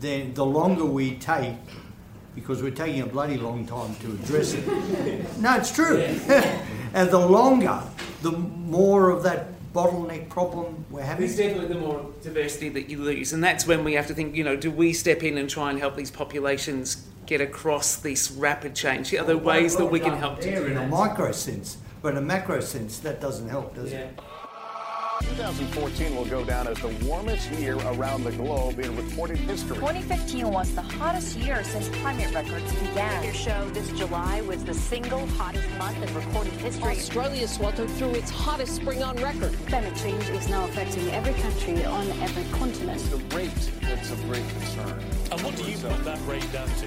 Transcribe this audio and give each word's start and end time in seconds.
then 0.00 0.34
the 0.34 0.44
longer 0.44 0.84
we 0.84 1.16
take, 1.16 1.54
because 2.34 2.62
we're 2.62 2.70
taking 2.70 3.00
a 3.02 3.06
bloody 3.06 3.36
long 3.36 3.66
time 3.66 3.94
to 3.96 4.12
address 4.12 4.54
it. 4.54 4.66
no, 5.40 5.56
it's 5.56 5.72
true. 5.72 5.96
and 6.94 7.10
the 7.10 7.18
longer, 7.18 7.82
the 8.22 8.32
more 8.32 9.10
of 9.10 9.22
that 9.24 9.48
bottleneck 9.72 10.28
problem 10.28 10.84
we're 10.90 11.02
having. 11.02 11.26
There's 11.26 11.36
definitely 11.36 11.68
the 11.68 11.80
more 11.80 12.10
diversity 12.22 12.68
that 12.70 12.88
you 12.88 13.02
lose, 13.02 13.32
and 13.32 13.42
that's 13.42 13.66
when 13.66 13.84
we 13.84 13.94
have 13.94 14.06
to 14.08 14.14
think. 14.14 14.34
You 14.34 14.44
know, 14.44 14.56
do 14.56 14.70
we 14.70 14.92
step 14.92 15.22
in 15.22 15.38
and 15.38 15.48
try 15.48 15.70
and 15.70 15.78
help 15.78 15.96
these 15.96 16.10
populations 16.10 17.06
get 17.26 17.40
across 17.40 17.96
this 17.96 18.30
rapid 18.30 18.74
change? 18.74 19.12
Are 19.14 19.24
there 19.24 19.36
ways 19.36 19.76
that 19.76 19.86
we 19.86 20.00
can 20.00 20.16
help 20.16 20.40
to 20.40 20.50
there 20.50 20.60
do 20.60 20.66
in 20.66 20.76
a 20.76 20.86
micro 20.86 21.32
sense, 21.32 21.76
but 22.02 22.12
in 22.12 22.18
a 22.18 22.22
macro 22.22 22.60
sense, 22.60 22.98
that 23.00 23.20
doesn't 23.20 23.48
help, 23.48 23.74
does 23.74 23.92
Yeah. 23.92 23.98
it? 23.98 24.20
2014 25.20 26.14
will 26.14 26.24
go 26.26 26.44
down 26.44 26.68
as 26.68 26.78
the 26.78 26.88
warmest 27.04 27.50
year 27.52 27.76
around 27.76 28.22
the 28.22 28.30
globe 28.32 28.78
in 28.78 28.96
recorded 28.96 29.36
history. 29.38 29.76
2015 29.76 30.50
was 30.50 30.72
the 30.74 30.82
hottest 30.82 31.36
year 31.38 31.64
since 31.64 31.88
climate 31.88 32.32
records 32.32 32.72
began. 32.74 33.24
Your 33.24 33.34
show 33.34 33.68
this 33.70 33.90
July 33.98 34.42
was 34.42 34.64
the 34.64 34.74
single 34.74 35.26
hottest 35.28 35.68
month 35.76 36.00
in 36.02 36.14
recorded 36.14 36.52
history. 36.54 36.92
Australia 36.92 37.48
sweltered 37.48 37.90
through 37.90 38.10
its 38.10 38.30
hottest 38.30 38.76
spring 38.76 39.02
on 39.02 39.16
record. 39.16 39.52
Climate 39.66 39.96
change 39.96 40.28
is 40.30 40.48
now 40.48 40.64
affecting 40.66 41.08
every 41.10 41.34
country 41.34 41.84
on 41.84 42.06
every 42.20 42.44
continent. 42.58 43.00
The 43.10 43.36
rate 43.36 43.70
that's 43.82 44.10
of 44.10 44.22
great 44.28 44.48
concern. 44.50 45.00
And 45.32 45.40
what 45.42 45.56
do 45.56 45.64
you 45.64 45.78
put 45.78 46.04
that 46.04 46.20
rate 46.26 46.52
down 46.52 46.68
to? 46.68 46.86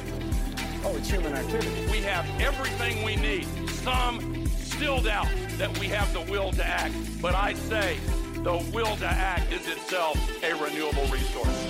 Oh, 0.83 0.95
it's 0.95 1.09
human 1.09 1.33
activity. 1.33 1.69
We 1.91 1.97
have 1.99 2.25
everything 2.39 3.03
we 3.03 3.15
need. 3.15 3.45
Some 3.69 4.47
still 4.57 5.01
doubt 5.01 5.27
that 5.57 5.77
we 5.77 5.87
have 5.87 6.11
the 6.13 6.21
will 6.31 6.51
to 6.53 6.65
act, 6.65 6.95
but 7.21 7.35
I 7.35 7.53
say 7.53 7.97
the 8.43 8.57
will 8.73 8.95
to 8.97 9.05
act 9.05 9.51
is 9.53 9.67
itself 9.67 10.17
a 10.43 10.53
renewable 10.55 11.05
resource. 11.07 11.61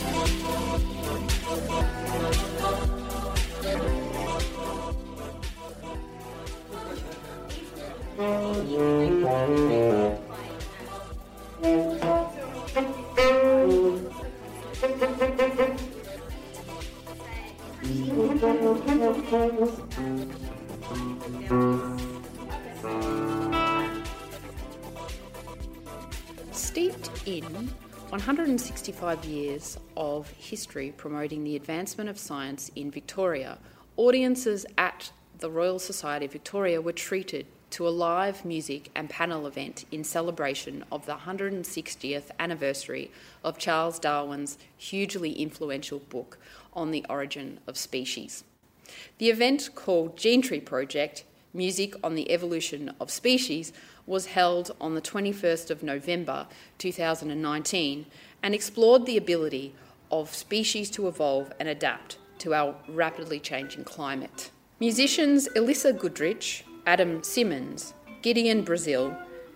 Steeped 26.81 27.27
in 27.27 27.43
165 28.09 29.25
years 29.25 29.77
of 29.95 30.27
history 30.31 30.91
promoting 30.97 31.43
the 31.43 31.55
advancement 31.55 32.09
of 32.09 32.17
science 32.17 32.71
in 32.75 32.89
Victoria, 32.89 33.59
audiences 33.97 34.65
at 34.79 35.11
the 35.37 35.51
Royal 35.51 35.77
Society 35.77 36.25
of 36.25 36.31
Victoria 36.31 36.81
were 36.81 36.91
treated 36.91 37.45
to 37.69 37.87
a 37.87 37.89
live 37.89 38.43
music 38.43 38.89
and 38.95 39.11
panel 39.11 39.45
event 39.45 39.85
in 39.91 40.03
celebration 40.03 40.83
of 40.91 41.05
the 41.05 41.17
160th 41.17 42.31
anniversary 42.39 43.11
of 43.43 43.59
Charles 43.59 43.99
Darwin's 43.99 44.57
hugely 44.75 45.33
influential 45.33 45.99
book 45.99 46.39
on 46.73 46.89
the 46.89 47.05
origin 47.07 47.59
of 47.67 47.77
species. 47.77 48.43
The 49.19 49.29
event 49.29 49.69
called 49.75 50.17
Gene 50.17 50.41
Tree 50.41 50.59
Project 50.59 51.25
Music 51.53 51.93
on 52.03 52.15
the 52.15 52.31
Evolution 52.31 52.91
of 52.99 53.11
Species 53.11 53.71
was 54.11 54.25
held 54.25 54.75
on 54.81 54.93
the 54.93 55.01
21st 55.01 55.71
of 55.71 55.81
November 55.81 56.45
2019 56.79 58.05
and 58.43 58.53
explored 58.53 59.05
the 59.05 59.15
ability 59.15 59.73
of 60.11 60.35
species 60.35 60.89
to 60.89 61.07
evolve 61.07 61.53
and 61.61 61.69
adapt 61.69 62.17
to 62.37 62.53
our 62.53 62.75
rapidly 62.89 63.39
changing 63.39 63.85
climate. 63.85 64.51
Musicians 64.81 65.47
Elissa 65.55 65.93
Goodrich, 65.93 66.65
Adam 66.85 67.23
Simmons, 67.23 67.93
Gideon 68.21 68.63
Brazil, 68.63 69.15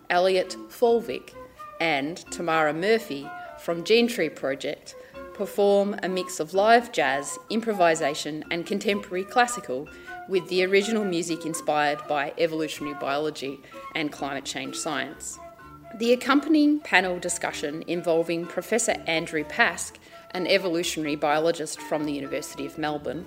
Elliot 0.09 0.55
Folvik, 0.69 1.33
and 1.81 2.17
Tamara 2.31 2.73
Murphy 2.73 3.29
from 3.59 3.83
Gene 3.83 4.07
Tree 4.07 4.29
Project 4.29 4.95
perform 5.33 5.99
a 6.01 6.07
mix 6.07 6.39
of 6.39 6.53
live 6.53 6.93
jazz, 6.93 7.37
improvisation, 7.49 8.45
and 8.49 8.65
contemporary 8.65 9.25
classical 9.25 9.89
with 10.29 10.47
the 10.47 10.63
original 10.63 11.03
music 11.03 11.45
inspired 11.45 11.99
by 12.07 12.33
evolutionary 12.37 12.95
biology 13.01 13.59
and 13.95 14.11
climate 14.11 14.45
change 14.45 14.75
science. 14.75 15.39
The 15.97 16.13
accompanying 16.13 16.81
panel 16.81 17.17
discussion 17.17 17.83
involving 17.87 18.45
Professor 18.45 18.95
Andrew 19.07 19.43
Pask, 19.45 19.93
an 20.31 20.45
evolutionary 20.45 21.15
biologist 21.15 21.79
from 21.79 22.03
the 22.03 22.11
University 22.11 22.65
of 22.65 22.77
Melbourne, 22.77 23.25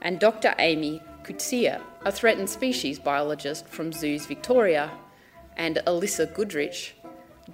and 0.00 0.18
Dr. 0.18 0.54
Amy 0.58 1.02
Kutsia, 1.24 1.82
a 2.04 2.12
threatened 2.12 2.48
species 2.48 2.98
biologist 2.98 3.68
from 3.68 3.92
Zoos 3.92 4.24
Victoria, 4.26 4.90
and 5.56 5.82
Elissa 5.86 6.26
Goodrich, 6.26 6.94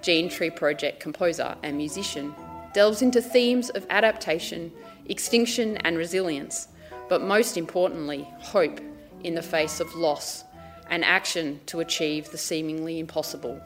Gene 0.01 0.29
Tree 0.29 0.49
Project 0.49 0.99
composer 0.99 1.55
and 1.63 1.75
musician, 1.75 2.33
delves 2.73 3.01
into 3.01 3.21
themes 3.21 3.69
of 3.71 3.85
adaptation, 3.89 4.71
extinction, 5.07 5.77
and 5.77 5.97
resilience, 5.97 6.69
but 7.09 7.21
most 7.21 7.57
importantly, 7.57 8.27
hope 8.39 8.79
in 9.23 9.35
the 9.35 9.41
face 9.41 9.79
of 9.79 9.93
loss 9.95 10.43
and 10.89 11.03
action 11.03 11.59
to 11.67 11.79
achieve 11.79 12.31
the 12.31 12.37
seemingly 12.37 12.99
impossible. 12.99 13.61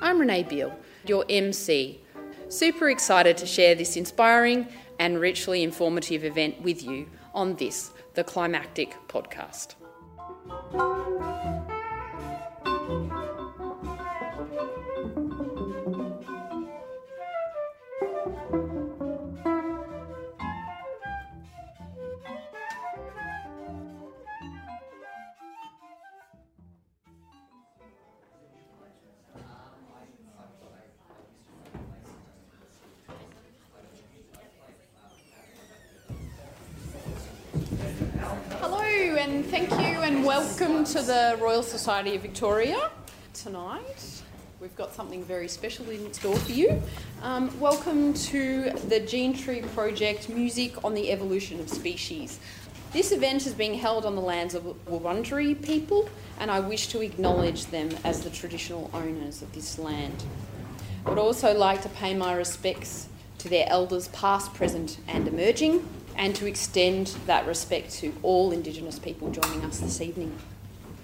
I'm 0.00 0.18
Renee 0.18 0.44
Beale, 0.44 0.78
your 1.06 1.24
MC. 1.28 2.00
Super 2.48 2.88
excited 2.90 3.36
to 3.38 3.46
share 3.46 3.74
this 3.74 3.96
inspiring 3.96 4.68
and 4.98 5.20
richly 5.20 5.62
informative 5.62 6.24
event 6.24 6.60
with 6.62 6.82
you 6.82 7.08
on 7.34 7.56
this, 7.56 7.92
the 8.14 8.24
Climactic 8.24 8.94
Podcast. 9.08 9.74
Welcome 40.28 40.84
to 40.84 41.00
the 41.00 41.38
Royal 41.40 41.62
Society 41.62 42.14
of 42.14 42.20
Victoria. 42.20 42.90
Tonight, 43.32 44.22
we've 44.60 44.76
got 44.76 44.92
something 44.92 45.24
very 45.24 45.48
special 45.48 45.88
in 45.88 46.12
store 46.12 46.36
for 46.36 46.52
you. 46.52 46.82
Um, 47.22 47.58
welcome 47.58 48.12
to 48.12 48.70
the 48.88 49.00
Gene 49.00 49.32
Tree 49.32 49.62
Project 49.74 50.28
Music 50.28 50.84
on 50.84 50.92
the 50.92 51.10
Evolution 51.12 51.58
of 51.60 51.70
Species. 51.70 52.40
This 52.92 53.10
event 53.10 53.46
is 53.46 53.54
being 53.54 53.72
held 53.72 54.04
on 54.04 54.16
the 54.16 54.20
lands 54.20 54.54
of 54.54 54.64
Wurundjeri 54.86 55.64
people, 55.64 56.10
and 56.38 56.50
I 56.50 56.60
wish 56.60 56.88
to 56.88 57.00
acknowledge 57.00 57.64
them 57.64 57.88
as 58.04 58.20
the 58.20 58.28
traditional 58.28 58.90
owners 58.92 59.40
of 59.40 59.50
this 59.54 59.78
land. 59.78 60.24
I 61.06 61.08
would 61.08 61.18
also 61.18 61.56
like 61.56 61.80
to 61.84 61.88
pay 61.88 62.12
my 62.12 62.34
respects 62.34 63.08
to 63.38 63.48
their 63.48 63.64
elders, 63.66 64.08
past, 64.08 64.52
present, 64.52 64.98
and 65.08 65.26
emerging, 65.26 65.88
and 66.18 66.34
to 66.34 66.46
extend 66.46 67.06
that 67.26 67.46
respect 67.46 67.90
to 67.92 68.12
all 68.22 68.50
Indigenous 68.52 68.98
people 68.98 69.30
joining 69.30 69.64
us 69.64 69.78
this 69.78 70.00
evening. 70.00 70.36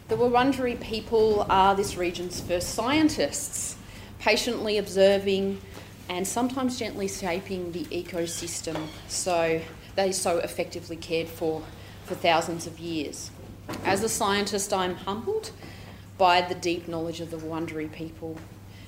The 0.08 0.16
Wurundjeri 0.16 0.80
people 0.80 1.47
are 1.48 1.75
this 1.75 1.97
region's 1.97 2.41
first 2.41 2.75
scientists, 2.75 3.76
patiently 4.19 4.76
observing 4.76 5.60
and 6.08 6.26
sometimes 6.26 6.78
gently 6.78 7.08
shaping 7.08 7.72
the 7.72 7.84
ecosystem 7.84 8.76
so 9.08 9.62
they 9.94 10.12
so 10.12 10.38
effectively 10.38 10.97
cared 10.97 11.28
for 11.28 11.62
for 12.04 12.15
thousands 12.15 12.66
of 12.66 12.78
years. 12.78 13.30
As 13.84 14.03
a 14.03 14.09
scientist, 14.09 14.74
I'm 14.74 14.94
humbled 14.94 15.53
by 16.18 16.42
the 16.42 16.54
deep 16.54 16.86
knowledge 16.86 17.21
of 17.21 17.30
the 17.30 17.39
Wurundjeri 17.39 17.91
people 17.91 18.36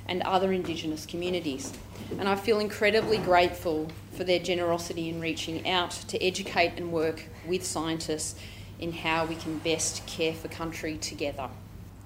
and 0.07 0.23
other 0.23 0.53
Indigenous 0.53 1.07
communities. 1.07 1.73
And 2.19 2.29
I 2.29 2.37
feel 2.37 2.61
incredibly 2.61 3.17
grateful 3.17 3.89
for 4.17 4.25
their 4.25 4.39
generosity 4.39 5.09
in 5.09 5.21
reaching 5.21 5.69
out 5.69 5.91
to 6.09 6.23
educate 6.23 6.73
and 6.77 6.93
work 6.93 7.25
with 7.47 7.65
scientists 7.65 8.39
in 8.79 8.93
how 8.93 9.27
we 9.27 9.35
can 9.37 9.59
best 9.59 10.07
care 10.07 10.33
for 10.33 10.49
country 10.49 10.97
together. 10.97 11.49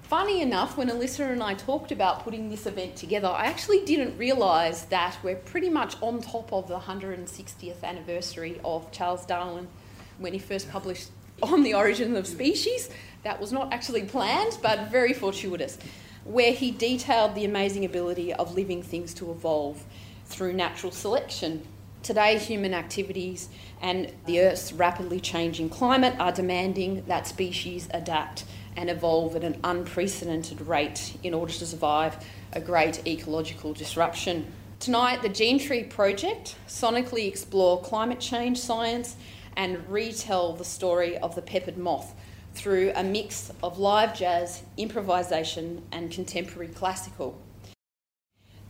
Funny 0.03 0.41
enough, 0.41 0.77
when 0.77 0.89
Elissa 0.89 1.23
and 1.23 1.41
I 1.41 1.53
talked 1.53 1.91
about 1.91 2.23
putting 2.23 2.49
this 2.49 2.65
event 2.65 2.97
together, 2.97 3.29
I 3.29 3.45
actually 3.45 3.85
didn't 3.85 4.17
realise 4.17 4.81
that 4.83 5.17
we're 5.23 5.37
pretty 5.37 5.69
much 5.69 5.95
on 6.01 6.21
top 6.21 6.51
of 6.51 6.67
the 6.67 6.79
160th 6.79 7.83
anniversary 7.83 8.59
of 8.65 8.91
Charles 8.91 9.25
Darwin 9.25 9.69
when 10.17 10.33
he 10.33 10.39
first 10.39 10.69
published 10.69 11.09
On 11.41 11.63
the 11.63 11.73
Origin 11.73 12.15
of 12.17 12.27
Species. 12.27 12.89
That 13.23 13.39
was 13.39 13.53
not 13.53 13.71
actually 13.71 14.03
planned, 14.03 14.57
but 14.61 14.91
very 14.91 15.13
fortuitous 15.13 15.77
where 16.23 16.51
he 16.51 16.71
detailed 16.71 17.35
the 17.35 17.45
amazing 17.45 17.85
ability 17.85 18.33
of 18.33 18.55
living 18.55 18.83
things 18.83 19.13
to 19.15 19.31
evolve 19.31 19.83
through 20.25 20.53
natural 20.53 20.91
selection. 20.91 21.65
Today, 22.03 22.39
human 22.39 22.73
activities 22.73 23.47
and 23.79 24.11
the 24.25 24.41
Earth's 24.41 24.73
rapidly 24.73 25.19
changing 25.19 25.69
climate 25.69 26.15
are 26.19 26.31
demanding 26.31 27.03
that 27.05 27.27
species 27.27 27.87
adapt 27.93 28.43
and 28.75 28.89
evolve 28.89 29.35
at 29.35 29.43
an 29.43 29.59
unprecedented 29.63 30.61
rate 30.61 31.15
in 31.21 31.35
order 31.35 31.53
to 31.53 31.65
survive 31.67 32.17
a 32.53 32.59
great 32.59 33.05
ecological 33.05 33.73
disruption. 33.73 34.51
Tonight, 34.79 35.21
the 35.21 35.29
Gene 35.29 35.59
Tree 35.59 35.83
Project 35.83 36.55
sonically 36.67 37.27
explore 37.27 37.79
climate 37.79 38.19
change 38.19 38.57
science 38.57 39.15
and 39.55 39.87
retell 39.87 40.53
the 40.53 40.65
story 40.65 41.19
of 41.19 41.35
the 41.35 41.41
peppered 41.43 41.77
moth 41.77 42.15
through 42.55 42.91
a 42.95 43.03
mix 43.03 43.51
of 43.61 43.77
live 43.77 44.17
jazz, 44.17 44.63
improvisation, 44.75 45.83
and 45.91 46.09
contemporary 46.09 46.69
classical. 46.69 47.39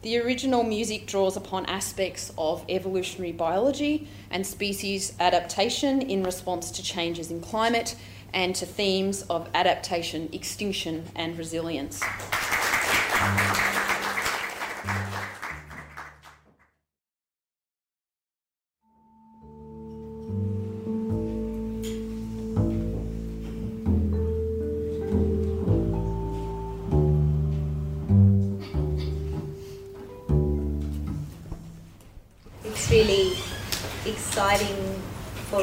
The 0.02 0.18
original 0.18 0.64
music 0.64 1.06
draws 1.06 1.38
upon 1.38 1.68
aspects 1.68 2.34
of 2.36 2.66
evolutionary 2.68 3.34
biology 3.34 4.08
and 4.32 4.48
species 4.48 5.14
adaptation 5.20 6.02
in 6.02 6.24
response 6.24 6.72
to 6.72 6.82
changes 6.82 7.30
in 7.30 7.40
climate 7.40 7.96
and 8.34 8.56
to 8.56 8.66
themes 8.66 9.22
of 9.24 9.48
adaptation, 9.54 10.30
extinction, 10.34 11.06
and 11.16 11.38
resilience. 11.38 12.02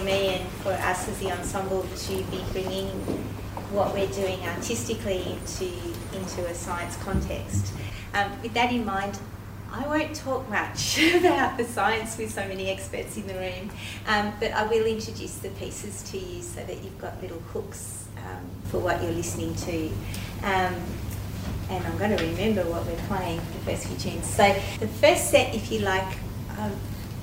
Me 0.09 0.29
and 0.37 0.49
for 0.63 0.73
us 0.73 1.07
as 1.07 1.19
the 1.19 1.31
ensemble 1.31 1.83
to 1.83 2.23
be 2.31 2.43
bringing 2.53 2.89
what 3.71 3.93
we're 3.93 4.09
doing 4.09 4.41
artistically 4.41 5.23
into, 5.33 5.67
into 6.15 6.47
a 6.47 6.55
science 6.55 6.97
context. 6.97 7.75
Um, 8.15 8.33
with 8.41 8.55
that 8.55 8.73
in 8.73 8.87
mind, 8.87 9.19
I 9.71 9.87
won't 9.87 10.17
talk 10.17 10.49
much 10.49 10.99
about 11.15 11.59
the 11.59 11.65
science 11.65 12.17
with 12.17 12.33
so 12.33 12.49
many 12.49 12.71
experts 12.71 13.19
in 13.19 13.27
the 13.27 13.35
room, 13.35 13.71
um, 14.07 14.33
but 14.41 14.53
I 14.53 14.67
will 14.67 14.87
introduce 14.87 15.35
the 15.35 15.51
pieces 15.51 16.03
to 16.11 16.19
you 16.19 16.41
so 16.41 16.65
that 16.65 16.83
you've 16.83 16.99
got 16.99 17.21
little 17.21 17.41
hooks 17.53 18.09
um, 18.17 18.47
for 18.71 18.79
what 18.79 19.03
you're 19.03 19.13
listening 19.13 19.55
to. 19.57 19.89
Um, 20.43 20.75
and 21.69 21.87
I'm 21.87 21.99
going 21.99 22.17
to 22.17 22.25
remember 22.25 22.63
what 22.63 22.87
we're 22.87 23.07
playing 23.09 23.41
for 23.41 23.59
the 23.59 23.65
first 23.67 23.87
few 23.89 23.97
tunes. 23.99 24.27
So, 24.27 24.45
the 24.81 24.89
first 24.89 25.31
set, 25.31 25.55
if 25.55 25.71
you 25.71 25.81
like, 25.81 26.17
I've 26.59 26.75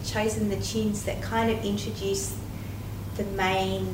chosen 0.06 0.50
the 0.50 0.58
tunes 0.58 1.04
that 1.06 1.20
kind 1.24 1.50
of 1.50 1.66
introduce 1.66 2.38
the 3.16 3.24
main 3.24 3.94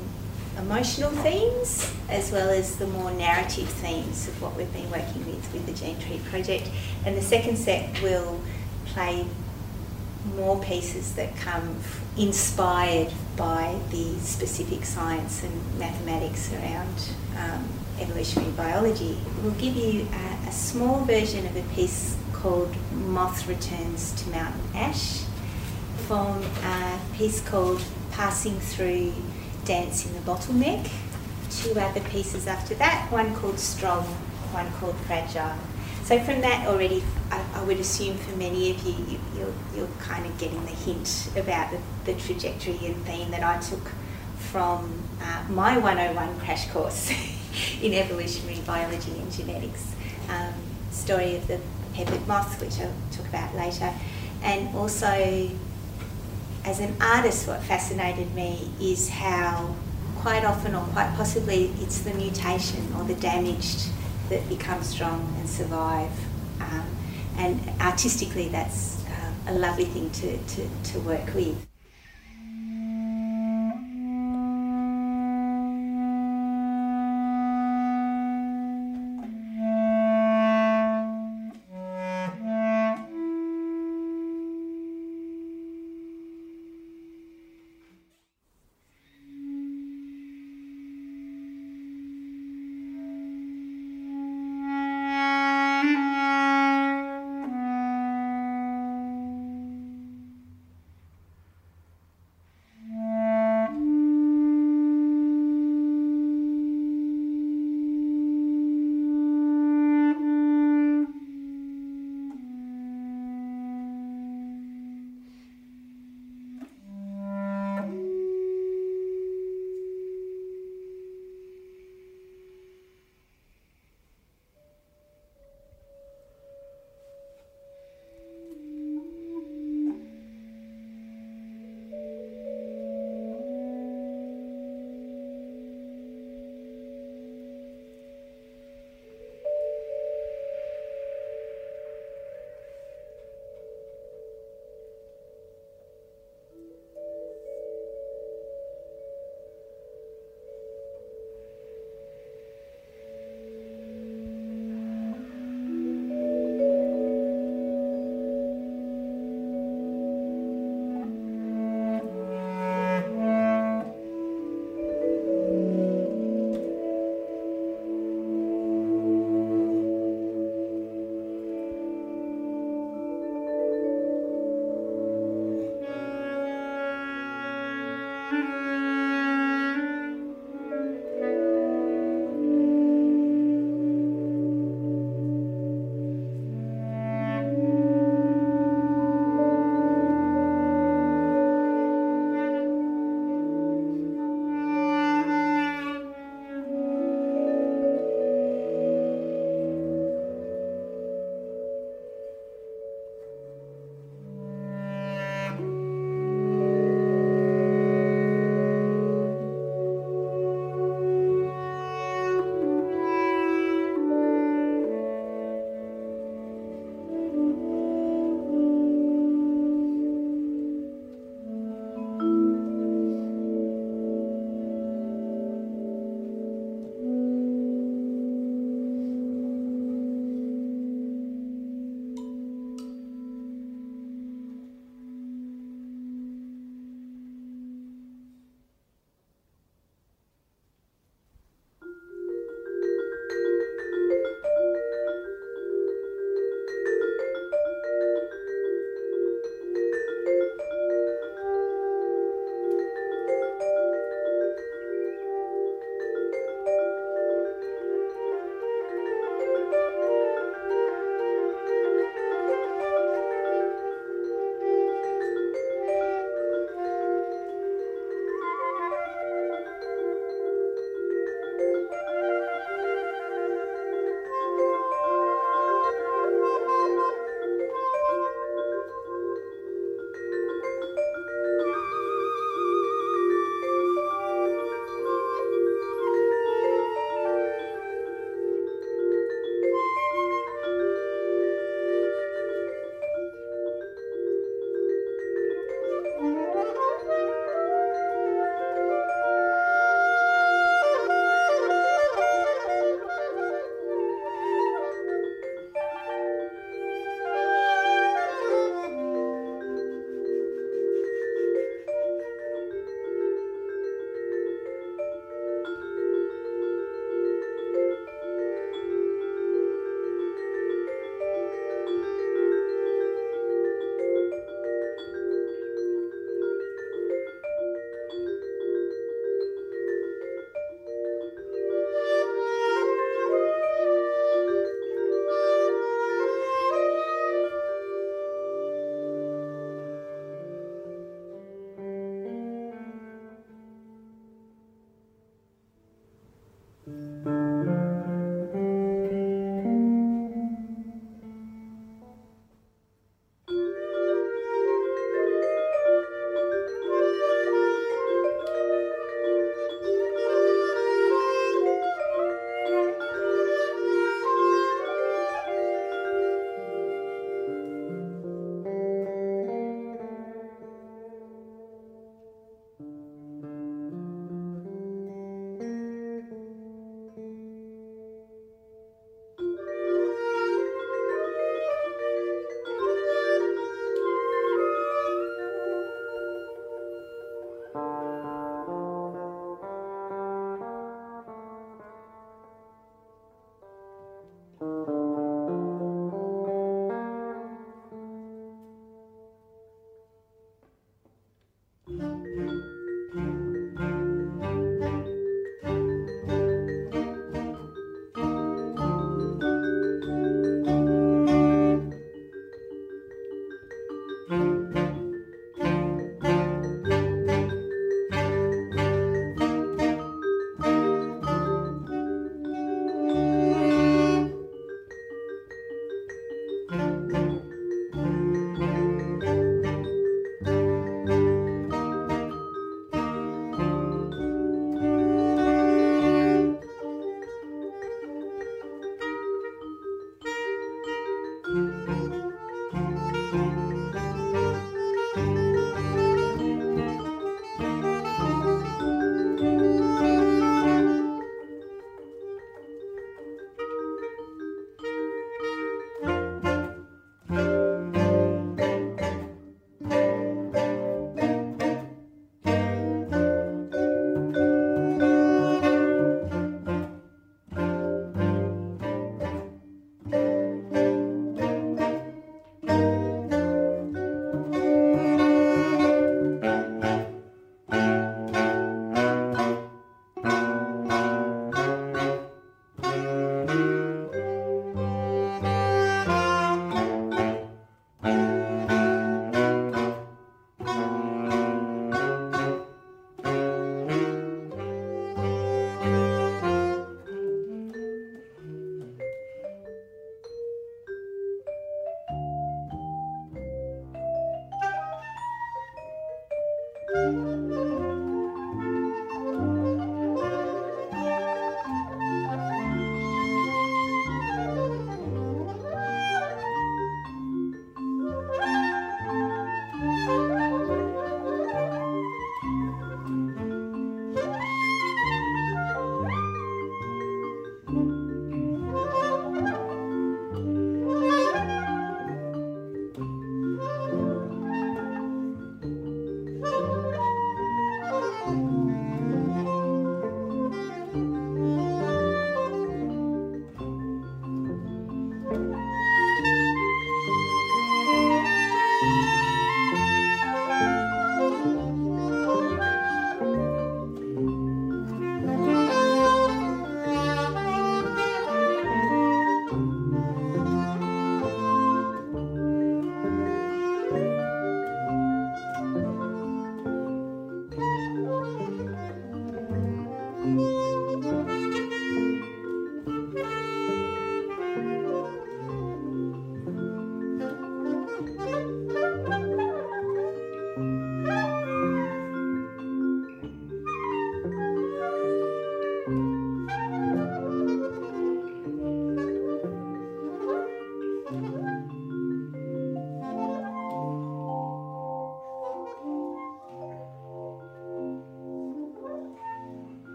emotional 0.58 1.12
themes 1.12 1.92
as 2.10 2.32
well 2.32 2.50
as 2.50 2.76
the 2.76 2.88
more 2.88 3.12
narrative 3.12 3.68
themes 3.68 4.28
of 4.28 4.42
what 4.42 4.56
we've 4.56 4.72
been 4.74 4.90
working 4.92 5.26
with 5.26 5.54
with 5.54 5.66
the 5.66 5.74
Gene 5.74 5.98
Tree 6.00 6.20
Project. 6.30 6.70
And 7.06 7.18
the 7.18 7.22
second 7.22 7.58
set 7.58 8.02
will 8.02 8.40
play 8.86 9.26
more 10.36 10.62
pieces 10.62 11.16
that 11.16 11.36
come 11.38 11.78
inspired 12.18 13.12
by 13.38 13.80
the 13.90 14.20
specific 14.20 14.86
science 14.86 15.44
and 15.44 15.80
mathematics 15.80 16.54
around 16.54 17.10
um, 17.38 17.68
evolutionary 18.00 18.52
biology. 18.52 19.18
We'll 19.42 19.54
give 19.54 19.76
you 19.76 20.08
a, 20.12 20.50
a 20.50 20.52
small 20.52 21.06
version 21.06 21.46
of 21.46 21.56
a 21.56 21.64
piece 21.74 22.18
called 22.34 22.76
Moth 22.92 23.48
Returns 23.48 24.12
to 24.24 24.30
Mountain 24.30 24.62
Ash 24.76 25.24
from 26.08 26.44
a 26.64 27.00
piece 27.16 27.42
called 27.42 27.84
Passing 28.12 28.60
Through 28.60 29.14
Dance 29.66 30.06
in 30.06 30.14
the 30.14 30.20
Bottleneck. 30.20 30.90
Two 31.50 31.80
other 31.80 32.00
pieces 32.02 32.48
after 32.48 32.76
that, 32.76 33.12
one 33.12 33.36
called 33.36 33.60
Strong, 33.60 34.04
one 34.54 34.72
called 34.74 34.96
Fragile. 35.08 35.58
So 36.04 36.20
from 36.20 36.42
that 36.42 36.68
already, 36.68 37.04
I, 37.30 37.44
I 37.54 37.64
would 37.64 37.80
assume 37.80 38.18
for 38.18 38.36
many 38.38 38.72
of 38.72 38.82
you, 38.84 38.94
you 39.08 39.20
you're, 39.38 39.54
you're 39.76 39.88
kind 40.00 40.26
of 40.26 40.38
getting 40.38 40.64
the 40.66 40.72
hint 40.72 41.30
about 41.36 41.72
the, 41.72 41.80
the 42.12 42.20
trajectory 42.20 42.78
and 42.86 42.96
theme 43.06 43.32
that 43.32 43.44
I 43.44 43.60
took 43.60 43.92
from 44.38 44.92
uh, 45.22 45.46
my 45.50 45.78
101 45.78 46.40
crash 46.40 46.70
course 46.70 47.12
in 47.82 47.94
evolutionary 47.94 48.60
biology 48.66 49.12
and 49.12 49.32
genetics. 49.32 49.94
Um, 50.30 50.54
story 50.92 51.36
of 51.36 51.48
the 51.48 51.60
peppered 51.94 52.28
moth, 52.28 52.60
which 52.60 52.80
I'll 52.80 52.94
talk 53.12 53.28
about 53.28 53.56
later, 53.56 53.94
and 54.44 54.76
also 54.76 55.50
as 56.64 56.80
an 56.80 56.96
artist, 57.02 57.48
what 57.48 57.62
fascinated 57.64 58.34
me 58.36 58.70
is 58.80 59.10
how 59.10 59.74
quite 60.18 60.46
often 60.46 60.76
or 60.76 60.84
quite 60.88 61.12
possibly 61.16 61.72
it's 61.80 62.02
the 62.02 62.14
mutation 62.14 62.94
or 62.96 63.04
the 63.04 63.16
damaged 63.16 63.90
that 64.30 64.48
become 64.48 64.84
strong 64.84 65.34
and 65.40 65.50
survive. 65.50 66.12
Um, 66.60 66.86
and 67.38 67.82
artistically, 67.82 68.50
that's 68.50 69.04
uh, 69.06 69.52
a 69.52 69.54
lovely 69.54 69.86
thing 69.86 70.10
to, 70.12 70.38
to, 70.38 70.70
to 70.92 71.00
work 71.00 71.34
with. 71.34 71.71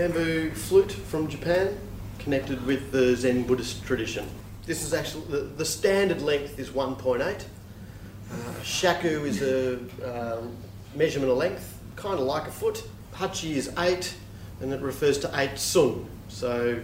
Bamboo 0.00 0.50
flute 0.52 0.92
from 0.92 1.28
Japan, 1.28 1.76
connected 2.20 2.64
with 2.64 2.90
the 2.90 3.14
Zen 3.14 3.42
Buddhist 3.42 3.84
tradition. 3.84 4.26
This 4.64 4.82
is 4.82 4.94
actually 4.94 5.26
the, 5.26 5.40
the 5.40 5.64
standard 5.66 6.22
length 6.22 6.58
is 6.58 6.70
1.8. 6.70 7.20
Uh, 7.20 8.62
shaku 8.62 9.26
is 9.26 9.42
a 9.42 9.74
um, 10.02 10.56
measurement 10.94 11.30
of 11.30 11.36
length, 11.36 11.78
kind 11.96 12.18
of 12.18 12.20
like 12.20 12.48
a 12.48 12.50
foot. 12.50 12.82
Hachi 13.12 13.56
is 13.56 13.74
8, 13.76 14.14
and 14.62 14.72
it 14.72 14.80
refers 14.80 15.18
to 15.18 15.30
8 15.38 15.58
sun. 15.58 16.06
So 16.28 16.80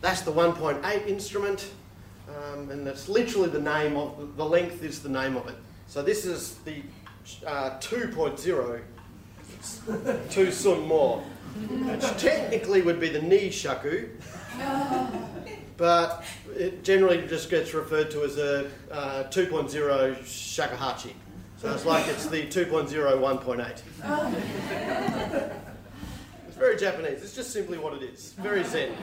that's 0.00 0.22
the 0.22 0.32
1.8 0.32 1.06
instrument, 1.06 1.70
um, 2.28 2.68
and 2.70 2.84
that's 2.84 3.08
literally 3.08 3.48
the 3.48 3.60
name 3.60 3.96
of 3.96 4.36
the 4.36 4.44
length 4.44 4.82
is 4.82 5.00
the 5.00 5.08
name 5.08 5.36
of 5.36 5.46
it. 5.48 5.54
So 5.86 6.02
this 6.02 6.24
is 6.24 6.56
the 6.64 6.82
uh, 7.46 7.78
2.0, 7.78 8.80
2 10.30 10.50
sun 10.50 10.80
more 10.88 11.22
which 11.56 12.02
technically 12.18 12.82
would 12.82 13.00
be 13.00 13.08
the 13.08 13.22
ni 13.22 13.50
shaku, 13.50 14.08
but 15.76 16.24
it 16.56 16.84
generally 16.84 17.26
just 17.26 17.50
gets 17.50 17.74
referred 17.74 18.10
to 18.10 18.24
as 18.24 18.38
a 18.38 18.70
uh, 18.90 19.24
2.0 19.30 20.18
shakuhachi. 20.20 21.12
So 21.58 21.72
it's 21.72 21.86
like 21.86 22.06
it's 22.08 22.26
the 22.26 22.46
2.0 22.46 22.88
1.8. 22.90 23.82
It's 26.46 26.56
very 26.56 26.76
Japanese. 26.76 27.22
It's 27.22 27.34
just 27.34 27.50
simply 27.50 27.78
what 27.78 27.94
it 27.94 28.02
is. 28.02 28.32
Very 28.34 28.64
Zen. 28.64 28.94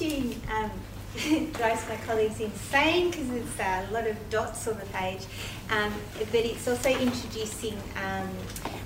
The 0.00 0.34
um, 0.50 0.70
drives 1.52 1.86
my 1.86 1.96
colleagues 2.06 2.40
insane 2.40 3.10
because 3.10 3.28
it's 3.32 3.60
a 3.60 3.86
lot 3.92 4.06
of 4.06 4.16
dots 4.30 4.66
on 4.66 4.78
the 4.78 4.86
page, 4.86 5.26
um, 5.68 5.92
but 6.16 6.40
it's 6.40 6.66
also 6.66 6.88
introducing. 6.88 7.76
Um, 8.02 8.28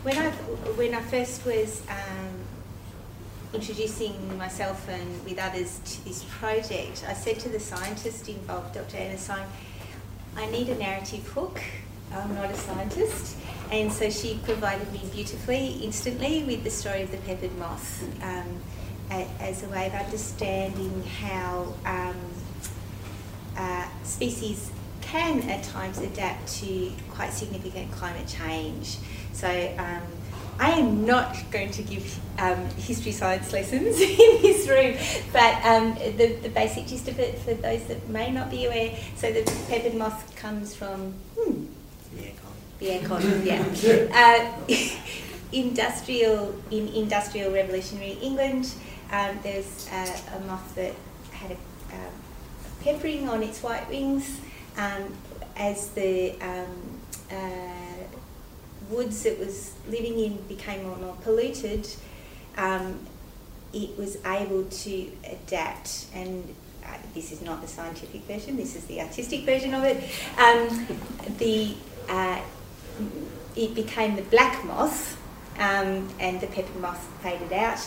when 0.02 0.18
I 0.18 0.30
when 0.74 0.92
I 0.92 1.00
first 1.02 1.46
was 1.46 1.82
um, 1.88 2.34
introducing 3.52 4.36
myself 4.36 4.88
and 4.88 5.24
with 5.24 5.38
others 5.38 5.78
to 5.84 6.04
this 6.04 6.24
project, 6.40 7.04
I 7.06 7.12
said 7.12 7.38
to 7.40 7.48
the 7.48 7.60
scientist 7.60 8.28
involved, 8.28 8.74
Dr. 8.74 8.96
Anna 8.96 9.16
Sine, 9.16 9.46
I 10.36 10.50
need 10.50 10.68
a 10.68 10.76
narrative 10.76 11.28
hook. 11.28 11.60
I'm 12.12 12.34
not 12.34 12.50
a 12.50 12.56
scientist. 12.56 13.36
And 13.70 13.92
so 13.92 14.10
she 14.10 14.40
provided 14.44 14.92
me 14.92 15.02
beautifully, 15.12 15.78
instantly, 15.80 16.42
with 16.42 16.64
the 16.64 16.70
story 16.70 17.02
of 17.02 17.12
the 17.12 17.18
peppered 17.18 17.56
moth 17.56 18.02
um, 18.20 18.60
as 19.40 19.62
a 19.62 19.68
way 19.68 19.86
of 19.86 19.94
understanding 19.94 21.02
how 21.20 21.74
um, 21.84 22.16
uh, 23.56 23.86
species 24.02 24.70
can 25.00 25.48
at 25.48 25.62
times 25.64 25.98
adapt 25.98 26.48
to 26.60 26.90
quite 27.10 27.32
significant 27.32 27.90
climate 27.92 28.26
change. 28.26 28.98
So 29.32 29.48
um, 29.78 30.02
I 30.58 30.70
am 30.70 31.04
not 31.04 31.36
going 31.50 31.70
to 31.72 31.82
give 31.82 32.18
um, 32.38 32.68
history 32.76 33.12
science 33.12 33.52
lessons 33.52 34.00
in 34.00 34.42
this 34.42 34.68
room, 34.68 34.96
but 35.32 35.64
um, 35.64 35.94
the, 36.16 36.36
the 36.42 36.48
basic 36.48 36.86
gist 36.86 37.08
of 37.08 37.18
it 37.18 37.38
for 37.38 37.54
those 37.54 37.84
that 37.86 38.08
may 38.08 38.30
not 38.30 38.50
be 38.50 38.66
aware 38.66 38.96
so 39.16 39.32
the 39.32 39.42
peppered 39.68 39.94
moth 39.94 40.34
comes 40.36 40.74
from 40.74 41.12
hmm, 41.38 41.66
the 42.78 42.86
aircon, 42.86 43.44
yeah. 43.44 43.64
Uh, 44.14 44.50
industrial, 45.52 46.54
in 46.70 46.88
industrial 46.88 47.52
revolutionary 47.52 48.18
England, 48.20 48.74
um, 49.14 49.38
there's 49.42 49.88
uh, 49.92 50.36
a 50.36 50.40
moth 50.40 50.74
that 50.74 50.94
had 51.30 51.52
a, 51.52 51.94
um, 51.94 52.12
peppering 52.82 53.28
on 53.28 53.42
its 53.42 53.62
white 53.62 53.88
wings 53.88 54.40
um, 54.76 55.16
as 55.56 55.90
the 55.90 56.32
um, 56.40 57.00
uh, 57.30 58.04
woods 58.90 59.24
it 59.24 59.38
was 59.38 59.72
living 59.88 60.18
in 60.18 60.36
became 60.48 60.82
more 60.82 60.94
and 60.94 61.02
more 61.02 61.16
polluted, 61.22 61.88
um, 62.56 62.98
it 63.72 63.96
was 63.96 64.18
able 64.24 64.64
to 64.64 65.10
adapt 65.30 66.06
and 66.14 66.54
uh, 66.84 66.96
this 67.14 67.30
is 67.30 67.40
not 67.40 67.62
the 67.62 67.68
scientific 67.68 68.22
version, 68.22 68.56
this 68.56 68.74
is 68.74 68.84
the 68.86 69.00
artistic 69.00 69.44
version 69.44 69.74
of 69.74 69.84
it. 69.84 69.96
Um, 70.38 70.86
the, 71.38 71.74
uh, 72.08 72.40
it 73.54 73.74
became 73.74 74.16
the 74.16 74.22
black 74.22 74.64
moth 74.64 75.20
and 75.56 76.40
the 76.40 76.48
pepper 76.48 76.78
moth 76.80 77.06
faded 77.22 77.52
out. 77.52 77.78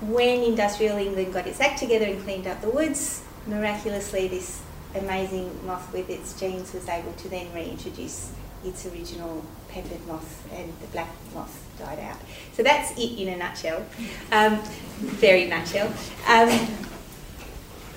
When 0.00 0.42
industrial 0.42 0.98
England 0.98 1.32
got 1.32 1.46
its 1.46 1.60
act 1.60 1.78
together 1.78 2.04
and 2.04 2.22
cleaned 2.22 2.46
up 2.46 2.60
the 2.60 2.70
woods, 2.70 3.22
miraculously 3.46 4.28
this 4.28 4.62
amazing 4.94 5.66
moth 5.66 5.92
with 5.92 6.10
its 6.10 6.38
genes 6.38 6.72
was 6.72 6.88
able 6.88 7.12
to 7.12 7.28
then 7.28 7.52
reintroduce 7.54 8.32
its 8.64 8.86
original 8.86 9.44
peppered 9.68 10.04
moth 10.06 10.46
and 10.52 10.72
the 10.80 10.86
black 10.88 11.08
moth 11.34 11.62
died 11.78 11.98
out. 12.00 12.18
So 12.52 12.62
that's 12.62 12.92
it 12.92 13.18
in 13.18 13.28
a 13.28 13.36
nutshell, 13.36 13.84
um, 14.32 14.60
very 14.98 15.46
nutshell. 15.46 15.92
Um, 16.26 16.50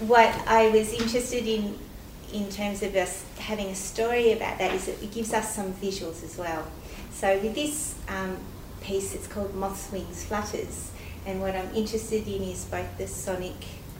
what 0.07 0.33
I 0.47 0.69
was 0.69 0.93
interested 0.93 1.45
in 1.45 1.77
in 2.31 2.47
terms 2.49 2.83
of 2.83 2.95
us 2.95 3.25
having 3.39 3.67
a 3.67 3.75
story 3.75 4.33
about 4.33 4.59
that 4.59 4.71
is 4.73 4.85
that 4.85 5.01
it 5.01 5.11
gives 5.11 5.33
us 5.33 5.55
some 5.55 5.73
visuals 5.73 6.23
as 6.23 6.37
well. 6.37 6.67
So 7.11 7.39
with 7.39 7.55
this 7.55 7.95
um, 8.07 8.37
piece, 8.81 9.15
it's 9.15 9.25
called 9.25 9.55
Moth's 9.55 9.91
Wings 9.91 10.23
Flutters, 10.25 10.91
and 11.25 11.41
what 11.41 11.55
I'm 11.55 11.73
interested 11.75 12.27
in 12.27 12.43
is 12.43 12.65
both 12.65 12.97
the 12.97 13.07
sonic 13.07 13.53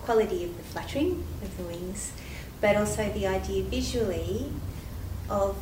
quality 0.03 0.43
of 0.43 0.57
the 0.57 0.63
fluttering 0.63 1.23
of 1.41 1.57
the 1.57 1.63
wings, 1.63 2.11
but 2.61 2.75
also 2.75 3.11
the 3.11 3.27
idea 3.27 3.63
visually 3.63 4.51
of 5.29 5.57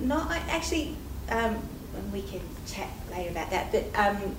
not 0.00 0.30
actually, 0.30 0.96
um, 1.28 1.56
and 1.96 2.12
we 2.12 2.22
can 2.22 2.40
chat 2.66 2.88
later 3.10 3.30
about 3.30 3.50
that, 3.50 3.72
but 3.72 3.84
um, 3.98 4.36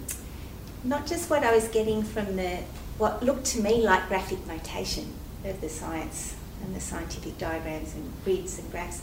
not 0.84 1.06
just 1.06 1.30
what 1.30 1.44
I 1.44 1.54
was 1.54 1.68
getting 1.68 2.04
from 2.04 2.36
the 2.36 2.60
what 2.98 3.24
looked 3.24 3.46
to 3.46 3.62
me 3.62 3.86
like 3.86 4.08
graphic 4.08 4.46
notation 4.48 5.14
of 5.44 5.60
the 5.60 5.68
science 5.68 6.36
and 6.64 6.74
the 6.74 6.80
scientific 6.80 7.38
diagrams 7.38 7.94
and 7.94 8.12
grids 8.24 8.58
and 8.58 8.72
graphs, 8.72 9.02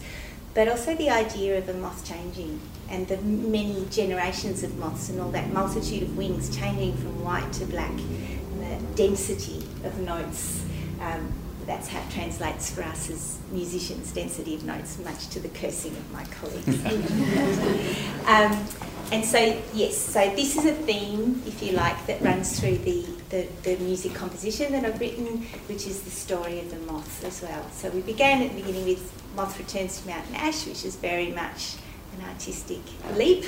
but 0.55 0.69
also 0.69 0.95
the 0.95 1.11
idea 1.11 1.59
of 1.59 1.69
a 1.69 1.75
moth 1.75 2.07
changing 2.07 2.61
and 2.93 3.09
the 3.09 3.17
many 3.23 3.87
generations 3.91 4.63
of 4.63 4.77
moths 4.77 5.09
and 5.09 5.19
all 5.19 5.31
that 5.31 5.51
multitude 5.51 6.03
of 6.03 6.17
wings 6.17 6.55
changing 6.55 6.95
from 6.99 7.25
white 7.25 7.51
to 7.55 7.65
black, 7.65 7.91
and 7.91 8.61
the 8.61 8.95
density 8.95 9.67
of 9.83 9.99
notes. 9.99 10.63
Um, 11.01 11.33
that's 11.67 11.89
how 11.89 12.01
it 12.01 12.11
translates 12.11 12.71
for 12.71 12.83
us 12.83 13.09
as 13.09 13.39
musicians, 13.51 14.13
density 14.13 14.57
of 14.57 14.65
notes, 14.65 14.99
much 14.99 15.29
to 15.29 15.41
the 15.41 15.49
cursing 15.49 15.93
of 15.93 16.13
my 16.13 16.25
colleagues. 16.25 16.85
um, 18.27 18.67
and 19.13 19.25
so, 19.25 19.39
yes, 19.73 19.97
so 19.97 20.29
this 20.31 20.57
is 20.57 20.65
a 20.65 20.75
theme, 20.75 21.43
if 21.47 21.63
you 21.63 21.73
like, 21.73 22.07
that 22.07 22.21
runs 22.21 22.59
through 22.59 22.79
the, 22.79 23.07
the, 23.31 23.49
the, 23.63 23.77
music 23.77 24.13
composition 24.15 24.73
that 24.73 24.85
I've 24.85 24.99
written, 24.99 25.43
which 25.69 25.87
is 25.87 26.03
the 26.03 26.11
story 26.11 26.59
of 26.59 26.71
the 26.71 26.93
moth 26.93 27.25
as 27.25 27.43
well. 27.43 27.65
So 27.71 27.91
we 27.91 28.01
began 28.01 28.43
at 28.43 28.51
the 28.51 28.61
beginning 28.61 28.87
with 28.87 29.13
Moth 29.37 29.59
Returns 29.59 30.01
to 30.01 30.09
Mountain 30.09 30.35
Ash, 30.35 30.67
which 30.67 30.85
is 30.85 30.97
very 30.97 31.31
much 31.31 31.77
an 32.19 32.29
artistic 32.29 32.81
leap. 33.15 33.45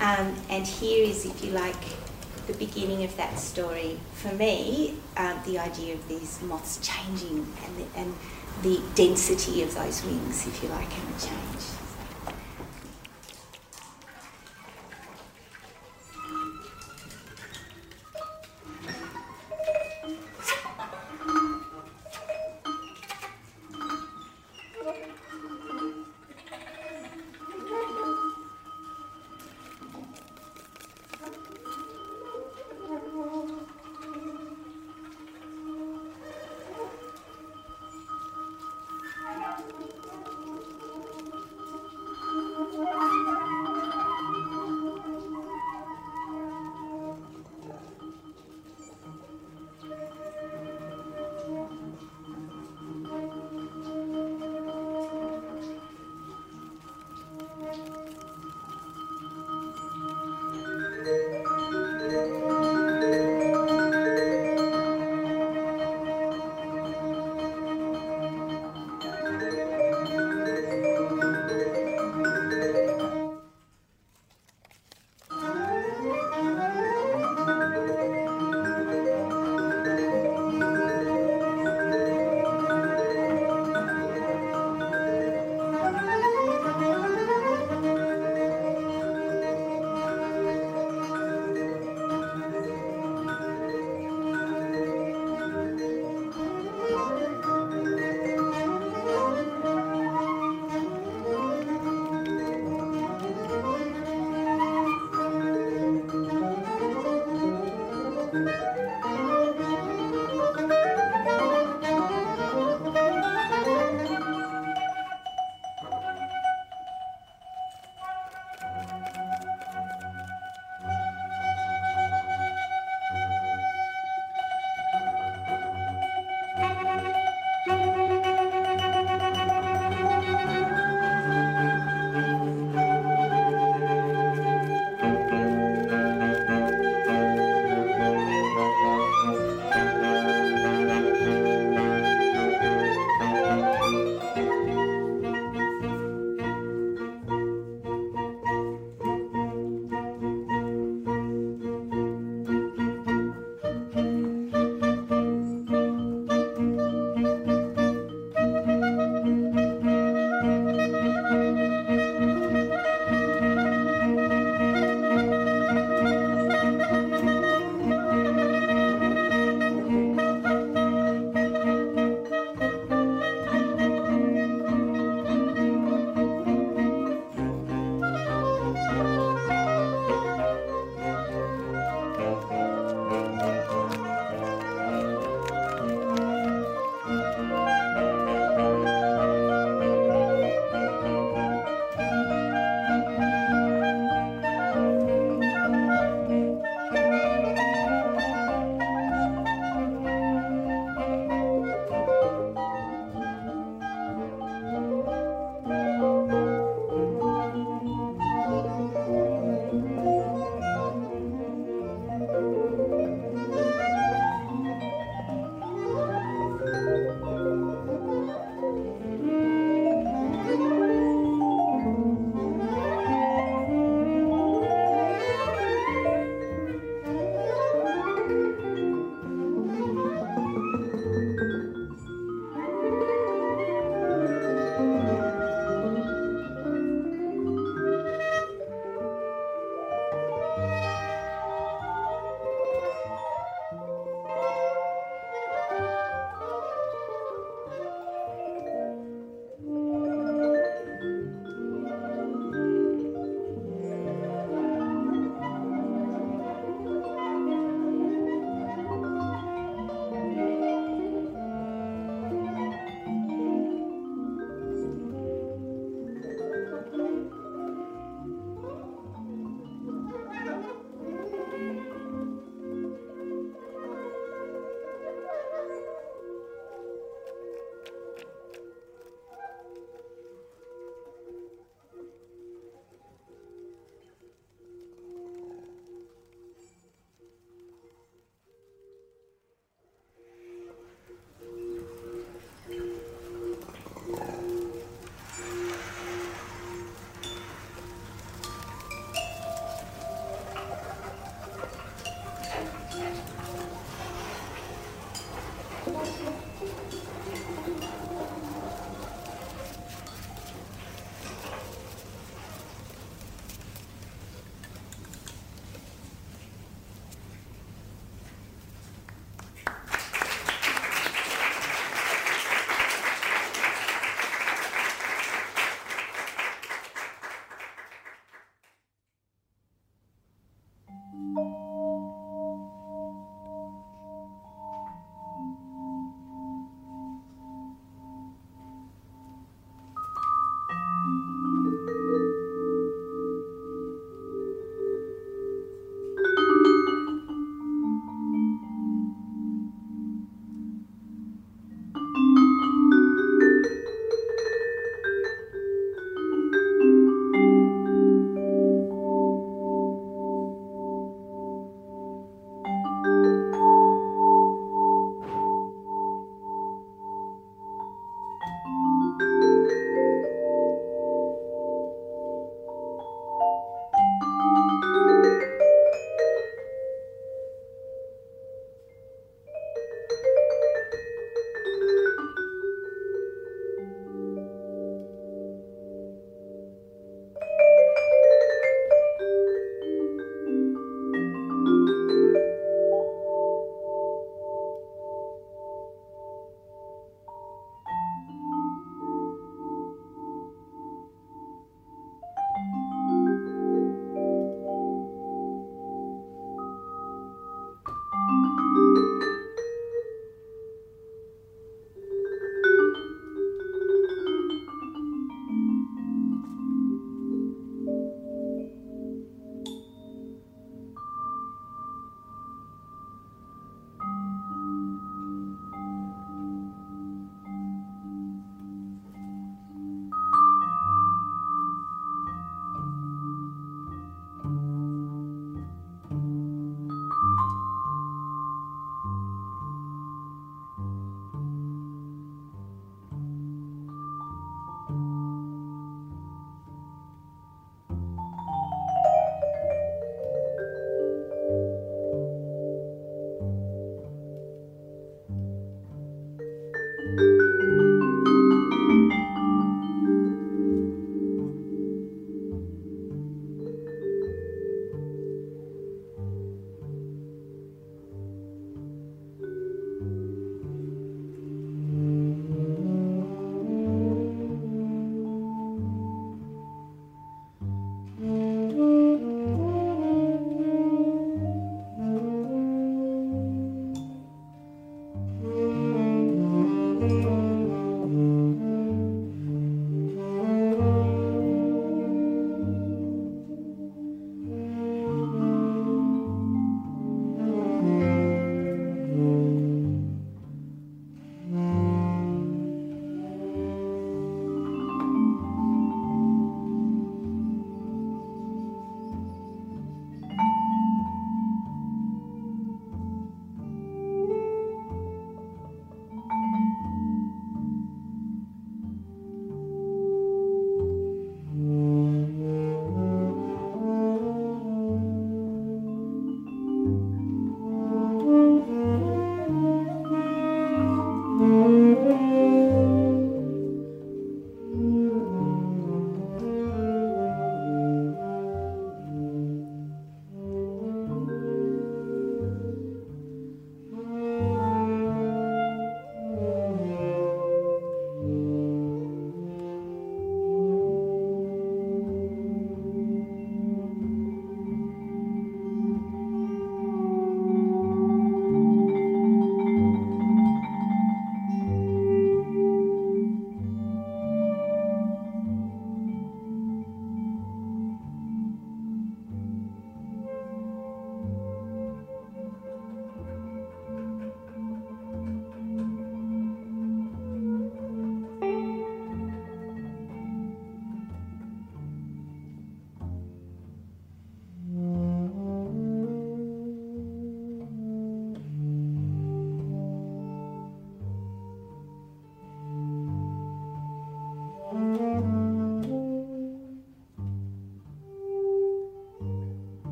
Um, 0.00 0.34
and 0.48 0.66
here 0.66 1.04
is, 1.04 1.24
if 1.24 1.44
you 1.44 1.52
like, 1.52 1.76
the 2.46 2.54
beginning 2.54 3.04
of 3.04 3.16
that 3.16 3.38
story. 3.38 3.98
For 4.14 4.32
me, 4.34 4.94
um, 5.16 5.40
the 5.44 5.58
idea 5.58 5.94
of 5.94 6.08
these 6.08 6.40
moths 6.42 6.78
changing 6.80 7.46
and 7.64 7.76
the, 7.76 7.98
and 7.98 8.14
the 8.62 8.80
density 8.94 9.62
of 9.62 9.74
those 9.74 10.04
wings, 10.04 10.46
if 10.46 10.62
you 10.62 10.68
like, 10.68 10.88
and 10.96 11.14
the 11.14 11.26
change. 11.26 11.75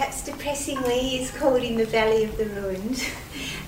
Depressingly 0.00 1.16
is 1.20 1.30
called 1.30 1.62
In 1.62 1.76
the 1.76 1.84
Valley 1.84 2.24
of 2.24 2.36
the 2.36 2.46
Ruined. 2.46 3.06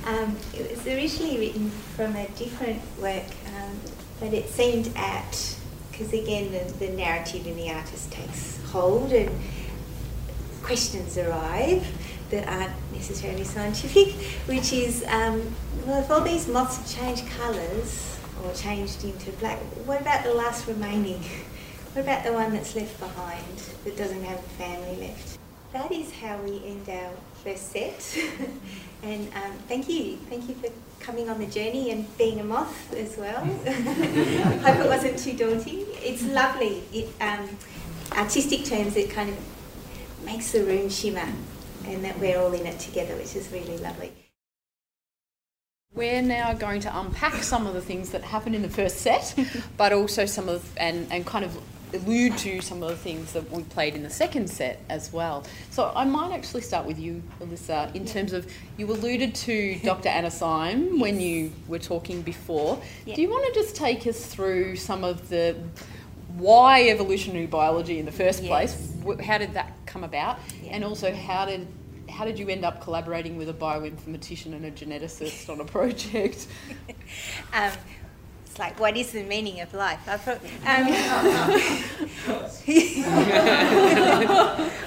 Um, 0.04 0.36
it 0.52 0.68
was 0.68 0.84
originally 0.84 1.38
written 1.38 1.70
from 1.70 2.16
a 2.16 2.26
different 2.30 2.82
work, 3.00 3.22
um, 3.54 3.78
but 4.18 4.34
it 4.34 4.48
seemed 4.48 4.90
apt 4.96 5.56
because 5.92 6.12
again 6.12 6.50
the, 6.50 6.72
the 6.84 6.88
narrative 6.88 7.46
in 7.46 7.54
the 7.54 7.70
artist 7.70 8.10
takes 8.10 8.60
hold 8.64 9.12
and 9.12 9.30
questions 10.64 11.16
arrive 11.16 11.86
that 12.30 12.48
aren't 12.48 12.72
necessarily 12.92 13.44
scientific, 13.44 14.12
which 14.48 14.72
is 14.72 15.04
um, 15.06 15.54
well, 15.86 16.02
if 16.02 16.10
all 16.10 16.22
these 16.22 16.48
moths 16.48 16.78
have 16.78 17.00
changed 17.00 17.30
colours 17.38 18.18
or 18.42 18.52
changed 18.54 19.04
into 19.04 19.30
black, 19.38 19.58
what 19.86 20.00
about 20.00 20.24
the 20.24 20.34
last 20.34 20.66
remaining? 20.66 21.22
What 21.92 22.04
about 22.04 22.24
the 22.24 22.32
one 22.32 22.52
that's 22.54 22.74
left 22.74 22.98
behind 22.98 23.62
that 23.84 23.98
doesn't 23.98 24.24
have 24.24 24.38
a 24.38 24.42
family 24.42 25.08
left? 25.08 25.31
That 25.72 25.90
is 25.90 26.12
how 26.12 26.36
we 26.38 26.62
end 26.66 26.86
our 26.90 27.12
first 27.42 27.72
set. 27.72 28.18
and 29.02 29.26
um, 29.34 29.52
thank 29.68 29.88
you, 29.88 30.18
thank 30.28 30.46
you 30.46 30.54
for 30.54 30.68
coming 31.00 31.30
on 31.30 31.38
the 31.38 31.46
journey 31.46 31.90
and 31.90 32.06
being 32.18 32.40
a 32.40 32.44
moth 32.44 32.92
as 32.92 33.16
well. 33.16 33.40
Hope 33.44 34.76
it 34.76 34.86
wasn't 34.86 35.18
too 35.18 35.34
daunting. 35.34 35.86
It's 36.02 36.22
lovely. 36.24 36.82
It, 36.92 37.08
um, 37.22 37.48
artistic 38.12 38.66
terms, 38.66 38.96
it 38.96 39.10
kind 39.10 39.30
of 39.30 39.36
makes 40.26 40.52
the 40.52 40.62
room 40.62 40.90
shimmer 40.90 41.26
and 41.86 42.04
that 42.04 42.18
we're 42.18 42.38
all 42.38 42.52
in 42.52 42.66
it 42.66 42.78
together, 42.78 43.16
which 43.16 43.34
is 43.34 43.50
really 43.50 43.78
lovely. 43.78 44.12
We're 45.94 46.22
now 46.22 46.52
going 46.52 46.82
to 46.82 46.98
unpack 46.98 47.42
some 47.42 47.66
of 47.66 47.72
the 47.72 47.80
things 47.80 48.10
that 48.10 48.22
happened 48.22 48.54
in 48.54 48.62
the 48.62 48.68
first 48.68 48.98
set, 48.98 49.34
but 49.78 49.94
also 49.94 50.26
some 50.26 50.50
of 50.50 50.70
and, 50.76 51.10
and 51.10 51.24
kind 51.24 51.46
of 51.46 51.58
allude 51.94 52.36
to 52.38 52.60
some 52.60 52.82
of 52.82 52.88
the 52.88 52.96
things 52.96 53.32
that 53.32 53.50
we 53.50 53.62
played 53.64 53.94
in 53.94 54.02
the 54.02 54.10
second 54.10 54.48
set 54.48 54.80
as 54.88 55.12
well. 55.12 55.44
So 55.70 55.92
I 55.94 56.04
might 56.04 56.32
actually 56.32 56.62
start 56.62 56.86
with 56.86 56.98
you, 56.98 57.22
Elissa, 57.40 57.90
in 57.94 58.06
yeah. 58.06 58.12
terms 58.12 58.32
of 58.32 58.50
you 58.76 58.90
alluded 58.90 59.34
to 59.34 59.78
Dr. 59.84 60.08
Anna 60.08 60.30
Syme 60.30 60.92
yes. 60.92 61.00
when 61.00 61.20
you 61.20 61.52
were 61.68 61.78
talking 61.78 62.22
before. 62.22 62.80
Yeah. 63.04 63.14
Do 63.14 63.22
you 63.22 63.30
want 63.30 63.52
to 63.52 63.60
just 63.60 63.76
take 63.76 64.06
us 64.06 64.26
through 64.26 64.76
some 64.76 65.04
of 65.04 65.28
the 65.28 65.56
why 66.36 66.88
evolutionary 66.88 67.46
biology 67.46 67.98
in 67.98 68.06
the 68.06 68.12
first 68.12 68.42
yes. 68.42 68.48
place? 68.48 69.26
How 69.26 69.38
did 69.38 69.54
that 69.54 69.72
come 69.86 70.04
about? 70.04 70.38
Yeah. 70.62 70.72
And 70.72 70.84
also 70.84 71.12
how 71.14 71.46
did 71.46 71.66
how 72.08 72.24
did 72.26 72.38
you 72.38 72.48
end 72.48 72.64
up 72.64 72.82
collaborating 72.82 73.36
with 73.36 73.48
a 73.48 73.54
bioinformatician 73.54 74.52
and 74.52 74.66
a 74.66 74.70
geneticist 74.70 75.48
on 75.48 75.60
a 75.60 75.64
project? 75.64 76.46
um, 77.54 77.72
it's 78.52 78.58
like, 78.58 78.78
what 78.78 78.98
is 78.98 79.12
the 79.12 79.22
meaning 79.22 79.62
of 79.62 79.72
life? 79.72 79.98
Pro- 80.04 80.34
um, 80.34 80.40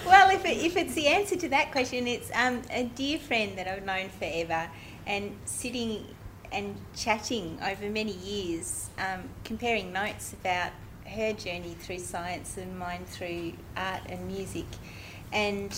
well, 0.05 0.29
if, 0.29 0.45
it, 0.45 0.57
if 0.57 0.77
it's 0.77 0.93
the 0.93 1.07
answer 1.07 1.35
to 1.35 1.49
that 1.49 1.71
question, 1.71 2.05
it's 2.05 2.29
um, 2.35 2.61
a 2.69 2.83
dear 2.83 3.17
friend 3.17 3.57
that 3.57 3.67
I've 3.67 3.83
known 3.83 4.09
forever, 4.09 4.69
and 5.07 5.35
sitting 5.45 6.05
and 6.51 6.75
chatting 6.95 7.57
over 7.65 7.89
many 7.89 8.11
years, 8.11 8.91
um, 8.99 9.23
comparing 9.43 9.91
notes 9.91 10.33
about 10.33 10.71
her 11.07 11.33
journey 11.33 11.75
through 11.79 11.99
science 11.99 12.57
and 12.57 12.77
mine 12.77 13.05
through 13.05 13.53
art 13.75 14.01
and 14.07 14.27
music, 14.27 14.67
and 15.33 15.75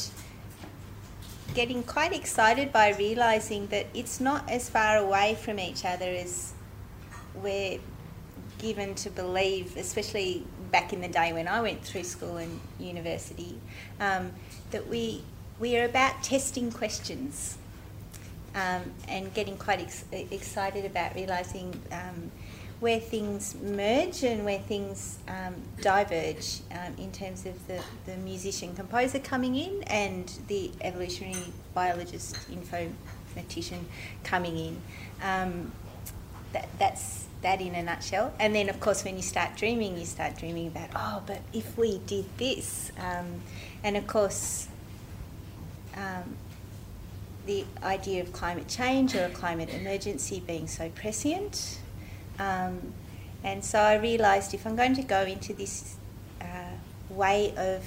getting 1.54 1.84
quite 1.84 2.12
excited 2.12 2.74
by 2.74 2.94
realizing 2.98 3.68
that 3.68 3.86
it's 3.94 4.20
not 4.20 4.50
as 4.50 4.70
far 4.70 4.98
away 4.98 5.38
from 5.42 5.58
each 5.58 5.86
other 5.86 6.06
as 6.06 6.54
we're 7.42 7.80
given 8.58 8.96
to 8.96 9.10
believe, 9.10 9.78
especially 9.78 10.46
back 10.72 10.94
in 10.94 11.02
the 11.02 11.08
day 11.08 11.34
when 11.34 11.48
I 11.48 11.62
went 11.62 11.84
through 11.84 12.04
school 12.04 12.38
and 12.38 12.60
university, 12.80 13.58
um, 14.00 14.32
that 14.72 14.88
we 14.88 15.24
we 15.60 15.76
are 15.78 15.86
about 15.86 16.22
testing 16.24 16.72
questions 16.72 17.58
um, 18.54 18.84
and 19.08 19.34
getting 19.34 19.58
quite 19.58 19.80
ex- 19.80 20.06
excited 20.12 20.86
about 20.86 21.16
realizing 21.16 21.80
um, 21.92 22.32
where 22.80 23.00
things 23.00 23.56
merge 23.56 24.24
and 24.24 24.46
where 24.46 24.60
things 24.60 25.18
um, 25.28 25.56
diverge 25.82 26.60
um, 26.72 26.94
in 27.00 27.12
terms 27.12 27.46
of 27.48 27.68
the, 27.68 27.82
the 28.06 28.16
musician 28.18 28.76
composer 28.76 29.18
coming 29.18 29.56
in 29.56 29.82
and 29.84 30.32
the 30.48 30.72
evolutionary 30.82 31.52
biologist 31.74 32.36
informatician 32.52 33.84
coming 34.24 34.58
in. 34.58 34.82
That, 36.58 36.70
that's 36.80 37.26
that 37.42 37.62
in 37.62 37.76
a 37.76 37.84
nutshell. 37.84 38.34
And 38.40 38.56
then, 38.56 38.70
of 38.70 38.80
course, 38.80 39.04
when 39.04 39.16
you 39.16 39.22
start 39.22 39.56
dreaming, 39.56 39.98
you 39.98 40.06
start 40.06 40.38
dreaming 40.38 40.68
about, 40.68 40.90
oh, 40.96 41.24
but 41.26 41.42
if 41.54 41.78
we 41.78 42.00
did 42.00 42.26
this. 42.38 42.92
Um, 43.00 43.42
and 43.84 43.96
of 43.96 44.08
course, 44.08 44.68
um, 45.96 46.36
the 47.46 47.64
idea 47.84 48.22
of 48.22 48.34
climate 48.34 48.68
change 48.68 49.16
or 49.16 49.26
a 49.26 49.30
climate 49.30 49.70
emergency 49.70 50.44
being 50.46 50.68
so 50.68 50.90
prescient 50.90 51.80
um, 52.40 52.94
and 53.44 53.64
so 53.64 53.80
I 53.80 53.96
realised 53.96 54.54
if 54.54 54.66
I'm 54.66 54.76
going 54.76 54.96
to 54.96 55.04
go 55.04 55.22
into 55.22 55.54
this 55.54 55.96
uh, 56.42 56.76
way 57.10 57.54
of 57.56 57.84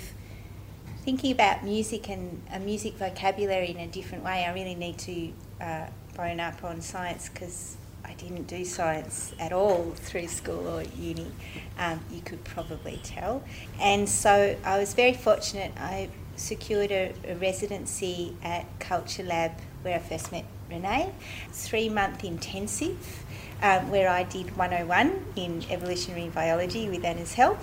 thinking 1.04 1.32
about 1.32 1.64
music 1.64 2.08
and 2.08 2.42
a 2.52 2.58
music 2.58 2.94
vocabulary 2.94 3.70
in 3.70 3.78
a 3.78 3.86
different 3.86 4.24
way, 4.24 4.44
I 4.44 4.52
really 4.52 4.74
need 4.74 4.98
to 4.98 5.32
uh, 5.60 5.86
bone 6.16 6.40
up 6.40 6.64
on 6.64 6.80
science 6.80 7.28
because 7.28 7.76
didn't 8.20 8.46
do 8.46 8.64
science 8.64 9.34
at 9.38 9.52
all 9.52 9.92
through 9.96 10.28
school 10.28 10.68
or 10.68 10.82
uni. 10.98 11.30
Um, 11.78 12.00
you 12.10 12.20
could 12.20 12.44
probably 12.44 13.00
tell. 13.02 13.42
And 13.80 14.08
so 14.08 14.56
I 14.64 14.78
was 14.78 14.94
very 14.94 15.14
fortunate. 15.14 15.72
I 15.78 16.10
secured 16.36 16.90
a, 16.90 17.12
a 17.26 17.34
residency 17.36 18.36
at 18.42 18.66
Culture 18.78 19.22
Lab 19.22 19.52
where 19.82 19.96
I 19.96 19.98
first 19.98 20.32
met 20.32 20.44
Renee, 20.68 21.12
three 21.52 21.88
month 21.88 22.22
intensive 22.22 23.24
um, 23.62 23.90
where 23.90 24.08
I 24.08 24.22
did 24.22 24.56
101 24.56 25.24
in 25.36 25.64
evolutionary 25.70 26.28
biology 26.28 26.88
with 26.88 27.04
Anna's 27.04 27.34
help, 27.34 27.58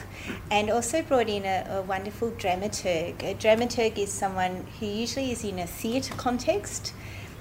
and 0.51 0.69
also 0.69 1.01
brought 1.01 1.29
in 1.29 1.45
a, 1.45 1.65
a 1.69 1.81
wonderful 1.81 2.31
dramaturg. 2.31 3.23
A 3.23 3.33
dramaturg 3.35 3.97
is 3.97 4.11
someone 4.11 4.67
who 4.79 4.85
usually 4.85 5.31
is 5.31 5.43
in 5.43 5.59
a 5.59 5.67
theatre 5.67 6.13
context 6.15 6.93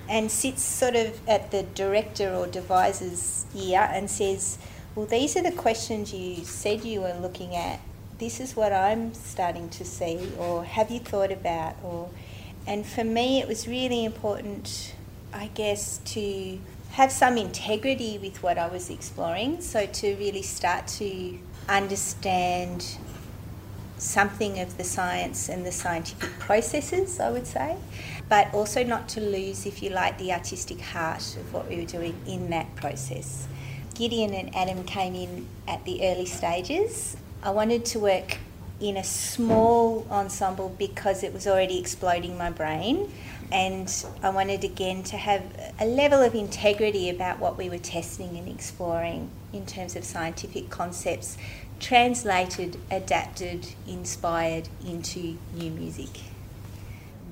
and 0.09 0.31
sits 0.31 0.63
sort 0.63 0.97
of 0.97 1.21
at 1.29 1.51
the 1.51 1.63
director 1.63 2.33
or 2.33 2.47
deviser's 2.47 3.47
ear 3.55 3.89
and 3.93 4.11
says, 4.11 4.59
Well, 4.95 5.07
these 5.07 5.37
are 5.37 5.43
the 5.43 5.53
questions 5.53 6.13
you 6.13 6.45
said 6.45 6.85
you 6.85 7.01
were 7.01 7.17
looking 7.21 7.55
at. 7.55 7.81
This 8.19 8.41
is 8.41 8.57
what 8.57 8.73
I'm 8.73 9.13
starting 9.13 9.69
to 9.71 9.85
see, 9.85 10.33
or 10.39 10.65
have 10.65 10.91
you 10.91 11.01
thought 11.01 11.31
about? 11.31 11.77
Or, 11.83 12.09
and 12.67 12.87
for 12.87 13.05
me, 13.05 13.41
it 13.41 13.49
was 13.49 13.69
really 13.69 14.05
important, 14.05 14.95
I 15.35 15.49
guess, 15.49 15.99
to 16.07 16.59
have 16.93 17.13
some 17.13 17.37
integrity 17.37 18.17
with 18.17 18.43
what 18.43 18.57
I 18.57 18.69
was 18.69 18.89
exploring. 18.89 19.61
So 19.61 19.85
to 19.85 20.15
really 20.17 20.41
start 20.41 20.87
to 20.99 21.39
understand 21.69 22.97
something 23.99 24.61
of 24.61 24.77
the 24.77 24.85
science 24.85 25.49
and 25.49 25.65
the 25.65 25.73
scientific 25.73 26.39
processes, 26.39 27.21
I 27.21 27.31
would 27.31 27.47
say, 27.47 27.77
but 28.29 28.53
also 28.53 28.83
not 28.83 29.09
to 29.11 29.20
lose, 29.20 29.66
if 29.66 29.83
you 29.83 29.91
like, 29.91 30.18
the 30.18 30.33
artistic 30.33 30.81
heart 30.81 31.37
of 31.37 31.53
what 31.53 31.68
we 31.68 31.77
were 31.77 31.85
doing 31.85 32.14
in 32.27 32.51
that 32.51 32.74
process. 32.74 33.47
Gideon 33.95 34.35
and 34.35 34.55
Adam 34.55 34.85
came 34.85 35.14
in 35.14 35.47
at 35.66 35.85
the 35.85 36.07
early 36.07 36.27
stages. 36.27 37.16
I 37.43 37.51
wanted 37.51 37.85
to 37.87 37.99
work 37.99 38.39
in 38.81 38.97
a 38.97 39.05
small 39.05 40.07
ensemble 40.11 40.74
because 40.79 41.22
it 41.22 41.33
was 41.33 41.47
already 41.47 41.79
exploding 41.79 42.37
my 42.37 42.51
brain 42.51 43.11
and 43.51 43.91
I 44.22 44.31
wanted 44.31 44.64
again 44.64 45.03
to 45.05 45.16
have 45.16 45.43
a 45.81 45.87
level 45.87 46.20
of 46.20 46.35
integrity 46.35 47.09
about 47.09 47.39
what 47.39 47.57
we 47.57 47.70
were 47.70 47.79
testing 47.79 48.37
and 48.37 48.49
exploring 48.49 49.31
in 49.53 49.64
terms 49.64 49.97
of 49.97 50.05
scientific 50.05 50.68
concepts, 50.68 51.39
translated, 51.79 52.77
adapted, 52.91 53.68
inspired 53.87 54.68
into 54.85 55.39
new 55.55 55.70
music 55.70 56.20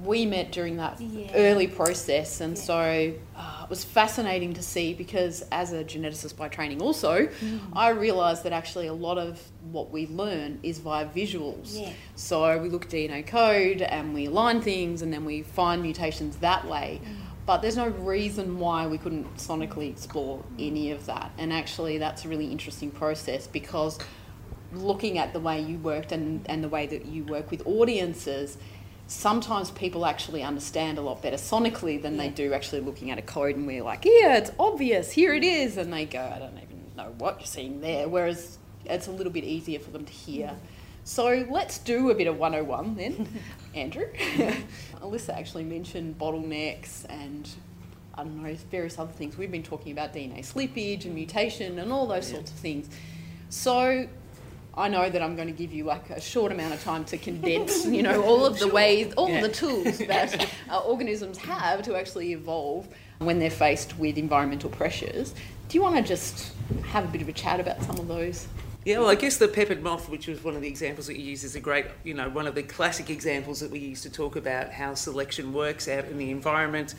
we 0.05 0.27
met 0.27 0.53
during 0.53 0.77
that 0.77 1.01
yeah. 1.01 1.31
early 1.35 1.67
process, 1.67 2.41
and 2.41 2.57
yeah. 2.57 2.63
so 2.63 3.15
uh, 3.37 3.61
it 3.65 3.71
was 3.71 3.85
fascinating 3.85 4.55
to 4.55 4.63
see 4.63 4.95
because 4.95 5.43
as 5.51 5.73
a 5.73 5.85
geneticist 5.85 6.37
by 6.37 6.49
training, 6.49 6.83
also, 6.83 7.27
mm. 7.27 7.61
I 7.73 7.91
realised 7.91 8.45
that 8.45 8.53
actually 8.53 8.87
a 8.87 8.93
lot 8.93 9.19
of 9.19 9.41
what 9.71 9.91
we 9.91 10.07
learn 10.07 10.61
is 10.63 10.79
via 10.79 11.07
visuals. 11.07 11.81
Yeah. 11.81 11.93
So 12.17 12.59
we 12.59 12.69
look 12.69 12.85
at 12.85 12.91
DNA 12.91 13.27
code 13.27 13.83
and 13.83 14.15
we 14.15 14.27
align 14.27 14.61
things, 14.61 15.03
and 15.03 15.13
then 15.13 15.25
we 15.25 15.43
find 15.43 15.83
mutations 15.83 16.37
that 16.39 16.67
way. 16.67 17.01
Mm. 17.03 17.17
But 17.47 17.59
there's 17.59 17.77
no 17.77 17.89
reason 17.89 18.59
why 18.59 18.87
we 18.87 18.97
couldn't 18.97 19.37
sonically 19.37 19.91
explore 19.91 20.39
mm. 20.39 20.69
any 20.69 20.91
of 20.91 21.07
that, 21.07 21.33
and 21.39 21.53
actually, 21.53 21.99
that's 21.99 22.25
a 22.25 22.29
really 22.29 22.51
interesting 22.51 22.91
process 22.91 23.47
because 23.47 23.99
looking 24.73 25.19
at 25.19 25.33
the 25.33 25.41
way 25.41 25.61
you 25.61 25.79
worked 25.79 26.13
and, 26.13 26.45
and 26.49 26.63
the 26.63 26.69
way 26.69 26.87
that 26.87 27.07
you 27.07 27.25
work 27.25 27.51
with 27.51 27.65
audiences 27.67 28.59
sometimes 29.07 29.71
people 29.71 30.07
actually 30.07 30.43
understand 30.43 30.99
a 30.99 31.01
lot 31.03 31.23
better 31.23 31.37
sonically 31.37 32.01
than 32.01 32.17
yeah. 32.17 32.23
they 32.23 32.29
do 32.31 32.53
actually 32.53 32.81
looking 32.81 33.11
at 33.11 33.19
a 33.19 33.23
code 33.23 33.57
and 33.57 33.67
we're 33.67 33.83
like, 33.83 34.05
yeah, 34.05 34.37
it's 34.37 34.51
obvious, 34.59 35.11
here 35.11 35.35
it 35.35 35.45
is. 35.45 35.77
And 35.77 35.93
they 35.93 36.07
go, 36.07 36.21
I 36.21 36.39
don't 36.39 36.57
even 36.57 36.83
know 36.97 37.15
what 37.19 37.41
you're 37.41 37.47
seeing 37.47 37.81
there. 37.81 38.09
Whereas 38.09 38.59
it's 38.85 39.07
a 39.07 39.13
little 39.13 39.33
bit 39.33 39.45
easier 39.45 39.79
for 39.79 39.91
them 39.91 40.05
to 40.05 40.13
hear 40.13 40.49
mm. 40.49 40.57
So 41.05 41.47
let's 41.51 41.79
do 41.79 42.11
a 42.11 42.15
bit 42.15 42.27
of 42.27 42.39
101 42.39 42.97
then, 42.97 43.29
Andrew. 43.75 44.07
Elissa 45.03 45.37
actually 45.37 45.65
mentioned 45.65 46.19
bottlenecks 46.19 47.05
and 47.11 47.49
I 48.15 48.25
don't 48.25 48.43
know, 48.43 48.55
various 48.71 48.99
other 48.99 49.13
things. 49.13 49.37
We've 49.37 49.53
been 49.53 49.63
talking 49.63 49.93
about 49.93 50.15
DNA 50.15 50.39
slippage 50.39 51.05
and 51.05 51.15
mutation 51.15 51.79
and 51.79 51.93
all 51.93 52.07
those 52.07 52.29
sorts 52.29 52.51
of 52.51 52.57
things. 52.57 52.89
So 53.51 54.09
I 54.77 54.89
know 54.89 55.09
that 55.09 55.23
I'm 55.23 55.37
going 55.37 55.49
to 55.49 55.55
give 55.55 55.73
you 55.73 55.85
like 55.85 56.11
a 56.11 56.21
short 56.21 56.51
amount 56.51 56.75
of 56.75 56.83
time 56.83 57.05
to 57.07 57.17
condense, 57.17 57.87
you 57.87 58.03
know, 58.03 58.23
all 58.23 58.45
of 58.45 58.55
the 58.55 58.67
sure. 58.67 58.73
ways, 58.73 59.15
all 59.17 59.29
yeah. 59.29 59.37
of 59.37 59.43
the 59.43 59.49
tools 59.49 59.99
that 59.99 60.49
uh, 60.71 60.79
organisms 60.81 61.39
have 61.39 61.83
to 61.83 61.97
actually 61.97 62.33
evolve 62.33 62.89
when 63.19 63.39
they're 63.39 63.51
faced 63.51 63.97
with 63.99 64.19
environmental 64.19 64.71
pressures. 64.71 65.35
Do 65.69 65.79
you 65.79 65.83
want 65.83 65.97
to 65.97 66.03
just 66.03 66.53
have 66.87 67.05
a 67.05 67.09
bit 67.09 67.23
of 67.23 67.29
a 67.29 67.33
chat 67.33 67.61
about 67.61 67.83
some 67.83 67.99
of 67.99 68.09
those? 68.09 68.49
Yeah, 68.85 68.99
well, 68.99 69.09
I 69.09 69.15
guess 69.15 69.39
the 69.39 69.49
peppered 69.49 69.83
moth, 69.83 70.11
which 70.11 70.27
was 70.27 70.45
one 70.45 70.55
of 70.57 70.61
the 70.61 70.69
examples 70.69 71.07
that 71.07 71.17
you 71.17 71.25
use, 71.25 71.43
is 71.43 71.57
a 71.57 71.61
great, 71.61 71.87
you 72.03 72.13
know, 72.13 72.29
one 72.29 72.47
of 72.47 72.55
the 72.55 72.63
classic 72.63 73.09
examples 73.09 73.61
that 73.61 73.71
we 73.71 73.79
use 73.79 74.03
to 74.03 74.11
talk 74.11 74.37
about 74.37 74.73
how 74.73 74.93
selection 74.93 75.55
works 75.55 75.89
out 75.89 76.05
in 76.07 76.19
the 76.19 76.31
environment. 76.31 76.95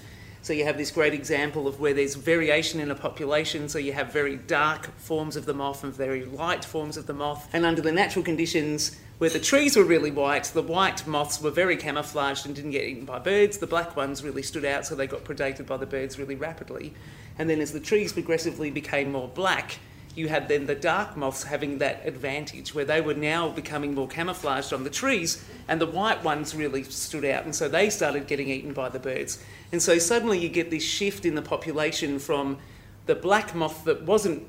So 0.45 0.53
you 0.53 0.65
have 0.65 0.77
this 0.77 0.91
great 0.91 1.15
example 1.15 1.67
of 1.67 1.79
where 1.79 1.95
there's 1.95 2.13
variation 2.13 2.79
in 2.79 2.91
a 2.91 2.95
population. 2.95 3.67
So 3.67 3.79
you 3.79 3.93
have 3.93 4.13
very 4.13 4.35
dark 4.35 4.95
forms 4.99 5.35
of 5.35 5.47
the 5.47 5.55
moth 5.55 5.83
and 5.83 5.91
very 5.91 6.23
light 6.23 6.63
forms 6.63 6.97
of 6.97 7.07
the 7.07 7.15
moth. 7.15 7.49
And 7.51 7.65
under 7.65 7.81
the 7.81 7.91
natural 7.91 8.23
conditions, 8.23 8.95
where 9.17 9.31
the 9.31 9.39
trees 9.39 9.75
were 9.75 9.83
really 9.83 10.11
white, 10.11 10.43
the 10.43 10.61
white 10.61 11.07
moths 11.07 11.41
were 11.41 11.49
very 11.49 11.75
camouflaged 11.75 12.45
and 12.45 12.55
didn't 12.55 12.69
get 12.69 12.83
eaten 12.83 13.05
by 13.05 13.17
birds. 13.17 13.57
The 13.57 13.65
black 13.65 13.95
ones 13.95 14.23
really 14.23 14.43
stood 14.43 14.65
out, 14.65 14.85
so 14.85 14.93
they 14.93 15.07
got 15.07 15.23
predated 15.23 15.65
by 15.65 15.77
the 15.77 15.87
birds 15.87 16.19
really 16.19 16.35
rapidly. 16.35 16.93
And 17.39 17.49
then 17.49 17.59
as 17.59 17.73
the 17.73 17.79
trees 17.79 18.13
progressively 18.13 18.69
became 18.69 19.11
more 19.11 19.27
black, 19.27 19.79
you 20.15 20.29
had 20.29 20.47
then 20.47 20.65
the 20.65 20.75
dark 20.75 21.17
moths 21.17 21.43
having 21.43 21.77
that 21.79 22.01
advantage 22.05 22.73
where 22.73 22.85
they 22.85 23.01
were 23.01 23.13
now 23.13 23.49
becoming 23.49 23.93
more 23.93 24.07
camouflaged 24.07 24.71
on 24.71 24.83
the 24.83 24.89
trees 24.89 25.43
and 25.67 25.79
the 25.79 25.85
white 25.85 26.23
ones 26.23 26.55
really 26.55 26.83
stood 26.83 27.25
out 27.25 27.43
and 27.43 27.53
so 27.53 27.67
they 27.67 27.89
started 27.89 28.25
getting 28.25 28.47
eaten 28.47 28.73
by 28.73 28.87
the 28.87 28.99
birds. 28.99 29.43
And 29.71 29.81
so 29.81 29.97
suddenly 29.99 30.39
you 30.39 30.49
get 30.49 30.71
this 30.71 30.83
shift 30.83 31.25
in 31.25 31.35
the 31.35 31.41
population 31.41 32.17
from 32.17 32.57
the 33.05 33.15
black 33.15 33.53
moth 33.53 33.83
that 33.83 34.03
wasn't 34.03 34.47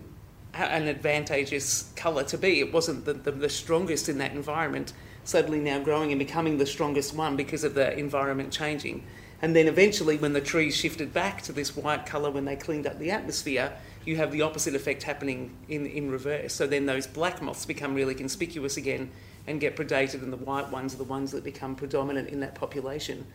an 0.54 0.88
advantageous 0.88 1.90
colour 1.96 2.22
to 2.24 2.38
be, 2.38 2.60
it 2.60 2.72
wasn't 2.72 3.04
the, 3.04 3.12
the, 3.12 3.32
the 3.32 3.48
strongest 3.48 4.08
in 4.08 4.18
that 4.18 4.32
environment, 4.32 4.92
suddenly 5.24 5.58
now 5.58 5.78
growing 5.80 6.12
and 6.12 6.18
becoming 6.18 6.58
the 6.58 6.66
strongest 6.66 7.14
one 7.14 7.36
because 7.36 7.64
of 7.64 7.74
the 7.74 7.98
environment 7.98 8.52
changing. 8.52 9.04
And 9.42 9.54
then 9.54 9.66
eventually, 9.66 10.16
when 10.16 10.32
the 10.32 10.40
trees 10.40 10.74
shifted 10.74 11.12
back 11.12 11.42
to 11.42 11.52
this 11.52 11.76
white 11.76 12.06
colour 12.06 12.30
when 12.30 12.46
they 12.46 12.56
cleaned 12.56 12.86
up 12.86 12.98
the 12.98 13.10
atmosphere, 13.10 13.72
you 14.06 14.16
have 14.16 14.32
the 14.32 14.40
opposite 14.42 14.74
effect 14.74 15.02
happening 15.02 15.54
in, 15.68 15.84
in 15.84 16.10
reverse. 16.10 16.54
So 16.54 16.66
then 16.66 16.86
those 16.86 17.06
black 17.06 17.42
moths 17.42 17.66
become 17.66 17.94
really 17.94 18.14
conspicuous 18.14 18.76
again 18.76 19.10
and 19.46 19.60
get 19.60 19.76
predated, 19.76 20.22
and 20.22 20.32
the 20.32 20.38
white 20.38 20.70
ones 20.70 20.94
are 20.94 20.98
the 20.98 21.04
ones 21.04 21.32
that 21.32 21.44
become 21.44 21.74
predominant 21.74 22.28
in 22.28 22.40
that 22.40 22.54
population. 22.54 23.26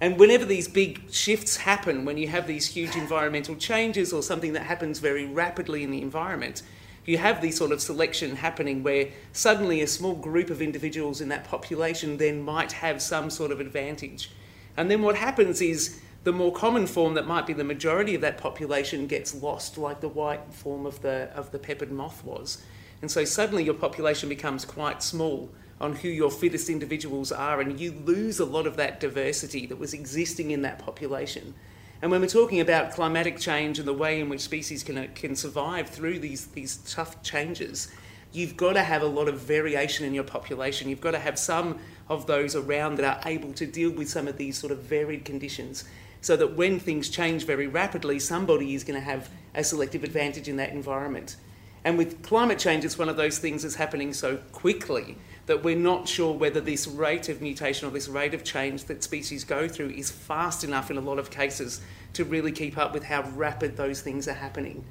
And 0.00 0.18
whenever 0.18 0.44
these 0.44 0.68
big 0.68 1.12
shifts 1.12 1.56
happen, 1.58 2.04
when 2.04 2.18
you 2.18 2.28
have 2.28 2.46
these 2.46 2.66
huge 2.66 2.96
environmental 2.96 3.54
changes 3.56 4.12
or 4.12 4.22
something 4.22 4.52
that 4.54 4.62
happens 4.62 4.98
very 4.98 5.26
rapidly 5.26 5.82
in 5.82 5.90
the 5.90 6.02
environment, 6.02 6.62
you 7.04 7.18
have 7.18 7.40
these 7.40 7.56
sort 7.56 7.70
of 7.70 7.80
selection 7.80 8.36
happening 8.36 8.82
where 8.82 9.08
suddenly 9.32 9.82
a 9.82 9.86
small 9.86 10.14
group 10.14 10.50
of 10.50 10.62
individuals 10.62 11.20
in 11.20 11.28
that 11.28 11.44
population 11.44 12.16
then 12.16 12.42
might 12.42 12.72
have 12.72 13.02
some 13.02 13.30
sort 13.30 13.50
of 13.50 13.60
advantage. 13.60 14.30
And 14.76 14.90
then 14.90 15.02
what 15.02 15.16
happens 15.16 15.60
is 15.60 16.00
the 16.24 16.32
more 16.32 16.52
common 16.52 16.86
form 16.86 17.14
that 17.14 17.26
might 17.26 17.46
be 17.46 17.52
the 17.52 17.64
majority 17.64 18.14
of 18.14 18.22
that 18.22 18.38
population 18.38 19.06
gets 19.06 19.34
lost, 19.34 19.76
like 19.76 20.00
the 20.00 20.08
white 20.08 20.52
form 20.52 20.86
of 20.86 21.02
the, 21.02 21.30
of 21.34 21.52
the 21.52 21.58
peppered 21.58 21.92
moth 21.92 22.24
was. 22.24 22.62
And 23.02 23.10
so 23.10 23.26
suddenly 23.26 23.62
your 23.62 23.74
population 23.74 24.30
becomes 24.30 24.64
quite 24.64 25.02
small 25.02 25.50
on 25.80 25.96
who 25.96 26.08
your 26.08 26.30
fittest 26.30 26.70
individuals 26.70 27.30
are, 27.30 27.60
and 27.60 27.78
you 27.78 27.92
lose 27.92 28.40
a 28.40 28.44
lot 28.44 28.66
of 28.66 28.76
that 28.76 29.00
diversity 29.00 29.66
that 29.66 29.78
was 29.78 29.92
existing 29.92 30.50
in 30.50 30.62
that 30.62 30.78
population. 30.78 31.52
And 32.00 32.10
when 32.10 32.22
we're 32.22 32.26
talking 32.26 32.60
about 32.60 32.92
climatic 32.92 33.38
change 33.38 33.78
and 33.78 33.86
the 33.86 33.92
way 33.92 34.20
in 34.20 34.30
which 34.30 34.40
species 34.40 34.82
can, 34.82 35.08
can 35.14 35.36
survive 35.36 35.90
through 35.90 36.20
these, 36.20 36.46
these 36.46 36.78
tough 36.90 37.22
changes, 37.22 37.88
you've 38.32 38.56
got 38.56 38.74
to 38.74 38.82
have 38.82 39.02
a 39.02 39.06
lot 39.06 39.28
of 39.28 39.40
variation 39.40 40.06
in 40.06 40.14
your 40.14 40.24
population. 40.24 40.88
You've 40.88 41.00
got 41.00 41.12
to 41.12 41.18
have 41.18 41.38
some 41.38 41.78
of 42.08 42.26
those 42.26 42.56
around 42.56 42.96
that 42.96 43.04
are 43.04 43.30
able 43.30 43.52
to 43.54 43.66
deal 43.66 43.90
with 43.90 44.08
some 44.08 44.26
of 44.26 44.38
these 44.38 44.56
sort 44.56 44.72
of 44.72 44.78
varied 44.78 45.24
conditions 45.26 45.84
so 46.24 46.38
that 46.38 46.56
when 46.56 46.80
things 46.80 47.10
change 47.10 47.44
very 47.44 47.66
rapidly, 47.66 48.18
somebody 48.18 48.74
is 48.74 48.82
going 48.82 48.98
to 48.98 49.04
have 49.04 49.28
a 49.54 49.62
selective 49.62 50.02
advantage 50.02 50.48
in 50.48 50.56
that 50.56 50.70
environment. 50.70 51.36
And 51.84 51.98
with 51.98 52.22
climate 52.22 52.58
change, 52.58 52.82
it's 52.82 52.96
one 52.96 53.10
of 53.10 53.18
those 53.18 53.38
things 53.38 53.62
that's 53.62 53.74
happening 53.74 54.14
so 54.14 54.38
quickly 54.50 55.18
that 55.44 55.62
we're 55.62 55.76
not 55.76 56.08
sure 56.08 56.32
whether 56.32 56.62
this 56.62 56.86
rate 56.86 57.28
of 57.28 57.42
mutation 57.42 57.86
or 57.86 57.90
this 57.90 58.08
rate 58.08 58.32
of 58.32 58.42
change 58.42 58.84
that 58.84 59.04
species 59.04 59.44
go 59.44 59.68
through 59.68 59.90
is 59.90 60.10
fast 60.10 60.64
enough 60.64 60.90
in 60.90 60.96
a 60.96 61.02
lot 61.02 61.18
of 61.18 61.30
cases 61.30 61.82
to 62.14 62.24
really 62.24 62.52
keep 62.52 62.78
up 62.78 62.94
with 62.94 63.04
how 63.04 63.28
rapid 63.32 63.76
those 63.76 64.00
things 64.00 64.26
are 64.26 64.32
happening. 64.32 64.82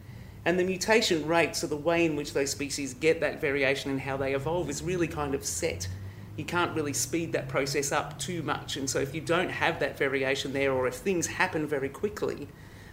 And 0.46 0.60
the 0.60 0.64
mutation 0.64 1.28
rates, 1.28 1.64
or 1.64 1.68
the 1.68 1.76
way 1.76 2.06
in 2.06 2.16
which 2.16 2.34
those 2.34 2.52
species 2.52 2.94
get 2.94 3.22
that 3.22 3.42
variation 3.42 3.90
and 3.90 4.00
how 4.00 4.18
they 4.18 4.36
evolve, 4.36 4.70
is 4.70 4.84
really 4.84 5.08
kind 5.08 5.34
of 5.34 5.44
set 5.44 5.88
you 6.36 6.46
can't 6.46 6.76
really 6.76 6.94
speed 6.94 7.32
that 7.34 7.48
process 7.48 7.92
up 7.92 8.18
too 8.18 8.42
much. 8.42 8.76
And 8.76 8.90
so, 8.90 9.00
if 9.00 9.14
you 9.14 9.22
don't 9.22 9.50
have 9.50 9.80
that 9.80 9.98
variation 9.98 10.54
there, 10.54 10.72
or 10.72 10.88
if 10.88 10.96
things 10.96 11.28
happen 11.28 11.68
very 11.68 11.90
quickly, 11.90 12.48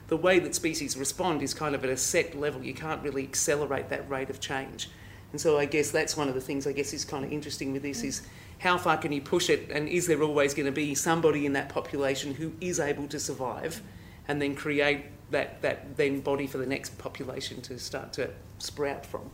the 0.09 0.16
way 0.16 0.38
that 0.41 0.55
species 0.55 0.97
respond 0.97 1.43
is 1.43 1.55
kind 1.55 1.74
of 1.74 1.84
at 1.84 1.91
a 1.91 1.97
set 1.97 2.38
level. 2.38 2.62
You 2.62 2.74
can't 2.74 3.03
really 3.03 3.22
accelerate 3.22 3.88
that 3.91 4.09
rate 4.11 4.28
of 4.28 4.41
change. 4.41 4.91
And 5.32 5.41
so, 5.41 5.59
I 5.59 5.64
guess 5.64 5.91
that's 5.91 6.16
one 6.16 6.28
of 6.28 6.34
the 6.34 6.41
things 6.41 6.66
I 6.66 6.72
guess 6.72 6.93
is 6.93 7.05
kind 7.05 7.24
of 7.24 7.32
interesting 7.32 7.72
with 7.72 7.82
this 7.82 8.03
is 8.03 8.22
how 8.59 8.76
far 8.76 8.99
can 8.99 9.11
you 9.11 9.22
push 9.22 9.49
it, 9.49 9.70
and 9.70 9.88
is 9.88 10.07
there 10.07 10.22
always 10.22 10.53
going 10.53 10.66
to 10.66 10.72
be 10.72 10.95
somebody 10.95 11.47
in 11.47 11.55
that 11.55 11.70
population 11.70 12.34
who 12.34 12.53
is 12.61 12.78
able 12.78 13.09
to 13.09 13.18
survive, 13.18 13.80
and 14.28 14.41
then 14.43 14.55
create 14.55 15.07
that 15.30 15.62
that 15.62 15.97
then 15.97 16.20
body 16.20 16.47
for 16.47 16.59
the 16.59 16.66
next 16.66 16.99
population 16.99 17.62
to 17.62 17.78
start 17.78 18.12
to 18.12 18.30
sprout 18.59 19.07
from. 19.07 19.30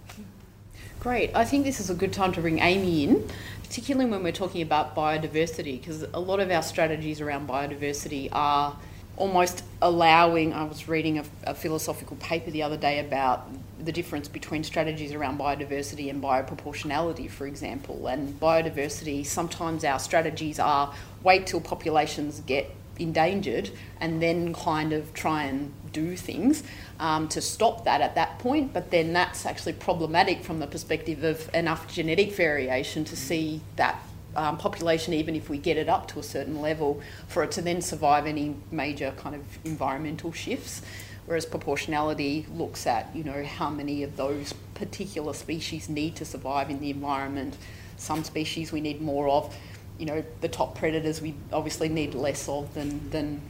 Great. 1.01 1.34
I 1.34 1.45
think 1.45 1.64
this 1.64 1.80
is 1.80 1.91
a 1.91 1.95
good 1.95 2.12
time 2.12 2.32
to 2.32 2.41
bring 2.41 2.59
Amy 2.59 3.05
in, 3.05 3.28
particularly 3.62 4.11
when 4.11 4.22
we're 4.22 4.32
talking 4.32 4.62
about 4.62 4.95
biodiversity, 4.95 5.78
because 5.78 6.03
a 6.14 6.20
lot 6.20 6.41
of 6.41 6.51
our 6.51 6.62
strategies 6.62 7.20
around 7.20 7.49
biodiversity 7.49 8.28
are 8.32 8.76
almost 9.16 9.64
allowing. 9.80 10.53
I 10.53 10.64
was 10.64 10.89
reading 10.89 11.18
a, 11.18 11.24
a, 11.45 11.55
philosophical 11.55 12.16
paper 12.16 12.51
the 12.51 12.62
other 12.62 12.76
day 12.76 12.99
about 13.01 13.49
the 13.82 13.93
difference 13.93 14.28
between 14.28 14.64
strategies 14.64 15.12
around 15.12 15.39
biodiversity 15.39 16.11
and 16.11 16.22
bioproportionality, 16.22 17.30
for 17.30 17.47
example. 17.47 18.07
And 18.07 18.39
biodiversity, 18.41 19.24
sometimes 19.24 19.84
our 19.84 19.99
strategies 19.99 20.59
are 20.59 20.95
wait 21.22 21.47
till 21.47 21.61
populations 21.61 22.41
get 22.41 22.70
endangered 22.99 23.70
and 24.01 24.22
then 24.22 24.55
kind 24.55 24.93
of 24.93 25.12
try 25.12 25.45
and 25.45 25.72
do 25.93 26.16
things 26.16 26.62
um, 27.01 27.28
to 27.28 27.40
stop 27.40 27.84
that 27.84 28.01
at 28.01 28.14
that 28.14 28.38
point. 28.38 28.72
But 28.72 28.90
then 28.90 29.12
that's 29.12 29.47
actually 29.47 29.74
problematic 29.74 30.42
from 30.42 30.59
the 30.59 30.66
perspective 30.66 31.24
of 31.24 31.53
enough 31.55 31.92
genetic 31.92 32.32
variation 32.32 33.05
to 33.05 33.16
see 33.16 33.61
that 33.76 34.03
um, 34.34 34.59
population, 34.59 35.14
even 35.14 35.34
if 35.34 35.49
we 35.49 35.59
get 35.59 35.76
it 35.76 35.88
up 35.88 36.09
to 36.09 36.18
a 36.18 36.22
certain 36.22 36.61
level, 36.61 37.01
for 37.28 37.42
it 37.42 37.51
to 37.53 37.62
then 37.62 37.80
survive 37.80 38.26
any 38.26 38.55
major 38.70 39.12
kind 39.16 39.34
of 39.34 39.42
environmental 39.64 40.32
shifts. 40.32 40.82
Whereas 41.26 41.44
proportionality 41.44 42.47
looks 42.55 42.86
at, 42.86 43.11
you 43.14 43.24
know, 43.24 43.42
how 43.42 43.68
many 43.68 44.03
of 44.05 44.16
those 44.16 44.53
particular 44.74 45.32
species 45.32 45.88
need 45.88 46.14
to 46.16 46.24
survive 46.24 46.70
in 46.70 46.78
the 46.78 46.90
environment. 46.90 47.57
Some 47.97 48.22
species 48.22 48.70
we 48.70 48.80
need 48.80 49.01
more 49.01 49.28
of 49.28 49.57
you 49.99 50.07
know, 50.07 50.24
the 50.40 50.49
top 50.49 50.76
predators 50.76 51.20
we 51.20 51.34
obviously 51.53 51.88
need 51.88 52.14
less 52.14 52.49
of 52.49 52.72
than, 52.74 53.11
than, 53.11 53.40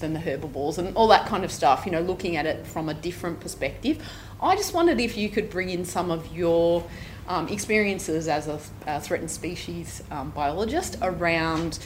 than 0.00 0.12
the 0.12 0.20
herbivores 0.20 0.78
and 0.78 0.94
all 0.96 1.08
that 1.08 1.26
kind 1.26 1.44
of 1.44 1.52
stuff, 1.52 1.84
you 1.86 1.92
know, 1.92 2.00
looking 2.00 2.36
at 2.36 2.46
it 2.46 2.66
from 2.66 2.88
a 2.88 2.94
different 2.94 3.40
perspective. 3.40 4.02
I 4.40 4.56
just 4.56 4.74
wondered 4.74 5.00
if 5.00 5.16
you 5.16 5.28
could 5.28 5.50
bring 5.50 5.70
in 5.70 5.84
some 5.84 6.10
of 6.10 6.34
your 6.34 6.84
um, 7.28 7.48
experiences 7.48 8.28
as 8.28 8.48
a, 8.48 8.60
a 8.86 9.00
threatened 9.00 9.30
species 9.30 10.02
um, 10.10 10.30
biologist 10.30 10.96
around 11.02 11.78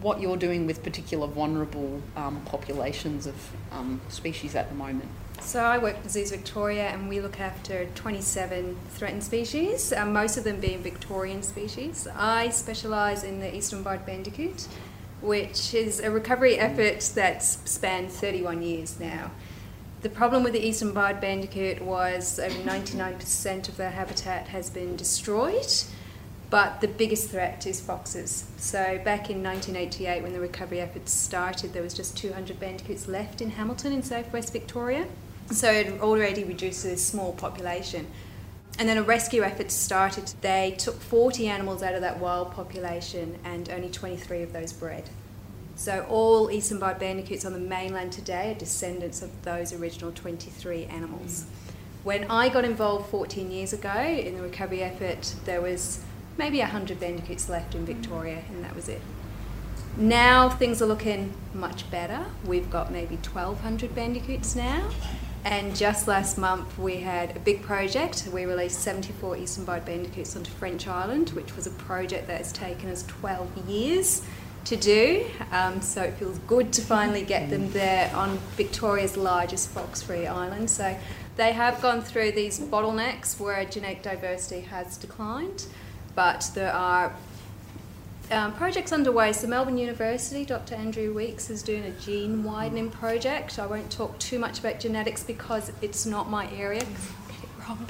what 0.00 0.20
you're 0.20 0.36
doing 0.36 0.66
with 0.66 0.82
particular 0.82 1.26
vulnerable 1.26 2.02
um, 2.16 2.40
populations 2.44 3.26
of 3.26 3.34
um, 3.70 4.00
species 4.08 4.54
at 4.54 4.68
the 4.68 4.74
moment. 4.74 5.08
So 5.40 5.60
I 5.60 5.78
work 5.78 6.00
for 6.02 6.08
Zoos 6.08 6.30
Victoria 6.30 6.88
and 6.88 7.08
we 7.08 7.20
look 7.20 7.40
after 7.40 7.86
27 7.94 8.76
threatened 8.90 9.24
species, 9.24 9.92
uh, 9.92 10.06
most 10.06 10.36
of 10.36 10.44
them 10.44 10.60
being 10.60 10.82
Victorian 10.82 11.42
species. 11.42 12.06
I 12.14 12.50
specialise 12.50 13.24
in 13.24 13.40
the 13.40 13.54
eastern 13.54 13.82
barred 13.82 14.06
bandicoot, 14.06 14.68
which 15.22 15.72
is 15.72 16.00
a 16.00 16.10
recovery 16.10 16.58
effort 16.58 17.00
that's 17.14 17.58
spanned 17.70 18.10
31 18.10 18.62
years 18.62 18.98
now. 18.98 19.30
The 20.02 20.08
problem 20.08 20.42
with 20.42 20.52
the 20.52 20.66
eastern 20.66 20.92
barred 20.92 21.20
bandicoot 21.20 21.80
was 21.80 22.40
over 22.40 22.58
99% 22.62 23.68
of 23.68 23.76
their 23.76 23.90
habitat 23.90 24.48
has 24.48 24.68
been 24.68 24.96
destroyed, 24.96 25.72
but 26.50 26.80
the 26.80 26.88
biggest 26.88 27.30
threat 27.30 27.66
is 27.68 27.80
foxes. 27.80 28.46
So 28.56 29.00
back 29.04 29.30
in 29.30 29.42
1988 29.44 30.22
when 30.22 30.32
the 30.32 30.40
recovery 30.40 30.80
efforts 30.80 31.12
started, 31.12 31.72
there 31.72 31.84
was 31.84 31.94
just 31.94 32.16
200 32.16 32.58
bandicoots 32.58 33.06
left 33.06 33.40
in 33.40 33.50
Hamilton 33.50 33.92
in 33.92 34.02
southwest 34.02 34.52
Victoria. 34.52 35.06
So 35.52 35.70
it 35.70 36.00
already 36.00 36.42
reduces 36.42 36.84
a 36.92 36.96
small 36.96 37.32
population. 37.32 38.08
And 38.78 38.88
then 38.88 38.96
a 38.96 39.02
rescue 39.02 39.42
effort 39.42 39.70
started. 39.70 40.32
They 40.40 40.74
took 40.78 41.00
40 41.00 41.46
animals 41.46 41.82
out 41.82 41.94
of 41.94 42.00
that 42.00 42.18
wild 42.18 42.52
population, 42.52 43.38
and 43.44 43.68
only 43.70 43.90
23 43.90 44.42
of 44.42 44.52
those 44.52 44.72
bred. 44.72 45.08
So 45.74 46.06
all 46.08 46.50
eastern 46.50 46.78
barred 46.78 46.98
bandicoots 46.98 47.44
on 47.44 47.52
the 47.52 47.58
mainland 47.58 48.12
today 48.12 48.52
are 48.52 48.54
descendants 48.54 49.22
of 49.22 49.30
those 49.42 49.72
original 49.72 50.12
23 50.12 50.84
animals. 50.86 51.46
When 52.04 52.24
I 52.30 52.48
got 52.48 52.64
involved 52.64 53.10
14 53.10 53.50
years 53.50 53.72
ago 53.72 53.94
in 53.94 54.36
the 54.36 54.42
recovery 54.42 54.82
effort, 54.82 55.34
there 55.44 55.60
was 55.60 56.02
maybe 56.36 56.58
100 56.58 56.98
bandicoots 56.98 57.48
left 57.48 57.74
in 57.74 57.84
Victoria, 57.86 58.42
and 58.48 58.64
that 58.64 58.74
was 58.74 58.88
it. 58.88 59.00
Now 59.96 60.48
things 60.48 60.80
are 60.80 60.86
looking 60.86 61.34
much 61.54 61.90
better. 61.90 62.24
We've 62.46 62.70
got 62.70 62.90
maybe 62.90 63.16
1,200 63.16 63.94
bandicoots 63.94 64.56
now. 64.56 64.90
And 65.44 65.74
just 65.74 66.06
last 66.06 66.38
month 66.38 66.78
we 66.78 66.98
had 66.98 67.36
a 67.36 67.40
big 67.40 67.62
project. 67.62 68.28
We 68.32 68.44
released 68.44 68.80
74 68.80 69.38
eastern 69.38 69.64
barred 69.64 69.84
bandicoots 69.84 70.36
onto 70.36 70.50
French 70.52 70.86
Island, 70.86 71.30
which 71.30 71.56
was 71.56 71.66
a 71.66 71.70
project 71.70 72.28
that 72.28 72.38
has 72.38 72.52
taken 72.52 72.88
us 72.90 73.02
12 73.04 73.68
years 73.68 74.22
to 74.66 74.76
do. 74.76 75.26
Um, 75.50 75.80
so 75.80 76.02
it 76.02 76.14
feels 76.14 76.38
good 76.40 76.72
to 76.74 76.82
finally 76.82 77.24
get 77.24 77.50
them 77.50 77.70
there 77.72 78.14
on 78.14 78.38
Victoria's 78.56 79.16
largest 79.16 79.70
fox-free 79.70 80.28
island. 80.28 80.70
So 80.70 80.96
they 81.36 81.52
have 81.52 81.82
gone 81.82 82.02
through 82.02 82.32
these 82.32 82.60
bottlenecks 82.60 83.40
where 83.40 83.64
genetic 83.64 84.02
diversity 84.02 84.60
has 84.62 84.96
declined, 84.96 85.66
but 86.14 86.50
there 86.54 86.72
are 86.72 87.16
um, 88.32 88.52
projects 88.54 88.92
underway. 88.92 89.32
So 89.32 89.46
Melbourne 89.46 89.78
University, 89.78 90.44
Dr. 90.44 90.74
Andrew 90.74 91.14
Weeks 91.14 91.50
is 91.50 91.62
doing 91.62 91.84
a 91.84 91.90
gene 91.92 92.42
widening 92.42 92.90
project. 92.90 93.58
I 93.58 93.66
won't 93.66 93.90
talk 93.90 94.18
too 94.18 94.38
much 94.38 94.58
about 94.58 94.80
genetics 94.80 95.22
because 95.22 95.70
it's 95.82 96.06
not 96.06 96.30
my 96.30 96.50
area. 96.52 96.80
Get 96.80 97.42
it 97.42 97.50
wrong. 97.68 97.86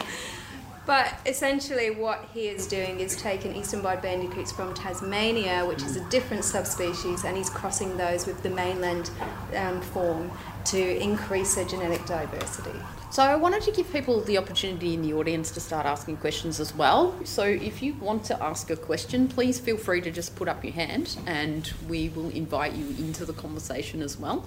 But 0.86 1.14
essentially, 1.26 1.90
what 1.90 2.28
he 2.32 2.48
is 2.48 2.66
doing 2.66 3.00
is 3.00 3.14
taking 3.16 3.54
eastern 3.54 3.82
barred 3.82 4.02
bandicoots 4.02 4.50
from 4.50 4.74
Tasmania, 4.74 5.64
which 5.66 5.82
is 5.82 5.96
a 5.96 6.04
different 6.08 6.44
subspecies, 6.44 7.24
and 7.24 7.36
he's 7.36 7.50
crossing 7.50 7.96
those 7.96 8.26
with 8.26 8.42
the 8.42 8.50
mainland 8.50 9.10
um, 9.56 9.80
form 9.80 10.30
to 10.66 11.00
increase 11.00 11.54
their 11.54 11.66
genetic 11.66 12.04
diversity. 12.06 12.78
So 13.10 13.24
I 13.24 13.34
wanted 13.34 13.62
to 13.62 13.72
give 13.72 13.92
people 13.92 14.20
the 14.20 14.38
opportunity 14.38 14.94
in 14.94 15.02
the 15.02 15.12
audience 15.14 15.50
to 15.52 15.60
start 15.60 15.84
asking 15.84 16.18
questions 16.18 16.60
as 16.60 16.72
well. 16.74 17.14
So 17.24 17.42
if 17.42 17.82
you 17.82 17.94
want 17.94 18.24
to 18.26 18.40
ask 18.40 18.70
a 18.70 18.76
question, 18.76 19.26
please 19.26 19.58
feel 19.58 19.76
free 19.76 20.00
to 20.02 20.12
just 20.12 20.36
put 20.36 20.46
up 20.46 20.62
your 20.62 20.74
hand 20.74 21.18
and 21.26 21.72
we 21.88 22.10
will 22.10 22.30
invite 22.30 22.72
you 22.74 22.86
into 23.04 23.24
the 23.24 23.32
conversation 23.32 24.00
as 24.00 24.16
well. 24.16 24.46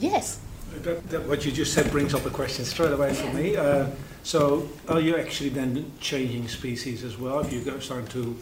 Yes. 0.00 0.40
That, 0.82 1.08
that 1.10 1.28
what 1.28 1.44
you 1.44 1.52
just 1.52 1.74
said 1.74 1.92
brings 1.92 2.12
up 2.12 2.26
a 2.26 2.30
question 2.30 2.64
straight 2.64 2.92
away 2.92 3.14
for 3.14 3.32
me. 3.34 3.56
Uh, 3.56 3.86
so 4.22 4.68
are 4.88 5.00
you 5.00 5.16
actually 5.16 5.50
then 5.50 5.90
changing 6.00 6.48
species 6.48 7.04
as 7.04 7.18
well? 7.18 7.40
If 7.40 7.52
you 7.52 7.60
go 7.62 7.78
starting 7.80 8.08
to 8.08 8.36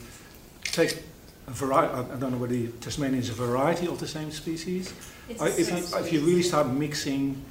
take 0.62 1.02
a 1.46 1.50
variety, 1.50 1.94
I 1.94 2.16
don't 2.16 2.32
know 2.32 2.38
whether 2.38 2.66
Tasmania 2.80 3.18
is 3.18 3.30
a 3.30 3.34
variety 3.34 3.86
of 3.86 3.98
the 3.98 4.06
same 4.06 4.30
species. 4.30 4.92
It's 5.28 5.42
if, 5.58 5.70
you, 5.70 5.98
if 5.98 6.12
you 6.12 6.20
really 6.20 6.42
start 6.42 6.68
mixing, 6.68 7.42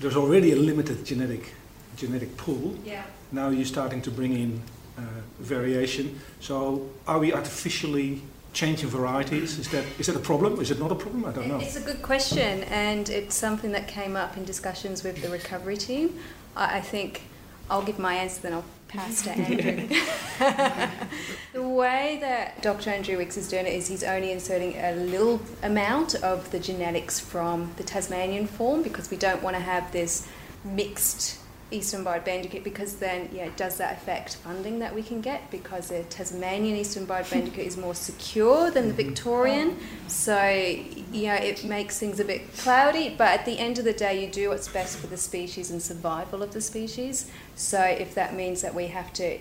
there's 0.00 0.16
already 0.16 0.52
a 0.52 0.56
limited 0.56 1.04
genetic 1.04 1.54
genetic 1.96 2.36
pool. 2.36 2.76
Yeah. 2.84 3.04
Now 3.32 3.48
you're 3.50 3.64
starting 3.64 4.02
to 4.02 4.10
bring 4.10 4.34
in 4.34 4.62
uh, 4.98 5.02
variation. 5.38 6.20
So 6.40 6.90
are 7.06 7.18
we 7.18 7.32
artificially 7.32 8.22
changing 8.52 8.88
varieties? 8.88 9.58
Is 9.58 9.68
that 9.68 9.84
is 9.98 10.06
that 10.06 10.16
a 10.16 10.20
problem? 10.20 10.60
Is 10.60 10.70
it 10.70 10.78
not 10.78 10.92
a 10.92 10.94
problem? 10.94 11.24
I 11.24 11.32
don't 11.32 11.48
know. 11.48 11.58
It's 11.58 11.76
a 11.76 11.80
good 11.80 12.02
question, 12.02 12.64
and 12.64 13.08
it's 13.08 13.34
something 13.34 13.72
that 13.72 13.88
came 13.88 14.16
up 14.16 14.36
in 14.36 14.44
discussions 14.44 15.02
with 15.02 15.22
the 15.22 15.30
recovery 15.30 15.76
team. 15.76 16.18
I, 16.56 16.78
I 16.78 16.80
think 16.80 17.22
I'll 17.70 17.82
give 17.82 17.98
my 17.98 18.14
answer, 18.14 18.42
then 18.42 18.52
I'll 18.54 18.64
pass 18.88 19.22
to 19.22 19.30
Andrew. 19.32 19.88
the 21.52 21.62
way 21.62 22.18
that 22.20 22.60
Dr. 22.62 22.90
Andrew 22.90 23.18
Weeks 23.18 23.36
is 23.36 23.48
doing 23.48 23.66
it 23.66 23.72
is 23.72 23.88
he's 23.88 24.04
only 24.04 24.32
inserting 24.32 24.74
a 24.76 24.94
little 24.94 25.40
amount 25.62 26.14
of 26.16 26.50
the 26.50 26.58
genetics 26.58 27.18
from 27.18 27.72
the 27.76 27.82
Tasmanian 27.84 28.46
form 28.46 28.82
because 28.82 29.10
we 29.10 29.16
don't 29.16 29.42
want 29.42 29.56
to 29.56 29.62
have 29.62 29.90
this 29.92 30.28
mixed 30.64 31.38
eastern 31.72 32.04
barred 32.04 32.24
bandicoot 32.24 32.62
because 32.62 32.96
then 32.96 33.28
yeah 33.32 33.48
does 33.56 33.78
that 33.78 33.94
affect 33.94 34.36
funding 34.36 34.78
that 34.78 34.94
we 34.94 35.02
can 35.02 35.20
get 35.20 35.50
because 35.50 35.88
the 35.88 36.02
Tasmanian 36.04 36.76
eastern 36.76 37.04
barred 37.04 37.28
bandicoot 37.30 37.66
is 37.66 37.76
more 37.76 37.94
secure 37.94 38.70
than 38.70 38.88
the 38.88 38.94
mm-hmm. 38.94 39.08
Victorian. 39.08 39.78
So 40.08 40.34
know 40.36 41.34
it 41.34 41.64
makes 41.64 41.98
things 41.98 42.20
a 42.20 42.24
bit 42.24 42.52
cloudy 42.58 43.14
but 43.16 43.28
at 43.28 43.44
the 43.44 43.58
end 43.58 43.78
of 43.78 43.84
the 43.84 43.92
day 43.92 44.24
you 44.24 44.30
do 44.30 44.50
what's 44.50 44.68
best 44.68 44.98
for 44.98 45.06
the 45.06 45.16
species 45.16 45.70
and 45.70 45.82
survival 45.82 46.42
of 46.42 46.52
the 46.52 46.60
species. 46.60 47.30
So 47.56 47.80
if 47.80 48.14
that 48.14 48.34
means 48.34 48.62
that 48.62 48.74
we 48.74 48.88
have 48.88 49.12
to 49.14 49.38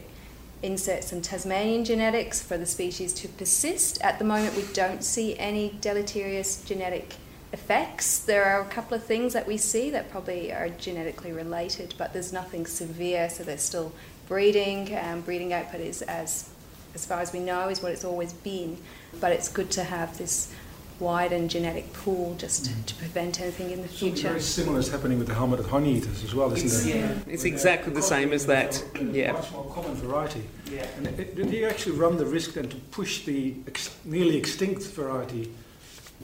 insert 0.64 1.04
some 1.04 1.22
Tasmanian 1.22 1.84
genetics 1.84 2.42
for 2.42 2.58
the 2.58 2.66
species 2.66 3.14
to 3.14 3.28
persist 3.28 4.00
at 4.02 4.20
the 4.20 4.26
moment 4.26 4.56
we 4.56 4.64
don't 4.74 5.04
see 5.04 5.38
any 5.40 5.76
deleterious 5.82 6.64
genetic 6.64 7.16
effects. 7.54 8.20
There 8.20 8.44
are 8.46 8.62
a 8.62 8.66
couple 8.66 8.96
of 8.96 9.04
things 9.04 9.34
that 9.34 9.48
we 9.48 9.58
see 9.58 9.90
that 9.92 10.10
probably 10.12 10.52
are 10.52 10.70
genetically 10.70 11.32
related, 11.32 11.94
but 11.98 12.14
there's 12.14 12.32
nothing 12.34 12.66
severe, 12.66 13.30
so 13.30 13.44
they're 13.44 13.58
still 13.58 13.92
breeding. 14.28 14.98
Um, 14.98 15.22
breeding 15.22 15.54
output 15.54 15.82
is, 15.82 16.02
as, 16.04 16.50
as 16.96 17.06
far 17.06 17.20
as 17.20 17.34
we 17.34 17.40
know, 17.40 17.70
is 17.70 17.82
what 17.82 17.92
it's 17.92 18.06
always 18.06 18.34
been. 18.34 18.78
But 19.20 19.32
it's 19.34 19.50
good 19.50 19.70
to 19.72 19.84
have 19.84 20.18
this 20.18 20.54
widened 21.00 21.50
genetic 21.50 21.92
pool 21.94 22.36
just 22.38 22.66
to, 22.66 22.84
to 22.86 22.94
prevent 22.96 23.42
anything 23.42 23.72
in 23.72 23.82
the 23.82 23.88
Something 23.88 24.14
future. 24.14 24.28
very 24.30 24.40
similar 24.40 24.80
is 24.80 24.88
happening 24.88 25.18
with 25.18 25.28
the 25.28 25.34
helmeted 25.34 25.66
honey 25.66 25.96
eaters 25.98 26.24
as 26.24 26.36
well, 26.36 26.54
isn't 26.54 26.64
It's, 26.68 26.86
it? 26.86 26.96
yeah, 26.96 27.16
it's 27.28 27.44
exactly 27.44 27.92
the 27.92 28.04
same 28.04 28.32
as 28.32 28.46
that. 28.46 28.84
Yeah. 29.12 29.32
Much 29.32 29.52
more 29.52 29.66
common 29.74 29.96
variety. 29.96 30.44
Yeah. 30.72 30.86
And 30.98 31.08
it, 31.08 31.36
do 31.36 31.44
you 31.44 31.66
actually 31.66 31.98
run 31.98 32.18
the 32.18 32.26
risk 32.28 32.54
then 32.54 32.70
to 32.70 32.76
push 32.92 33.26
the 33.26 33.56
ex- 33.68 33.96
nearly 34.06 34.38
extinct 34.38 34.84
variety 34.84 35.52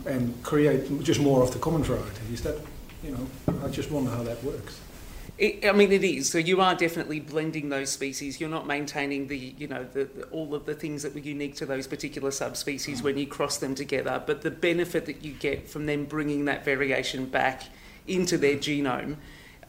and 0.06 0.42
create 0.44 1.04
just 1.04 1.20
more 1.20 1.44
of 1.44 1.52
the 1.52 1.60
common 1.60 1.84
variety? 1.84 2.34
Is 2.34 2.42
that, 2.44 2.60
you 3.04 3.12
know, 3.12 3.28
I 3.64 3.70
just 3.70 3.92
wonder 3.92 4.12
how 4.12 4.24
that 4.24 4.44
works. 4.44 4.80
It, 5.38 5.66
I 5.66 5.72
mean, 5.72 5.92
it 5.92 6.04
is. 6.04 6.30
So 6.30 6.40
you 6.40 6.62
are 6.62 6.74
definitely 6.74 7.20
blending 7.20 7.70
those 7.70 7.92
species. 7.92 8.40
You're 8.40 8.50
not 8.50 8.66
maintaining 8.66 9.28
the, 9.28 9.38
you 9.38 9.68
know, 9.68 9.84
the, 9.84 10.06
the, 10.06 10.24
all 10.26 10.56
of 10.56 10.66
the 10.66 10.74
things 10.74 11.04
that 11.04 11.14
were 11.14 11.20
unique 11.20 11.56
to 11.58 11.66
those 11.66 11.86
particular 11.86 12.32
subspecies 12.32 13.04
when 13.04 13.18
you 13.18 13.28
cross 13.28 13.58
them 13.58 13.76
together. 13.76 14.22
But 14.26 14.42
the 14.42 14.50
benefit 14.50 15.06
that 15.06 15.24
you 15.24 15.34
get 15.34 15.70
from 15.70 15.86
them 15.86 16.06
bringing 16.06 16.46
that 16.46 16.66
variation 16.66 17.26
back 17.28 17.64
into 18.08 18.38
their 18.38 18.56
genome 18.56 19.18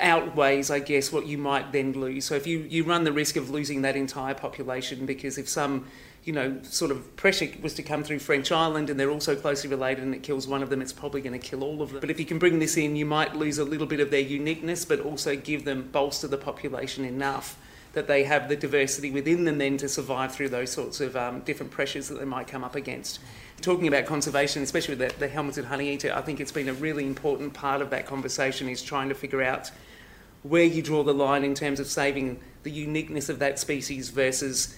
outweighs, 0.01 0.71
I 0.71 0.79
guess, 0.79 1.13
what 1.13 1.27
you 1.27 1.37
might 1.39 1.73
then 1.73 1.93
lose. 1.93 2.25
So 2.25 2.35
if 2.35 2.47
you, 2.47 2.61
you 2.61 2.85
run 2.85 3.05
the 3.05 3.13
risk 3.13 3.37
of 3.37 3.51
losing 3.51 3.83
that 3.83 3.97
entire 3.97 4.35
population 4.35 5.07
because 5.07 5.39
if 5.39 5.49
some 5.49 5.87
you 6.25 6.33
know, 6.33 6.61
sort 6.63 6.91
of 6.91 7.17
pressure 7.17 7.49
was 7.63 7.75
to 7.75 7.83
come 7.83 8.05
through 8.05 8.19
French 8.19 8.53
Island 8.53 8.91
and 8.91 8.99
they're 8.99 9.11
also 9.11 9.35
closely 9.35 9.71
related 9.71 10.05
and 10.05 10.15
it 10.15 10.23
kills 10.23 10.47
one 10.47 10.63
of 10.63 10.71
them, 10.71 10.83
it's 10.83 10.93
probably 10.93 11.21
going 11.21 11.39
to 11.39 11.47
kill 11.47 11.65
all 11.65 11.81
of 11.81 11.91
them. 11.91 12.01
But 12.01 12.11
if 12.11 12.21
you 12.21 12.27
can 12.27 12.39
bring 12.39 12.59
this 12.59 12.77
in, 12.77 12.97
you 12.97 13.07
might 13.07 13.35
lose 13.35 13.59
a 13.59 13.65
little 13.65 13.87
bit 13.87 14.01
of 14.01 14.11
their 14.11 14.21
uniqueness, 14.21 14.85
but 14.85 15.01
also 15.01 15.37
give 15.37 15.65
them, 15.65 15.89
bolster 15.91 16.29
the 16.29 16.37
population 16.37 17.05
enough 17.05 17.59
that 17.95 18.07
they 18.07 18.25
have 18.25 18.49
the 18.49 18.57
diversity 18.57 19.11
within 19.11 19.45
them 19.45 19.59
then 19.59 19.77
to 19.79 19.89
survive 19.89 20.33
through 20.33 20.49
those 20.51 20.71
sorts 20.71 21.01
of 21.01 21.17
um, 21.17 21.41
different 21.41 21.73
pressures 21.73 22.09
that 22.09 22.19
they 22.19 22.25
might 22.25 22.47
come 22.47 22.63
up 22.63 22.75
against. 22.75 23.21
Talking 23.61 23.89
about 23.89 24.07
conservation, 24.07 24.63
especially 24.63 24.95
with 24.95 25.13
the, 25.13 25.19
the 25.19 25.29
helmeted 25.29 25.65
honey 25.65 25.93
eater, 25.93 26.13
I 26.15 26.21
think 26.21 26.39
it's 26.41 26.53
been 26.53 26.69
a 26.69 26.75
really 26.75 27.07
important 27.07 27.55
part 27.55 27.81
of 27.81 27.91
that 27.91 28.07
conversation 28.07 28.69
is 28.69 28.83
trying 28.83 29.09
to 29.09 29.15
figure 29.15 29.43
out 29.43 29.71
where 30.43 30.65
you 30.65 30.83
draw 30.83 31.03
the 31.03 31.15
line 31.15 31.43
in 31.43 31.55
terms 31.55 31.81
of 31.81 31.87
saving 31.87 32.39
the 32.63 32.71
uniqueness 32.71 33.29
of 33.29 33.39
that 33.41 33.59
species 33.59 34.11
versus 34.11 34.77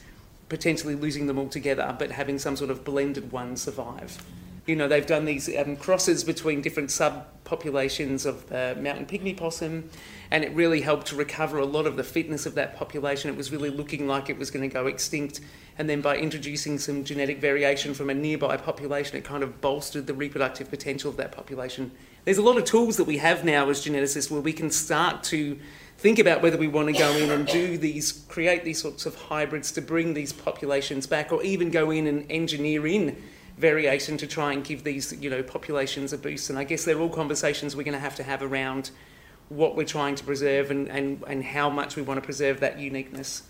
potentially 0.51 0.95
losing 0.95 1.27
them 1.27 1.39
altogether, 1.39 1.97
but 1.99 2.11
having 2.11 2.39
some 2.39 2.57
sort 2.57 2.71
of 2.71 2.85
blended 2.85 3.33
one 3.33 3.57
survive. 3.57 4.23
You 4.67 4.77
know, 4.77 4.89
they've 4.89 5.07
done 5.07 5.25
these 5.25 5.49
um, 5.57 5.77
crosses 5.77 6.23
between 6.23 6.61
different 6.61 6.91
subpopulations 6.91 8.27
of 8.27 8.49
the 8.51 8.77
mountain 8.79 9.07
pygmy 9.07 9.35
possum, 9.35 9.89
and 10.31 10.45
it 10.45 10.53
really 10.55 10.83
helped 10.83 11.07
to 11.09 11.17
recover 11.17 11.59
a 11.59 11.65
lot 11.65 11.87
of 11.87 11.97
the 11.97 12.05
fitness 12.05 12.45
of 12.45 12.55
that 12.57 12.77
population. 12.77 13.31
It 13.31 13.37
was 13.37 13.51
really 13.51 13.71
looking 13.71 14.07
like 14.07 14.29
it 14.29 14.39
was 14.39 14.51
going 14.51 14.69
to 14.69 14.73
go 14.73 14.87
extinct, 14.87 15.41
and 15.79 15.89
then 15.89 16.03
by 16.03 16.19
introducing 16.19 16.79
some 16.79 17.05
genetic 17.05 17.41
variation 17.41 17.95
from 17.95 18.11
a 18.11 18.15
nearby 18.15 18.57
population, 18.59 19.17
it 19.17 19.25
kind 19.25 19.43
of 19.43 19.61
bolstered 19.61 20.07
the 20.07 20.15
reproductive 20.15 20.69
potential 20.69 21.11
of 21.11 21.17
that 21.17 21.33
population. 21.33 21.91
There's 22.25 22.39
a 22.39 22.43
lot 22.43 22.59
of 22.59 22.65
tools 22.65 22.99
that 22.99 23.05
we 23.05 23.17
have 23.17 23.45
now 23.45 23.71
as 23.71 23.85
geneticists 23.85 24.31
where 24.31 24.43
we 24.43 24.53
can 24.53 24.71
start 24.71 25.23
to 25.25 25.59
think 26.01 26.19
about 26.19 26.41
whether 26.41 26.57
we 26.57 26.67
want 26.67 26.89
to 26.89 26.95
go 26.95 27.15
in 27.15 27.31
and 27.31 27.47
do 27.47 27.77
these, 27.77 28.11
create 28.27 28.65
these 28.65 28.81
sorts 28.81 29.05
of 29.05 29.15
hybrids 29.15 29.71
to 29.73 29.83
bring 29.83 30.15
these 30.15 30.33
populations 30.33 31.07
back, 31.07 31.31
or 31.31 31.43
even 31.43 31.71
go 31.71 31.91
in 31.91 32.07
and 32.07 32.25
engineer 32.31 32.87
in 32.87 33.23
variation 33.59 34.17
to 34.17 34.27
try 34.27 34.55
and 34.55 34.65
give 34.65 34.83
these, 34.83 35.13
you 35.21 35.29
know, 35.29 35.43
populations 35.43 36.15
a 36.15 36.19
boost. 36.19 36.49
And 36.49 36.59
I 36.59 36.65
guess 36.65 36.87
they're 36.87 36.99
all 36.99 37.11
conversations 37.11 37.77
we're 37.77 37.83
going 37.83 37.93
to 37.93 38.01
have 38.01 38.17
to 38.17 38.23
have 38.23 38.43
around 38.43 38.91
what 39.51 39.77
we're 39.77 39.85
trying 39.85 40.15
to 40.15 40.25
preserve 40.25 40.71
and, 40.71 40.89
and, 40.89 41.23
and 41.27 41.45
how 41.45 41.69
much 41.69 41.97
we 41.97 42.03
want 42.03 42.17
to 42.17 42.25
preserve 42.25 42.61
that 42.61 42.79
uniqueness. 42.79 43.43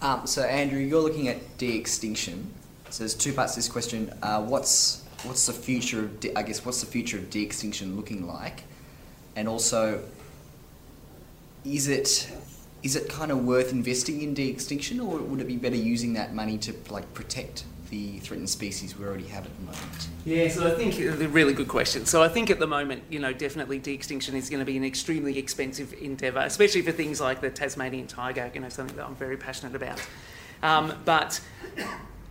Um, 0.00 0.28
so 0.28 0.42
Andrew, 0.42 0.78
you're 0.78 1.00
looking 1.00 1.26
at 1.26 1.58
de-extinction. 1.58 2.52
So 2.90 3.00
there's 3.00 3.14
two 3.14 3.32
parts 3.32 3.54
to 3.54 3.58
this 3.58 3.68
question. 3.68 4.12
Uh, 4.22 4.42
what's 4.44 5.02
what's 5.24 5.46
the 5.46 5.52
future 5.52 6.04
of 6.04 6.20
de- 6.20 6.36
I 6.36 6.42
guess 6.42 6.64
what's 6.64 6.80
the 6.80 6.86
future 6.86 7.18
of 7.18 7.28
de-extinction 7.30 7.96
looking 7.96 8.28
like? 8.28 8.62
And 9.34 9.48
also, 9.48 10.04
is 11.74 11.88
it 11.88 12.30
is 12.82 12.94
it 12.94 13.08
kind 13.08 13.32
of 13.32 13.44
worth 13.44 13.72
investing 13.72 14.22
in 14.22 14.34
de-extinction, 14.34 15.00
or 15.00 15.18
would 15.18 15.40
it 15.40 15.48
be 15.48 15.56
better 15.56 15.76
using 15.76 16.12
that 16.14 16.32
money 16.32 16.56
to 16.58 16.72
like 16.90 17.12
protect 17.12 17.64
the 17.90 18.18
threatened 18.18 18.48
species 18.48 18.96
we 18.96 19.04
already 19.04 19.26
have 19.26 19.44
at 19.44 19.56
the 19.56 19.62
moment? 19.62 20.08
Yeah, 20.24 20.48
so 20.48 20.66
I 20.66 20.76
think 20.76 20.98
a 21.00 21.28
really 21.28 21.54
good 21.54 21.68
question. 21.68 22.06
So 22.06 22.22
I 22.22 22.28
think 22.28 22.50
at 22.50 22.58
the 22.58 22.66
moment, 22.66 23.02
you 23.08 23.18
know, 23.18 23.32
definitely 23.32 23.78
de-extinction 23.78 24.36
is 24.36 24.48
going 24.48 24.60
to 24.60 24.66
be 24.66 24.76
an 24.76 24.84
extremely 24.84 25.38
expensive 25.38 25.92
endeavour, 26.00 26.40
especially 26.40 26.82
for 26.82 26.92
things 26.92 27.20
like 27.20 27.40
the 27.40 27.50
Tasmanian 27.50 28.06
tiger, 28.06 28.50
you 28.54 28.60
know, 28.60 28.68
something 28.68 28.96
that 28.96 29.06
I'm 29.06 29.16
very 29.16 29.36
passionate 29.36 29.74
about. 29.74 30.00
Um, 30.62 30.92
but 31.04 31.40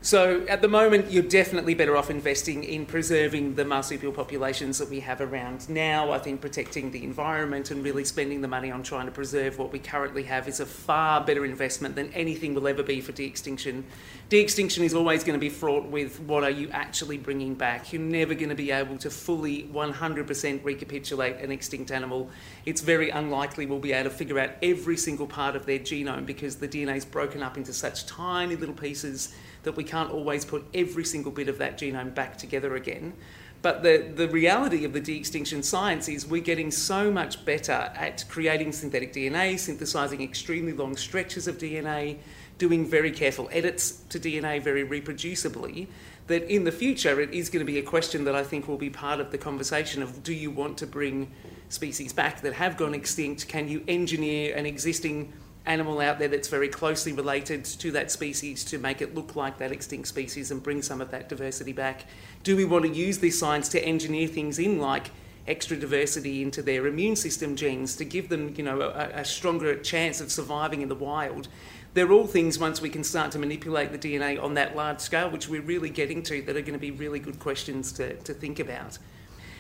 so 0.08 0.46
at 0.48 0.62
the 0.62 0.70
moment, 0.70 1.12
you're 1.12 1.22
definitely 1.22 1.74
better 1.74 1.98
off 1.98 2.10
investing 2.10 2.64
in 2.64 2.86
preserving 2.86 3.56
the 3.56 3.66
marsupial 3.66 4.14
populations 4.14 4.78
that 4.78 4.90
we 4.90 5.02
have 5.02 5.20
around 5.20 5.68
now. 5.68 6.14
I 6.14 6.18
think 6.18 6.40
protecting 6.40 6.92
the 6.92 7.04
environment 7.04 7.72
and 7.72 7.84
really 7.84 8.06
spending 8.06 8.40
the 8.40 8.48
money 8.48 8.72
on 8.72 8.84
trying 8.84 9.08
to 9.08 9.12
preserve 9.12 9.58
what 9.58 9.74
we 9.74 9.80
currently 9.80 10.24
have 10.24 10.48
is 10.48 10.62
a 10.62 10.66
far 10.66 11.20
better 11.26 11.44
investment 11.44 11.98
than 11.98 12.10
anything 12.14 12.54
will 12.54 12.70
ever 12.70 12.84
be 12.84 13.02
for 13.02 13.12
de-extinction. 13.12 13.84
De-extinction 14.30 14.82
is 14.86 14.94
always 14.94 15.26
going 15.26 15.38
to 15.38 15.42
be 15.42 15.50
fraught 15.50 15.84
with 15.90 16.22
what 16.22 16.42
are 16.42 16.52
you 16.52 16.70
actually 16.70 17.18
bringing 17.18 17.54
back. 17.54 17.92
You're 17.92 18.02
never 18.02 18.34
going 18.34 18.48
to 18.48 18.56
be 18.56 18.72
able 18.72 18.98
to 19.00 19.10
fully 19.10 19.64
100% 19.74 20.64
recapitulate 20.64 21.36
an 21.42 21.52
extinct 21.52 21.92
animal. 21.92 22.30
It's 22.66 22.80
very 22.80 23.10
unlikely 23.10 23.66
we'll 23.66 23.80
be 23.80 23.92
able 23.92 24.10
to 24.10 24.16
figure 24.16 24.40
out 24.40 24.52
every 24.64 24.96
single 24.96 25.28
part 25.28 25.58
of 25.58 25.66
their 25.66 25.80
genome 25.80 26.26
because 26.26 26.56
the 26.56 26.68
DNA 26.70 26.96
is 26.96 27.04
broken 27.04 27.44
up 27.44 27.58
into 27.58 27.74
such 27.74 28.06
tiny 28.06 28.56
little 28.56 28.74
pieces 28.74 29.36
that 29.68 29.76
we 29.76 29.84
can't 29.84 30.10
always 30.10 30.46
put 30.46 30.66
every 30.74 31.04
single 31.04 31.32
bit 31.32 31.50
of 31.50 31.58
that 31.58 31.78
genome 31.78 32.16
back 32.16 32.38
together 32.38 32.78
again. 32.78 33.14
But 33.62 33.84
the, 33.84 34.10
the 34.16 34.30
reality 34.30 34.86
of 34.86 34.94
the 34.94 35.02
de 35.02 35.18
extinction 35.18 35.62
science 35.62 36.08
is 36.08 36.26
we're 36.26 36.42
getting 36.42 36.72
so 36.72 37.12
much 37.12 37.44
better 37.44 37.92
at 37.96 38.24
creating 38.30 38.72
synthetic 38.72 39.12
DNA, 39.12 39.60
synthesizing 39.60 40.22
extremely 40.22 40.72
long 40.72 40.96
stretches 40.96 41.50
of 41.50 41.58
DNA, 41.58 42.20
doing 42.58 42.86
very 42.86 43.12
careful 43.12 43.50
edits 43.52 44.04
to 44.08 44.20
DNA 44.20 44.62
very 44.62 44.88
reproducibly, 44.88 45.88
that 46.28 46.44
in 46.44 46.64
the 46.64 46.72
future 46.72 47.20
it 47.20 47.34
is 47.34 47.50
going 47.50 47.60
to 47.60 47.70
be 47.70 47.78
a 47.78 47.84
question 47.84 48.24
that 48.24 48.36
I 48.36 48.44
think 48.44 48.70
will 48.70 48.78
be 48.78 48.90
part 48.90 49.20
of 49.20 49.32
the 49.32 49.38
conversation 49.38 50.02
of 50.02 50.24
do 50.24 50.34
you 50.34 50.50
want 50.50 50.78
to 50.78 50.88
bring 50.88 51.30
species 51.68 52.14
back 52.14 52.40
that 52.44 52.54
have 52.54 52.78
gone 52.78 52.94
extinct? 52.94 53.50
Can 53.50 53.68
you 53.68 53.84
engineer 53.90 54.56
an 54.56 54.66
existing 54.66 55.34
animal 55.68 56.00
out 56.00 56.18
there 56.18 56.28
that's 56.28 56.48
very 56.48 56.70
closely 56.70 57.14
related 57.14 57.66
to 57.66 57.92
that 57.92 58.10
species 58.10 58.64
to 58.66 58.78
make 58.78 59.02
it 59.02 59.14
look 59.14 59.36
like 59.36 59.58
that 59.58 59.72
extinct 59.72 60.08
species 60.08 60.50
and 60.50 60.64
bring 60.64 60.82
some 60.82 61.02
of 61.02 61.12
that 61.12 61.30
diversity 61.30 61.74
back? 61.74 62.06
Do 62.44 62.56
we 62.56 62.66
want 62.66 62.86
to 62.86 62.92
use 62.92 63.20
this 63.20 63.38
science 63.38 63.70
to 63.70 63.84
engineer 63.84 64.28
things 64.28 64.58
in 64.58 64.80
like 64.80 65.12
extra 65.48 65.78
diversity 65.78 66.42
into 66.42 66.62
their 66.62 66.88
immune 66.88 67.16
system 67.16 67.56
genes 67.56 67.96
to 67.98 68.06
give 68.06 68.30
them, 68.30 68.54
you 68.58 68.64
know, 68.64 68.82
a, 68.82 69.10
a 69.14 69.26
stronger 69.26 69.76
chance 69.76 70.20
of 70.22 70.32
surviving 70.32 70.82
in 70.82 70.90
the 70.90 70.96
wild? 70.96 71.48
They're 71.94 72.12
all 72.12 72.28
things 72.28 72.60
once 72.60 72.82
we 72.82 72.90
can 72.90 73.04
start 73.04 73.32
to 73.32 73.40
manipulate 73.40 73.92
the 73.92 73.98
DNA 73.98 74.42
on 74.42 74.54
that 74.54 74.76
large 74.76 75.00
scale, 75.00 75.30
which 75.30 75.50
we're 75.50 75.62
really 75.62 75.90
getting 75.90 76.22
to, 76.24 76.42
that 76.44 76.56
are 76.56 76.62
going 76.62 76.74
to 76.74 76.80
be 76.80 76.92
really 76.92 77.20
good 77.20 77.40
questions 77.40 77.92
to, 77.94 78.16
to 78.18 78.34
think 78.34 78.60
about. 78.60 78.98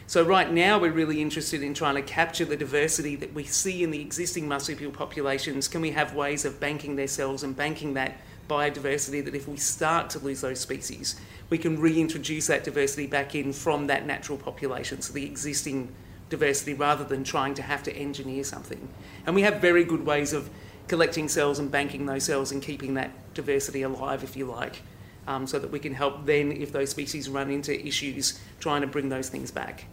So 0.09 0.23
right 0.23 0.49
now 0.49 0.79
we're 0.79 0.93
really 0.93 1.21
interested 1.21 1.61
in 1.61 1.73
trying 1.73 1.95
to 1.95 2.01
capture 2.01 2.45
the 2.45 2.55
diversity 2.55 3.17
that 3.17 3.33
we 3.33 3.43
see 3.43 3.83
in 3.83 3.91
the 3.91 3.99
existing 3.99 4.47
marsupial 4.47 4.89
populations. 4.89 5.67
Can 5.67 5.81
we 5.81 5.91
have 5.91 6.15
ways 6.15 6.45
of 6.45 6.61
banking 6.61 6.95
their 6.95 7.09
cells 7.09 7.43
and 7.43 7.53
banking 7.53 7.93
that 7.95 8.15
biodiversity 8.47 9.21
that 9.25 9.35
if 9.35 9.49
we 9.49 9.57
start 9.57 10.09
to 10.11 10.19
lose 10.19 10.39
those 10.39 10.61
species, 10.61 11.19
we 11.49 11.57
can 11.57 11.77
reintroduce 11.77 12.47
that 12.47 12.63
diversity 12.63 13.05
back 13.05 13.35
in 13.35 13.51
from 13.51 13.87
that 13.87 14.05
natural 14.05 14.37
population, 14.37 15.01
so 15.01 15.11
the 15.11 15.25
existing 15.25 15.93
diversity, 16.29 16.73
rather 16.73 17.03
than 17.03 17.25
trying 17.25 17.53
to 17.55 17.61
have 17.61 17.83
to 17.83 17.93
engineer 17.93 18.45
something. 18.45 18.87
And 19.25 19.35
we 19.35 19.41
have 19.41 19.59
very 19.59 19.83
good 19.83 20.05
ways 20.05 20.31
of 20.31 20.49
collecting 20.87 21.27
cells 21.27 21.59
and 21.59 21.69
banking 21.69 22.05
those 22.05 22.23
cells 22.23 22.53
and 22.53 22.61
keeping 22.61 22.93
that 22.93 23.11
diversity 23.33 23.81
alive, 23.81 24.23
if 24.23 24.37
you 24.37 24.45
like, 24.45 24.83
um, 25.27 25.45
so 25.45 25.59
that 25.59 25.69
we 25.69 25.79
can 25.79 25.93
help 25.93 26.25
then, 26.25 26.53
if 26.53 26.71
those 26.71 26.91
species 26.91 27.27
run 27.27 27.51
into 27.51 27.85
issues, 27.85 28.39
trying 28.61 28.79
to 28.79 28.87
bring 28.87 29.09
those 29.09 29.27
things 29.27 29.51
back. 29.51 29.83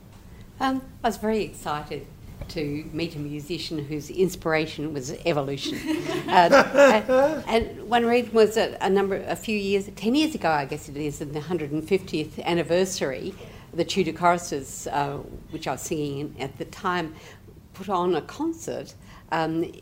Um, 0.60 0.82
I 1.02 1.08
was 1.08 1.16
very 1.16 1.42
excited 1.42 2.06
to 2.48 2.88
meet 2.92 3.16
a 3.16 3.18
musician 3.18 3.84
whose 3.84 4.10
inspiration 4.10 4.92
was 4.92 5.12
evolution. 5.24 5.78
uh, 6.28 7.42
and 7.48 7.88
one 7.88 8.06
reason 8.06 8.32
was 8.32 8.54
that 8.54 8.76
a 8.80 8.88
number, 8.88 9.16
a 9.26 9.36
few 9.36 9.56
years, 9.58 9.88
ten 9.96 10.14
years 10.14 10.34
ago, 10.34 10.50
I 10.50 10.64
guess 10.64 10.88
it 10.88 10.96
is, 10.96 11.20
in 11.20 11.32
the 11.32 11.40
150th 11.40 12.42
anniversary, 12.44 13.34
the 13.72 13.84
Tudor 13.84 14.12
choristers, 14.12 14.86
uh, 14.88 15.18
which 15.50 15.66
I 15.66 15.72
was 15.72 15.80
singing 15.80 16.36
at 16.38 16.56
the 16.58 16.66
time, 16.66 17.14
put 17.72 17.88
on 17.88 18.14
a 18.14 18.22
concert 18.22 18.94
um, 19.32 19.72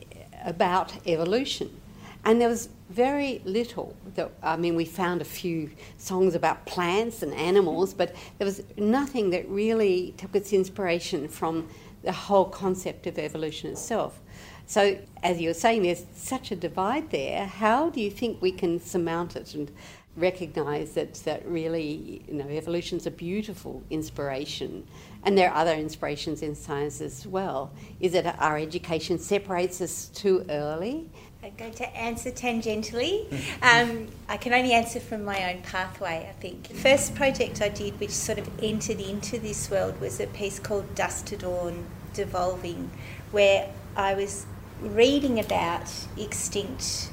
about 0.45 1.07
evolution. 1.07 1.82
And 2.25 2.41
there 2.41 2.49
was 2.49 2.68
very 2.91 3.43
little. 3.45 3.97
That, 4.14 4.31
I 4.43 4.57
mean, 4.57 4.77
we 4.77 4.85
found 4.85 5.20
a 5.20 5.25
few 5.25 5.70
songs 5.97 6.35
about 6.35 6.64
plants 6.66 7.23
and 7.23 7.35
animals, 7.35 7.95
but 7.95 8.14
there 8.39 8.45
was 8.45 8.62
nothing 8.77 9.31
that 9.31 9.49
really 9.49 10.14
took 10.16 10.37
its 10.37 10.53
inspiration 10.53 11.29
from 11.29 11.68
the 12.03 12.12
whole 12.12 12.45
concept 12.45 13.07
of 13.07 13.18
evolution 13.18 13.70
itself. 13.70 14.20
So, 14.66 14.99
as 15.23 15.41
you 15.41 15.49
were 15.49 15.55
saying, 15.55 15.83
there's 15.83 16.07
such 16.14 16.51
a 16.53 16.57
divide 16.57 17.11
there. 17.11 17.47
How 17.47 17.91
do 17.91 18.01
you 18.01 18.11
think 18.11 18.41
we 18.41 18.53
can 18.53 18.81
surmount 18.81 19.37
it 19.37 19.55
and 19.55 19.70
recognise 20.16 20.93
that, 20.93 21.14
that 21.25 21.47
really, 21.47 22.23
you 22.29 22.35
know, 22.35 22.49
evolution's 22.49 23.07
a 23.07 23.11
beautiful 23.11 23.83
inspiration, 23.91 24.87
and 25.25 25.37
there 25.37 25.51
are 25.51 25.57
other 25.57 25.75
inspirations 25.75 26.43
in 26.43 26.55
science 26.55 27.01
as 27.01 27.27
well? 27.27 27.73
Is 28.01 28.14
it 28.14 28.27
our 28.27 28.59
education 28.59 29.18
separates 29.18 29.81
us 29.81 30.09
too 30.09 30.45
early? 30.49 31.11
I'm 31.45 31.55
going 31.57 31.74
to 31.74 31.97
answer 31.97 32.30
tangentially. 32.30 33.26
Um, 33.62 34.09
I 34.28 34.36
can 34.38 34.53
only 34.53 34.72
answer 34.72 34.99
from 34.99 35.24
my 35.24 35.53
own 35.53 35.62
pathway, 35.62 36.28
I 36.28 36.40
think. 36.40 36.68
The 36.68 36.74
first 36.74 37.14
project 37.14 37.62
I 37.62 37.68
did, 37.68 37.99
which 38.01 38.11
sort 38.11 38.38
of 38.38 38.51
entered 38.62 39.01
into 39.01 39.38
this 39.38 39.70
world, 39.70 40.01
was 40.01 40.18
a 40.18 40.26
piece 40.26 40.59
called 40.59 40.95
Dusk 40.97 41.26
to 41.26 41.36
Dawn 41.36 41.86
Devolving, 42.12 42.90
where 43.30 43.70
I 43.97 44.14
was 44.14 44.47
reading 44.80 45.38
about 45.38 45.88
extinct 46.18 47.11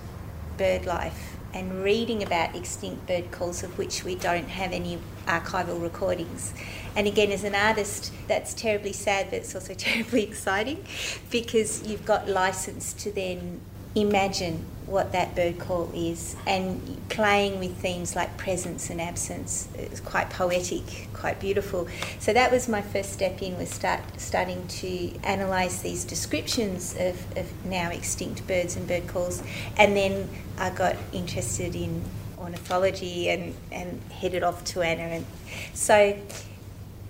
bird 0.57 0.85
life 0.85 1.37
and 1.53 1.83
reading 1.83 2.23
about 2.23 2.55
extinct 2.55 3.05
bird 3.07 3.31
calls 3.31 3.63
of 3.63 3.77
which 3.77 4.03
we 4.03 4.15
don't 4.15 4.49
have 4.49 4.71
any 4.71 4.99
archival 5.27 5.81
recordings. 5.81 6.53
And 6.95 7.07
again, 7.07 7.31
as 7.31 7.43
an 7.43 7.55
artist, 7.55 8.11
that's 8.27 8.53
terribly 8.55 8.93
sad, 8.93 9.27
but 9.29 9.37
it's 9.37 9.53
also 9.53 9.73
terribly 9.77 10.23
exciting 10.23 10.83
because 11.29 11.87
you've 11.87 12.05
got 12.05 12.27
license 12.27 12.93
to 12.93 13.11
then 13.11 13.61
imagine 14.01 14.65
what 14.85 15.11
that 15.11 15.35
bird 15.35 15.59
call 15.59 15.91
is. 15.93 16.35
And 16.47 16.99
playing 17.09 17.59
with 17.59 17.77
themes 17.77 18.15
like 18.15 18.37
presence 18.37 18.89
and 18.89 18.99
absence 18.99 19.67
it's 19.75 19.99
quite 19.99 20.29
poetic 20.29 21.07
quite 21.13 21.39
beautiful. 21.39 21.87
So 22.19 22.33
that 22.33 22.51
was 22.51 22.67
my 22.67 22.81
first 22.81 23.11
step 23.11 23.41
in 23.41 23.57
was 23.57 23.69
start 23.69 24.01
starting 24.17 24.67
to 24.67 25.15
analyze 25.23 25.81
these 25.81 26.03
descriptions 26.05 26.95
of, 26.97 27.37
of 27.37 27.65
now 27.65 27.91
extinct 27.91 28.47
birds 28.47 28.75
and 28.75 28.87
bird 28.87 29.07
calls. 29.07 29.43
And 29.77 29.95
then 29.95 30.29
i 30.57 30.69
got 30.69 30.95
interested 31.13 31.75
in 31.75 32.01
ornithology 32.37 33.29
and, 33.29 33.55
and 33.71 34.01
headed 34.11 34.43
off 34.43 34.63
to 34.63 34.81
anna. 34.81 35.03
And 35.03 35.25
so 35.73 36.17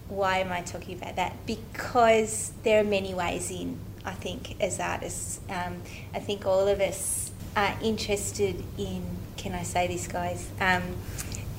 why 0.08 0.40
am 0.40 0.52
i 0.52 0.62
talking 0.62 0.98
about 0.98 1.16
that? 1.18 1.34
Because 1.46 2.52
there 2.64 2.82
are 2.82 2.84
many 2.84 3.14
ways 3.14 3.52
in 3.52 3.80
I 4.10 4.14
think, 4.14 4.62
as 4.62 4.80
artists. 4.80 5.40
Um, 5.50 5.82
I 6.14 6.20
think 6.20 6.46
all 6.46 6.68
of 6.68 6.82
us 6.82 7.32
are 7.56 7.78
interested 7.82 8.64
in, 8.78 9.06
can 9.38 9.54
I 9.54 9.64
say 9.64 9.88
this, 9.88 10.08
guys, 10.08 10.50
um, 10.60 10.84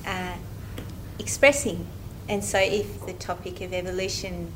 uh, 0.05 0.35
expressing. 1.17 1.87
And 2.27 2.43
so 2.43 2.59
if 2.59 3.05
the 3.05 3.13
topic 3.13 3.61
of 3.61 3.73
evolution 3.73 4.53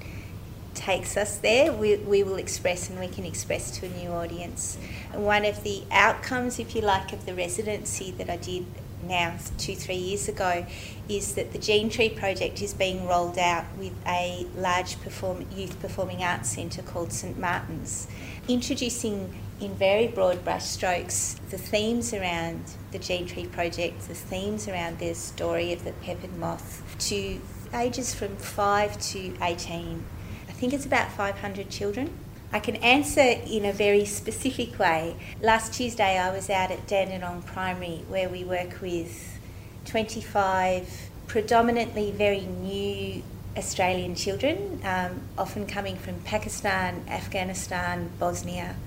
takes 0.74 1.16
us 1.16 1.38
there, 1.38 1.72
we, 1.72 1.96
we 1.98 2.22
will 2.24 2.36
express 2.36 2.90
and 2.90 3.00
we 3.00 3.08
can 3.08 3.26
express 3.26 3.72
to 3.80 3.86
a 3.86 3.90
new 3.90 4.10
audience. 4.10 4.78
And 5.14 5.26
one 5.26 5.46
of 5.46 5.64
the 5.64 5.84
outcomes, 5.92 6.60
if 6.60 6.76
you 6.76 6.82
like, 6.82 7.14
of 7.14 7.26
the 7.26 7.34
residency 7.34 8.12
that 8.12 8.30
I 8.30 8.38
did 8.38 8.66
now 9.08 9.36
two, 9.58 9.76
three 9.76 9.96
years 9.96 10.28
ago, 10.28 10.66
is 11.08 11.36
that 11.36 11.52
the 11.52 11.60
Gene 11.60 11.90
Tree 11.90 12.10
project 12.10 12.62
is 12.62 12.74
being 12.74 13.08
rolled 13.08 13.38
out 13.38 13.66
with 13.78 13.94
a 14.08 14.46
large 14.56 15.00
perform- 15.02 15.46
youth 15.56 15.80
performing 15.80 16.24
arts 16.24 16.50
centre 16.50 16.82
called 16.82 17.12
St 17.12 17.38
Martin's, 17.38 18.08
introducing 18.48 19.36
in 19.60 19.74
very 19.76 20.08
broad 20.08 20.44
brushstrokes 20.44 21.38
the 21.50 21.58
themes 21.58 22.14
around 22.14 22.62
the 22.92 23.00
Gene 23.00 23.26
Tree 23.26 23.46
project, 23.46 24.08
the 24.08 24.14
themes 24.14 24.68
around 24.68 25.00
the 25.00 25.14
story 25.14 25.72
of 25.72 25.84
the 25.84 25.94
peppered 25.94 26.36
moth 26.38 26.84
to 27.00 27.40
ages 27.74 28.14
from 28.14 28.36
5 28.36 29.00
to 29.00 29.34
18. 29.42 30.06
I 30.48 30.52
think 30.52 30.74
it's 30.74 30.86
about 30.86 31.12
500 31.12 31.70
children 31.70 32.14
I 32.56 32.60
can 32.60 32.78
answer 32.78 33.20
in 33.20 33.66
a 33.66 33.74
very 33.74 34.06
specific 34.06 34.80
way. 34.80 35.18
Last 35.42 35.74
Tuesday, 35.74 36.18
I 36.18 36.32
was 36.32 36.50
out 36.50 36.72
at 36.72 36.88
Dandenong 36.88 37.42
Primary 37.42 38.06
where 38.08 38.30
we 38.30 38.46
work 38.46 38.80
with 38.80 39.38
25 39.84 41.10
predominantly 41.28 42.12
very 42.12 42.46
new 42.46 43.22
Australian 43.58 44.16
children, 44.16 44.80
um, 44.86 45.20
often 45.38 45.68
coming 45.68 45.98
from 45.98 46.22
Pakistan, 46.22 47.04
Afghanistan, 47.10 48.10
Bosnia. 48.20 48.78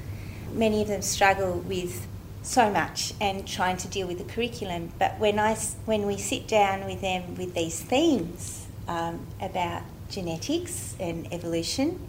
many 0.50 0.80
of 0.80 0.88
them 0.88 1.02
struggle 1.02 1.58
with 1.58 2.06
so 2.40 2.70
much 2.70 3.12
and 3.20 3.46
trying 3.46 3.76
to 3.76 3.88
deal 3.88 4.06
with 4.06 4.16
the 4.16 4.32
curriculum. 4.32 4.94
But 4.98 5.18
when 5.18 5.38
I 5.38 5.56
when 5.84 6.06
we 6.06 6.16
sit 6.16 6.48
down 6.48 6.86
with 6.86 7.02
them 7.02 7.34
with 7.34 7.52
these 7.52 7.82
themes 7.82 8.66
um, 8.86 9.26
about 9.42 9.82
genetics 10.08 10.96
and 10.98 11.30
evolution, 11.34 12.00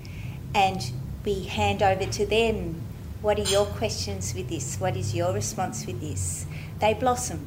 and 0.55 0.81
we 1.25 1.43
hand 1.43 1.81
over 1.83 2.05
to 2.05 2.25
them, 2.25 2.81
what 3.21 3.37
are 3.37 3.43
your 3.43 3.65
questions 3.65 4.33
with 4.33 4.49
this? 4.49 4.79
What 4.79 4.95
is 4.95 5.13
your 5.13 5.33
response 5.33 5.85
with 5.85 5.99
this? 5.99 6.45
They 6.79 6.93
blossom. 6.93 7.45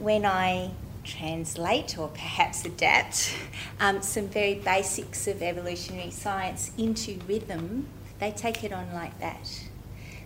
When 0.00 0.24
I 0.24 0.72
translate 1.04 1.98
or 1.98 2.08
perhaps 2.08 2.64
adapt 2.64 3.34
um, 3.80 4.02
some 4.02 4.28
very 4.28 4.54
basics 4.54 5.26
of 5.26 5.42
evolutionary 5.42 6.10
science 6.10 6.72
into 6.76 7.18
rhythm, 7.26 7.88
they 8.18 8.30
take 8.30 8.64
it 8.64 8.72
on 8.72 8.92
like 8.92 9.18
that. 9.20 9.64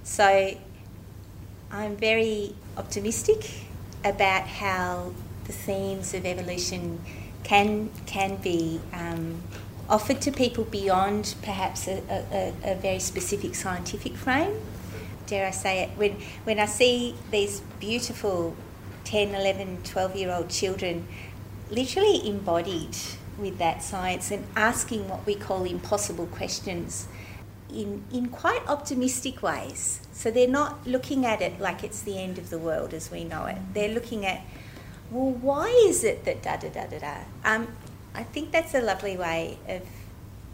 So 0.03 0.57
I'm 1.71 1.97
very 1.97 2.55
optimistic 2.77 3.51
about 4.05 4.47
how 4.47 5.13
the 5.45 5.53
themes 5.53 6.15
of 6.15 6.27
evolution 6.27 7.01
can 7.45 7.91
can 8.07 8.37
be 8.37 8.81
um, 8.93 9.43
offered 9.93 10.23
to 10.23 10.33
people 10.33 10.65
beyond 10.65 11.35
perhaps 11.43 11.87
a, 11.87 12.03
a, 12.09 12.73
a, 12.73 12.75
very 12.77 12.99
specific 12.99 13.55
scientific 13.55 14.17
frame. 14.17 14.55
Dare 15.27 15.49
I 15.49 15.51
say 15.51 15.83
it? 15.83 15.91
When 15.97 16.13
when 16.45 16.59
I 16.59 16.65
see 16.67 17.15
these 17.31 17.61
beautiful 17.79 18.57
10, 19.05 19.35
11, 19.35 19.83
12 19.85 20.17
year 20.17 20.33
old 20.33 20.49
children 20.49 21.07
literally 21.71 22.27
embodied 22.27 22.97
with 23.39 23.59
that 23.59 23.83
science 23.83 24.31
and 24.31 24.47
asking 24.57 25.09
what 25.09 25.27
we 25.27 25.35
call 25.35 25.65
impossible 25.65 26.27
questions 26.27 27.07
in, 27.71 28.03
in 28.13 28.29
quite 28.29 28.63
optimistic 28.69 29.43
ways. 29.43 30.01
So 30.13 30.31
they're 30.31 30.49
not 30.49 30.87
looking 30.87 31.27
at 31.27 31.43
it 31.43 31.61
like 31.61 31.85
it's 31.85 32.01
the 32.03 32.19
end 32.19 32.39
of 32.39 32.49
the 32.51 32.59
world 32.59 32.95
as 32.95 33.11
we 33.11 33.25
know 33.25 33.47
it. 33.47 33.59
They're 33.75 33.93
looking 33.93 34.25
at, 34.25 34.43
well, 35.11 35.31
why 35.31 35.69
is 35.87 36.05
it 36.05 36.25
that 36.25 36.43
da 36.43 36.57
da 36.57 36.69
da 36.69 36.87
da 36.87 36.99
da? 36.99 37.17
Um, 37.45 37.69
I 38.15 38.23
think 38.23 38.53
that's 38.53 38.75
a 38.75 38.81
lovely 38.81 39.17
way 39.17 39.59
of 39.69 39.83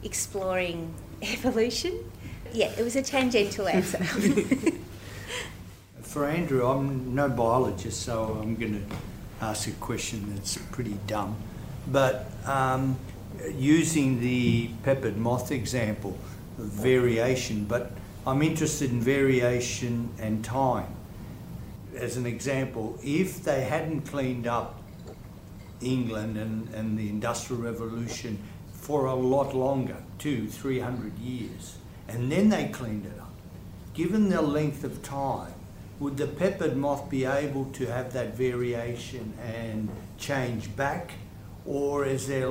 exploring 0.03 0.95
evolution. 1.23 2.11
Yeah, 2.53 2.71
it 2.79 2.83
was 2.83 2.97
a 2.97 3.03
tangential 3.03 3.69
answer. 3.69 4.03
For 6.03 6.27
Andrew, 6.27 6.67
I'm 6.67 7.15
no 7.15 7.29
biologist, 7.29 8.03
so 8.03 8.39
I'm 8.41 8.57
going 8.57 8.73
to 8.73 8.97
ask 9.45 9.69
a 9.69 9.73
question 9.73 10.35
that's 10.35 10.57
pretty 10.57 10.97
dumb. 11.07 11.37
But 11.89 12.31
um, 12.47 12.97
using 13.55 14.21
the 14.21 14.71
peppered 14.83 15.19
moth 15.19 15.53
example, 15.53 16.17
variation, 16.57 17.65
but 17.65 17.93
I'm 18.27 18.43
interested 18.43 18.91
in 18.91 19.01
variation 19.01 20.11
and 20.19 20.45
time. 20.45 20.95
As 21.95 22.17
an 22.17 22.27
example, 22.27 22.99
if 23.03 23.43
they 23.45 23.63
hadn't 23.63 24.03
cleaned 24.03 24.47
up 24.47 24.78
England 25.81 26.37
and, 26.37 26.69
and 26.75 26.99
the 26.99 27.09
Industrial 27.09 27.63
Revolution 27.63 28.39
for 28.73 29.07
a 29.07 29.15
lot 29.15 29.55
longer, 29.55 29.97
two, 30.19 30.49
three 30.49 30.81
hundred 30.81 31.19
years, 31.19 31.77
and 32.09 32.31
then 32.33 32.49
they 32.49 32.69
cleaned 32.69 33.07
it 33.07 33.19
up, 33.21 33.35
given 33.95 34.29
the 34.31 34.41
length 34.41 34.85
of 34.85 35.03
time, 35.03 35.53
would 36.01 36.17
the 36.17 36.27
peppered 36.27 36.77
moth 36.77 37.11
be 37.11 37.25
able 37.25 37.65
to 37.73 37.87
have 37.87 38.13
that 38.13 38.37
variation 38.37 39.35
and 39.45 39.89
change 40.17 40.75
back? 40.77 41.13
Or 41.67 42.07
is 42.07 42.27
there 42.29 42.49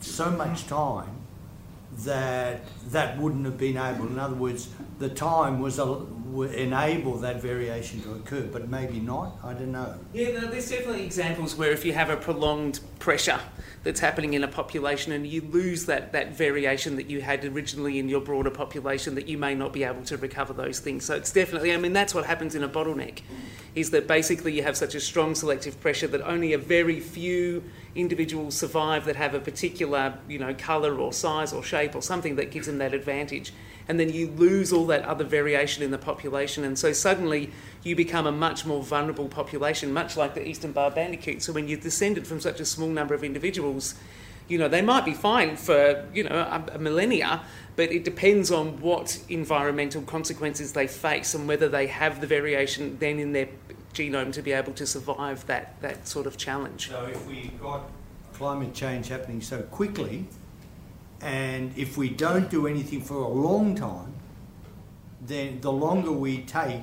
so 0.00 0.30
much 0.30 0.66
time 0.66 1.10
that 1.98 2.62
that 2.88 3.18
wouldn't 3.18 3.44
have 3.44 3.58
been 3.58 3.76
able? 3.76 4.06
In 4.06 4.18
other 4.18 4.34
words, 4.34 4.68
the 4.98 5.10
time 5.10 5.60
was 5.60 5.78
a, 5.78 5.84
enable 6.40 7.18
that 7.18 7.42
variation 7.42 8.00
to 8.02 8.12
occur, 8.14 8.48
but 8.50 8.68
maybe 8.68 8.98
not. 8.98 9.36
I 9.44 9.52
don't 9.52 9.72
know. 9.72 9.94
Yeah, 10.12 10.46
there's 10.46 10.70
definitely 10.70 11.04
examples 11.04 11.54
where 11.56 11.72
if 11.72 11.84
you 11.84 11.92
have 11.92 12.10
a 12.10 12.16
prolonged 12.16 12.80
pressure 12.98 13.40
that's 13.82 14.00
happening 14.00 14.34
in 14.34 14.44
a 14.44 14.48
population 14.48 15.12
and 15.12 15.26
you 15.26 15.42
lose 15.42 15.86
that, 15.86 16.12
that 16.12 16.36
variation 16.36 16.96
that 16.96 17.10
you 17.10 17.20
had 17.20 17.44
originally 17.44 17.98
in 17.98 18.08
your 18.08 18.20
broader 18.20 18.50
population, 18.50 19.14
that 19.16 19.28
you 19.28 19.36
may 19.36 19.54
not 19.54 19.72
be 19.72 19.84
able 19.84 20.02
to 20.04 20.16
recover 20.16 20.52
those 20.52 20.78
things. 20.78 21.04
So 21.04 21.14
it's 21.14 21.32
definitely, 21.32 21.72
I 21.72 21.76
mean, 21.76 21.92
that's 21.92 22.14
what 22.14 22.24
happens 22.24 22.54
in 22.54 22.62
a 22.62 22.68
bottleneck, 22.68 23.20
is 23.74 23.90
that 23.90 24.06
basically 24.06 24.52
you 24.52 24.62
have 24.62 24.76
such 24.76 24.94
a 24.94 25.00
strong 25.00 25.34
selective 25.34 25.80
pressure 25.80 26.06
that 26.08 26.22
only 26.22 26.52
a 26.52 26.58
very 26.58 27.00
few 27.00 27.64
individuals 27.94 28.56
survive 28.56 29.04
that 29.04 29.16
have 29.16 29.34
a 29.34 29.40
particular, 29.40 30.18
you 30.28 30.38
know, 30.38 30.54
colour 30.54 30.98
or 30.98 31.12
size 31.12 31.52
or 31.52 31.62
shape 31.62 31.94
or 31.94 32.02
something 32.02 32.36
that 32.36 32.50
gives 32.50 32.66
them 32.66 32.78
that 32.78 32.94
advantage 32.94 33.52
and 33.88 33.98
then 33.98 34.12
you 34.12 34.28
lose 34.28 34.72
all 34.72 34.86
that 34.86 35.04
other 35.04 35.24
variation 35.24 35.82
in 35.82 35.90
the 35.90 35.98
population. 35.98 36.64
And 36.64 36.78
so 36.78 36.92
suddenly 36.92 37.50
you 37.82 37.96
become 37.96 38.26
a 38.26 38.32
much 38.32 38.64
more 38.64 38.82
vulnerable 38.82 39.28
population, 39.28 39.92
much 39.92 40.16
like 40.16 40.34
the 40.34 40.46
eastern 40.46 40.72
barred 40.72 40.94
bandicoot. 40.94 41.42
So 41.42 41.52
when 41.52 41.68
you're 41.68 41.80
descended 41.80 42.26
from 42.26 42.40
such 42.40 42.60
a 42.60 42.64
small 42.64 42.88
number 42.88 43.14
of 43.14 43.24
individuals, 43.24 43.94
you 44.48 44.58
know, 44.58 44.68
they 44.68 44.82
might 44.82 45.04
be 45.04 45.14
fine 45.14 45.56
for, 45.56 46.06
you 46.12 46.24
know, 46.24 46.36
a, 46.36 46.74
a 46.74 46.78
millennia, 46.78 47.42
but 47.76 47.90
it 47.90 48.04
depends 48.04 48.50
on 48.50 48.80
what 48.80 49.22
environmental 49.28 50.02
consequences 50.02 50.72
they 50.72 50.86
face 50.86 51.34
and 51.34 51.48
whether 51.48 51.68
they 51.68 51.86
have 51.86 52.20
the 52.20 52.26
variation 52.26 52.98
then 52.98 53.18
in 53.18 53.32
their 53.32 53.48
genome 53.94 54.32
to 54.32 54.42
be 54.42 54.52
able 54.52 54.72
to 54.72 54.86
survive 54.86 55.46
that, 55.46 55.80
that 55.80 56.06
sort 56.06 56.26
of 56.26 56.36
challenge. 56.36 56.90
So 56.90 57.06
if 57.06 57.26
we 57.26 57.52
got 57.60 57.82
climate 58.32 58.74
change 58.74 59.08
happening 59.08 59.40
so 59.40 59.62
quickly, 59.62 60.26
and 61.22 61.72
if 61.78 61.96
we 61.96 62.08
don't 62.08 62.50
do 62.50 62.66
anything 62.66 63.00
for 63.00 63.14
a 63.14 63.28
long 63.28 63.74
time, 63.74 64.12
then 65.20 65.60
the 65.60 65.72
longer 65.72 66.10
we 66.10 66.42
take, 66.42 66.82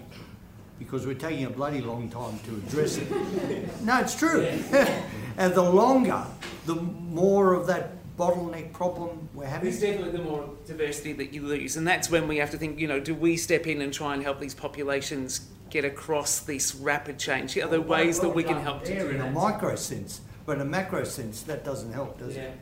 because 0.80 1.06
we're 1.06 1.14
taking 1.14 1.46
a 1.46 1.50
bloody 1.50 1.82
long 1.82 2.10
time 2.10 2.40
to 2.40 2.56
address 2.56 2.98
it. 2.98 3.82
no, 3.84 4.00
it's 4.00 4.16
true. 4.16 4.42
and 5.38 5.54
the 5.54 5.62
longer, 5.62 6.26
the 6.66 6.76
more 6.76 7.54
of 7.54 7.68
that 7.68 7.92
bottleneck 8.18 8.72
problem 8.72 9.28
we're 9.34 9.46
having. 9.46 9.70
There's 9.70 9.82
definitely 9.82 10.18
the 10.18 10.24
more 10.24 10.50
diversity 10.66 11.14
that 11.14 11.34
you 11.34 11.46
lose. 11.46 11.76
And 11.76 11.86
that's 11.86 12.10
when 12.10 12.28
we 12.28 12.38
have 12.38 12.52
to 12.52 12.58
think, 12.58 12.80
you 12.80 12.88
know, 12.88 13.00
do 13.00 13.14
we 13.14 13.36
step 13.36 13.68
in 13.68 13.82
and 13.82 13.94
try 13.94 14.14
and 14.14 14.24
help 14.24 14.40
these 14.40 14.54
populations 14.54 15.48
get 15.70 15.84
across 15.84 16.40
this 16.40 16.76
rapid 16.76 17.20
change? 17.20 17.58
Are 17.58 17.68
there 17.68 17.82
well, 17.82 18.00
ways 18.00 18.20
well, 18.20 18.30
that 18.30 18.36
we 18.36 18.44
can 18.44 18.62
help 18.62 18.84
to 18.86 19.00
do 19.00 19.10
in 19.10 19.20
that? 19.20 19.28
a 19.28 19.32
micro 19.32 19.76
sense, 19.76 20.22
but 20.46 20.56
in 20.56 20.62
a 20.62 20.66
macro 20.66 21.04
sense, 21.04 21.44
that 21.44 21.66
doesn't 21.66 21.92
help, 21.92 22.20
does 22.20 22.36
yeah. 22.36 22.44
it? 22.44 22.58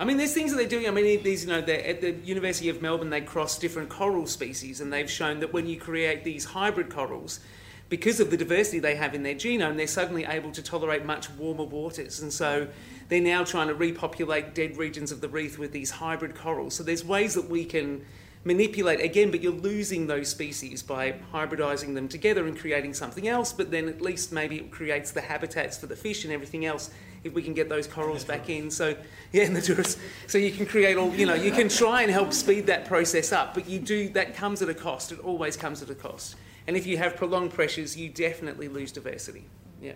I 0.00 0.04
mean, 0.04 0.16
there's 0.16 0.32
things 0.32 0.52
that 0.52 0.58
they're 0.58 0.68
doing. 0.68 0.86
I 0.86 0.92
mean, 0.92 1.22
these, 1.24 1.44
you 1.44 1.50
know, 1.50 1.58
at 1.58 2.00
the 2.00 2.12
University 2.24 2.68
of 2.68 2.80
Melbourne, 2.80 3.10
they 3.10 3.20
cross 3.20 3.58
different 3.58 3.88
coral 3.88 4.26
species, 4.26 4.80
and 4.80 4.92
they've 4.92 5.10
shown 5.10 5.40
that 5.40 5.52
when 5.52 5.66
you 5.66 5.78
create 5.78 6.22
these 6.22 6.44
hybrid 6.44 6.88
corals, 6.88 7.40
because 7.88 8.20
of 8.20 8.30
the 8.30 8.36
diversity 8.36 8.78
they 8.78 8.94
have 8.94 9.14
in 9.14 9.24
their 9.24 9.34
genome, 9.34 9.76
they're 9.76 9.86
suddenly 9.88 10.24
able 10.24 10.52
to 10.52 10.62
tolerate 10.62 11.04
much 11.04 11.30
warmer 11.30 11.64
waters. 11.64 12.20
And 12.20 12.32
so 12.32 12.68
they're 13.08 13.20
now 13.20 13.42
trying 13.42 13.68
to 13.68 13.74
repopulate 13.74 14.54
dead 14.54 14.76
regions 14.76 15.10
of 15.10 15.20
the 15.20 15.28
reef 15.28 15.58
with 15.58 15.72
these 15.72 15.90
hybrid 15.90 16.36
corals. 16.36 16.74
So 16.74 16.84
there's 16.84 17.04
ways 17.04 17.34
that 17.34 17.48
we 17.48 17.64
can 17.64 18.04
manipulate 18.44 19.00
again, 19.00 19.30
but 19.30 19.40
you're 19.40 19.52
losing 19.52 20.06
those 20.06 20.28
species 20.28 20.82
by 20.82 21.14
hybridizing 21.32 21.94
them 21.94 22.08
together 22.08 22.46
and 22.46 22.56
creating 22.56 22.94
something 22.94 23.26
else. 23.26 23.52
But 23.52 23.70
then 23.70 23.88
at 23.88 24.00
least 24.00 24.32
maybe 24.32 24.56
it 24.58 24.70
creates 24.70 25.10
the 25.10 25.22
habitats 25.22 25.78
for 25.78 25.86
the 25.86 25.96
fish 25.96 26.24
and 26.24 26.32
everything 26.32 26.66
else 26.66 26.90
if 27.24 27.32
we 27.34 27.42
can 27.42 27.54
get 27.54 27.68
those 27.68 27.86
corals 27.86 28.24
back 28.24 28.48
in. 28.48 28.70
So 28.70 28.96
yeah, 29.32 29.42
and 29.46 29.56
the 29.56 29.62
tourists. 29.62 30.00
So 30.26 30.38
you 30.38 30.50
can 30.50 30.66
create 30.66 30.96
all 30.96 31.14
you 31.14 31.26
know. 31.26 31.34
You 31.34 31.52
can 31.52 31.68
try 31.68 32.02
and 32.02 32.10
help 32.10 32.32
speed 32.32 32.66
that 32.66 32.86
process 32.86 33.32
up, 33.32 33.54
but 33.54 33.68
you 33.68 33.78
do 33.78 34.08
that 34.10 34.34
comes 34.34 34.62
at 34.62 34.68
a 34.68 34.74
cost. 34.74 35.12
It 35.12 35.20
always 35.20 35.56
comes 35.56 35.82
at 35.82 35.90
a 35.90 35.94
cost. 35.94 36.36
And 36.66 36.76
if 36.76 36.86
you 36.86 36.98
have 36.98 37.16
prolonged 37.16 37.54
pressures, 37.54 37.96
you 37.96 38.10
definitely 38.10 38.68
lose 38.68 38.92
diversity. 38.92 39.44
Yeah. 39.80 39.94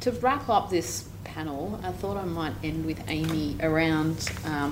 To 0.00 0.12
wrap 0.12 0.50
up 0.50 0.68
this 0.68 1.08
panel, 1.24 1.80
I 1.82 1.92
thought 1.92 2.18
I 2.18 2.24
might 2.24 2.52
end 2.62 2.84
with 2.84 3.02
Amy 3.08 3.56
around 3.60 4.16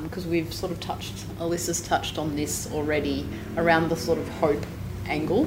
because 0.02 0.24
um, 0.24 0.30
we've 0.30 0.52
sort 0.52 0.72
of 0.72 0.80
touched, 0.80 1.24
Elissa's 1.40 1.80
touched 1.80 2.18
on 2.18 2.36
this 2.36 2.70
already 2.70 3.26
around 3.56 3.88
the 3.88 3.96
sort 3.96 4.18
of 4.18 4.28
hope 4.28 4.62
angle. 5.06 5.46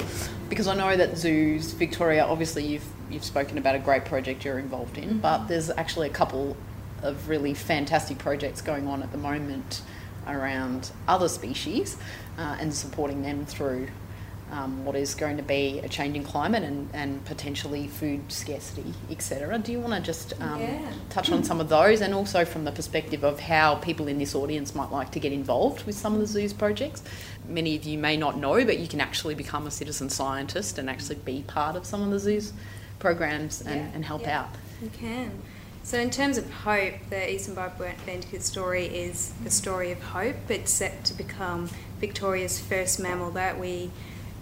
Because 0.49 0.67
I 0.67 0.75
know 0.75 0.95
that 0.95 1.17
zoos, 1.17 1.73
Victoria, 1.73 2.25
obviously 2.25 2.65
you've 2.65 2.87
you've 3.09 3.23
spoken 3.23 3.57
about 3.57 3.75
a 3.75 3.79
great 3.79 4.05
project 4.05 4.45
you're 4.45 4.59
involved 4.59 4.97
in, 4.97 5.19
but 5.19 5.47
there's 5.47 5.69
actually 5.69 6.07
a 6.07 6.13
couple 6.13 6.57
of 7.03 7.29
really 7.29 7.53
fantastic 7.53 8.17
projects 8.17 8.61
going 8.61 8.87
on 8.87 9.03
at 9.03 9.11
the 9.11 9.17
moment 9.17 9.81
around 10.27 10.91
other 11.07 11.29
species 11.29 11.97
uh, 12.37 12.57
and 12.59 12.73
supporting 12.73 13.21
them 13.21 13.45
through 13.45 13.87
um, 14.51 14.85
what 14.85 14.95
is 14.95 15.15
going 15.15 15.37
to 15.37 15.43
be 15.43 15.79
a 15.79 15.89
changing 15.89 16.23
climate 16.23 16.63
and, 16.63 16.89
and 16.93 17.23
potentially 17.25 17.87
food 17.87 18.31
scarcity, 18.31 18.93
etc. 19.09 19.57
Do 19.57 19.71
you 19.71 19.79
want 19.79 19.93
to 19.93 19.99
just 19.99 20.39
um, 20.39 20.61
yeah. 20.61 20.91
touch 21.09 21.31
on 21.31 21.43
some 21.43 21.59
of 21.59 21.69
those 21.69 22.01
and 22.01 22.13
also 22.13 22.45
from 22.45 22.63
the 22.63 22.71
perspective 22.71 23.23
of 23.23 23.39
how 23.39 23.75
people 23.75 24.07
in 24.07 24.19
this 24.19 24.35
audience 24.35 24.75
might 24.75 24.91
like 24.91 25.11
to 25.11 25.19
get 25.19 25.33
involved 25.33 25.85
with 25.85 25.95
some 25.95 26.13
of 26.13 26.19
the 26.19 26.27
zoos 26.27 26.53
projects? 26.53 27.03
Many 27.47 27.75
of 27.75 27.83
you 27.83 27.97
may 27.97 28.17
not 28.17 28.37
know, 28.37 28.65
but 28.65 28.79
you 28.79 28.87
can 28.87 29.01
actually 29.01 29.35
become 29.35 29.67
a 29.67 29.71
citizen 29.71 30.09
scientist 30.09 30.77
and 30.77 30.89
actually 30.89 31.15
be 31.15 31.43
part 31.47 31.75
of 31.75 31.85
some 31.85 32.01
of 32.01 32.11
the 32.11 32.19
zoos 32.19 32.53
programs 32.99 33.61
and, 33.61 33.75
yeah. 33.75 33.91
and 33.93 34.05
help 34.05 34.21
yeah. 34.21 34.41
out. 34.41 34.49
You 34.81 34.89
can. 34.89 35.41
So, 35.83 35.99
in 35.99 36.09
terms 36.09 36.37
of 36.37 36.49
hope, 36.51 36.95
the 37.11 37.31
Eastern 37.31 37.53
Barred 37.53 37.73
Bandicoot 37.77 38.41
story 38.41 38.85
is 38.85 39.33
a 39.45 39.51
story 39.51 39.91
of 39.91 40.01
hope. 40.01 40.35
It's 40.49 40.71
set 40.71 41.05
to 41.05 41.13
become 41.13 41.69
Victoria's 41.99 42.59
first 42.59 42.99
mammal 42.99 43.29
that 43.31 43.59
we 43.59 43.91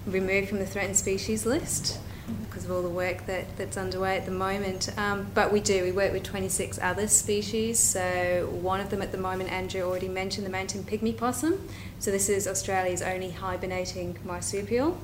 removed 0.06 0.50
from 0.50 0.60
the 0.60 0.66
threatened 0.66 0.98
species 0.98 1.46
list 1.46 2.00
because 2.46 2.66
of 2.66 2.72
all 2.72 2.82
the 2.82 2.90
work 2.90 3.26
that, 3.26 3.58
that's 3.58 3.78
underway 3.78 4.18
at 4.18 4.26
the 4.26 4.32
moment. 4.32 4.90
Um, 4.98 5.28
but 5.34 5.52
we 5.52 5.60
do, 5.60 5.84
we 5.84 5.92
work 5.92 6.14
with 6.14 6.24
26 6.24 6.80
other 6.82 7.08
species. 7.08 7.80
So, 7.80 8.50
one 8.62 8.80
of 8.80 8.90
them 8.90 9.02
at 9.02 9.12
the 9.12 9.18
moment, 9.18 9.52
Andrew 9.52 9.82
already 9.82 10.08
mentioned, 10.08 10.46
the 10.46 10.52
mountain 10.52 10.84
pygmy 10.84 11.16
possum. 11.16 11.68
So, 12.00 12.12
this 12.12 12.30
is 12.30 12.48
Australia's 12.48 13.02
only 13.02 13.32
hibernating 13.32 14.18
marsupial. 14.24 14.98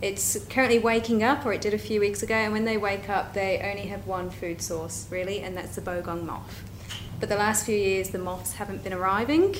It's 0.00 0.44
currently 0.46 0.78
waking 0.78 1.22
up, 1.22 1.46
or 1.46 1.52
it 1.52 1.60
did 1.60 1.74
a 1.74 1.78
few 1.78 2.00
weeks 2.00 2.22
ago, 2.22 2.34
and 2.34 2.52
when 2.52 2.64
they 2.64 2.76
wake 2.76 3.08
up, 3.08 3.34
they 3.34 3.60
only 3.62 3.88
have 3.88 4.06
one 4.06 4.30
food 4.30 4.60
source, 4.60 5.06
really, 5.10 5.40
and 5.40 5.56
that's 5.56 5.76
the 5.76 5.80
bogong 5.80 6.24
moth. 6.24 6.64
But 7.20 7.28
the 7.28 7.36
last 7.36 7.64
few 7.64 7.76
years, 7.76 8.10
the 8.10 8.18
moths 8.18 8.54
haven't 8.54 8.82
been 8.82 8.92
arriving. 8.92 9.54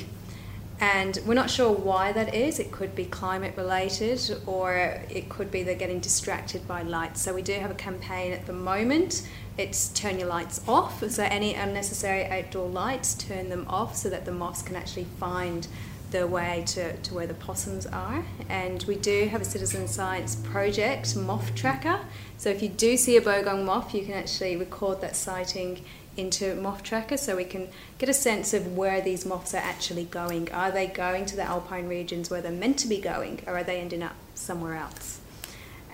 And 0.83 1.21
we're 1.25 1.35
not 1.35 1.49
sure 1.49 1.71
why 1.71 2.11
that 2.11 2.35
is. 2.35 2.59
It 2.59 2.73
could 2.73 2.97
be 2.97 3.05
climate 3.05 3.55
related 3.57 4.21
or 4.47 4.75
it 5.09 5.29
could 5.29 5.49
be 5.49 5.63
they're 5.63 5.77
getting 5.77 6.01
distracted 6.01 6.67
by 6.67 6.83
lights. 6.83 7.23
So 7.23 7.33
we 7.33 7.41
do 7.41 7.53
have 7.53 7.71
a 7.71 7.75
campaign 7.75 8.33
at 8.33 8.47
the 8.47 8.53
moment. 8.53 9.29
It's 9.57 9.91
turn 9.91 10.19
your 10.19 10.27
lights 10.27 10.61
off. 10.67 11.09
So 11.09 11.23
any 11.23 11.55
unnecessary 11.55 12.25
outdoor 12.25 12.69
lights, 12.69 13.15
turn 13.15 13.49
them 13.49 13.65
off 13.69 13.95
so 13.95 14.11
that 14.11 14.25
the 14.25 14.33
moths 14.33 14.61
can 14.63 14.75
actually 14.75 15.07
find 15.21 15.69
their 16.11 16.27
way 16.27 16.65
to, 16.67 16.97
to 16.97 17.15
where 17.15 17.29
the 17.29 17.35
possums 17.35 17.87
are. 17.87 18.25
And 18.49 18.83
we 18.83 18.97
do 18.97 19.29
have 19.29 19.41
a 19.41 19.45
citizen 19.45 19.87
science 19.87 20.35
project, 20.35 21.15
Moth 21.15 21.55
Tracker. 21.55 22.01
So 22.39 22.51
if 22.51 22.61
you 22.61 22.69
do 22.69 22.97
see 22.97 23.17
a 23.17 23.21
bogong 23.21 23.65
moth, 23.65 23.95
you 23.95 24.05
can 24.05 24.15
actually 24.15 24.57
record 24.57 25.01
that 25.03 25.15
sighting 25.15 25.85
into 26.17 26.55
moth 26.55 26.83
tracker 26.83 27.17
so 27.17 27.37
we 27.37 27.45
can 27.45 27.69
get 27.99 28.09
a 28.09 28.15
sense 28.15 28.53
of 28.53 28.77
where 28.77 29.01
these 29.01 29.25
moths 29.25 29.55
are 29.55 29.59
actually 29.59 30.05
going. 30.05 30.51
Are 30.53 30.71
they 30.71 30.87
going 30.87 31.27
to 31.27 31.37
the 31.37 31.43
alpine 31.43 31.89
regions 31.89 32.31
where 32.31 32.41
they're 32.41 32.53
meant 32.53 32.79
to 32.81 32.89
be 32.89 32.99
going, 32.99 33.43
or 33.47 33.57
are 33.59 33.65
they 33.65 33.81
ending 33.81 34.03
up 34.03 34.15
somewhere 34.35 34.75
else? 34.75 35.21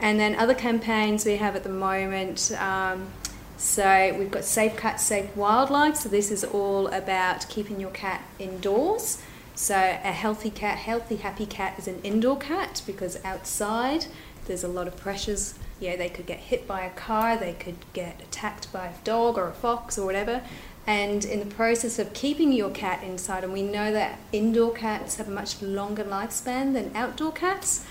And 0.00 0.18
then 0.18 0.34
other 0.36 0.54
campaigns 0.54 1.24
we 1.24 1.36
have 1.36 1.56
at 1.56 1.64
the 1.64 1.68
moment. 1.68 2.52
Um, 2.58 3.08
so 3.56 4.14
we've 4.16 4.30
got 4.30 4.44
Safe 4.44 4.76
Cat, 4.76 5.00
Safe 5.00 5.34
Wildlife. 5.36 5.96
So 5.96 6.08
this 6.08 6.30
is 6.30 6.44
all 6.44 6.86
about 6.88 7.48
keeping 7.48 7.80
your 7.80 7.90
cat 7.90 8.22
indoors. 8.38 9.20
So 9.56 9.74
a 9.74 10.12
healthy 10.12 10.50
cat, 10.50 10.78
healthy, 10.78 11.16
happy 11.16 11.46
cat 11.46 11.76
is 11.78 11.88
an 11.88 12.00
indoor 12.04 12.38
cat 12.38 12.80
because 12.86 13.18
outside 13.24 14.06
there's 14.46 14.62
a 14.62 14.68
lot 14.68 14.86
of 14.86 14.96
pressures 14.96 15.54
yeah, 15.80 15.96
they 15.96 16.08
could 16.08 16.26
get 16.26 16.38
hit 16.38 16.66
by 16.66 16.82
a 16.82 16.90
car, 16.90 17.36
they 17.36 17.52
could 17.52 17.76
get 17.92 18.20
attacked 18.20 18.72
by 18.72 18.86
a 18.86 19.04
dog 19.04 19.38
or 19.38 19.48
a 19.48 19.52
fox 19.52 19.98
or 19.98 20.04
whatever. 20.06 20.42
And 20.86 21.24
in 21.24 21.40
the 21.40 21.54
process 21.54 21.98
of 21.98 22.14
keeping 22.14 22.52
your 22.52 22.70
cat 22.70 23.02
inside, 23.02 23.44
and 23.44 23.52
we 23.52 23.62
know 23.62 23.92
that 23.92 24.18
indoor 24.32 24.72
cats 24.72 25.16
have 25.16 25.28
a 25.28 25.30
much 25.30 25.60
longer 25.60 26.02
lifespan 26.02 26.72
than 26.72 26.90
outdoor 26.94 27.32
cats, 27.32 27.84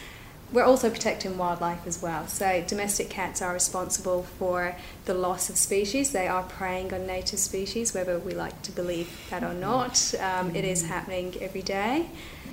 we're 0.51 0.63
also 0.63 0.89
protecting 0.89 1.37
wildlife 1.37 1.85
as 1.85 2.01
well. 2.01 2.25
So, 2.27 2.63
domestic 2.65 3.09
cats 3.09 3.41
are 3.41 3.53
responsible 3.53 4.23
for 4.23 4.75
the 5.05 5.13
loss 5.13 5.49
of 5.49 5.57
species. 5.57 6.11
They 6.11 6.27
are 6.27 6.43
preying 6.43 6.93
on 6.93 7.05
native 7.05 7.39
species, 7.39 7.93
whether 7.93 8.17
we 8.17 8.33
like 8.33 8.61
to 8.63 8.71
believe 8.71 9.11
that 9.29 9.43
or 9.43 9.53
not. 9.53 10.15
Um, 10.19 10.55
it 10.55 10.63
is 10.63 10.87
happening 10.87 11.35
every 11.41 11.61
day. 11.61 12.09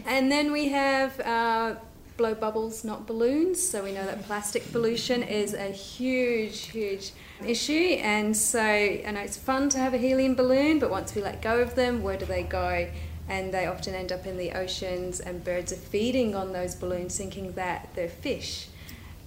And 0.07 0.31
then 0.31 0.51
we 0.51 0.71
have 0.71 1.21
uh, 1.21 1.77
blow 2.17 2.35
bubbles, 2.35 2.85
not 2.85 3.07
balloons. 3.07 3.61
So 3.61 3.83
we 3.85 3.93
know 3.93 4.05
that 4.05 4.23
plastic 4.25 4.71
pollution 4.73 5.23
is 5.23 5.55
a 5.55 5.69
huge, 5.69 6.67
huge 6.67 7.13
issue. 7.45 7.99
And 8.01 8.37
so 8.37 8.61
I 8.61 9.11
know 9.13 9.21
it's 9.21 9.37
fun 9.37 9.69
to 9.71 9.79
have 9.79 9.95
a 9.95 9.99
helium 9.99 10.35
balloon, 10.35 10.79
but 10.79 10.91
once 10.91 11.15
we 11.15 11.23
let 11.23 11.43
go 11.43 11.61
of 11.61 11.75
them, 11.75 12.03
where 12.03 12.17
do 12.17 12.27
they 12.27 12.43
go? 12.43 12.89
And 13.29 13.55
they 13.55 13.67
often 13.67 13.95
end 13.95 14.13
up 14.13 14.27
in 14.27 14.37
the 14.37 14.53
oceans, 14.53 15.19
and 15.19 15.43
birds 15.43 15.73
are 15.73 15.77
feeding 15.77 16.35
on 16.35 16.53
those 16.53 16.75
balloons, 16.75 17.17
thinking 17.17 17.53
that 17.53 17.89
they're 17.95 18.09
fish. 18.09 18.69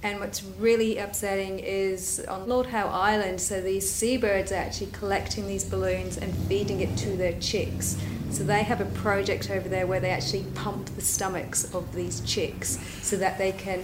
And 0.03 0.19
what's 0.19 0.43
really 0.43 0.99
upsetting 0.99 1.59
is 1.59 2.23
on 2.29 2.47
Lord 2.47 2.67
Howe 2.67 2.87
Island, 2.87 3.41
so 3.41 3.61
these 3.61 3.89
seabirds 3.89 4.51
are 4.51 4.55
actually 4.55 4.91
collecting 4.91 5.47
these 5.47 5.63
balloons 5.63 6.17
and 6.17 6.33
feeding 6.47 6.81
it 6.81 6.95
to 6.97 7.17
their 7.17 7.37
chicks. 7.39 7.97
So 8.29 8.43
they 8.43 8.63
have 8.63 8.79
a 8.79 8.85
project 8.85 9.49
over 9.49 9.67
there 9.67 9.87
where 9.87 9.99
they 9.99 10.11
actually 10.11 10.43
pump 10.53 10.93
the 10.95 11.01
stomachs 11.01 11.73
of 11.73 11.95
these 11.95 12.21
chicks 12.21 12.77
so 13.01 13.17
that 13.17 13.37
they 13.37 13.51
can 13.51 13.83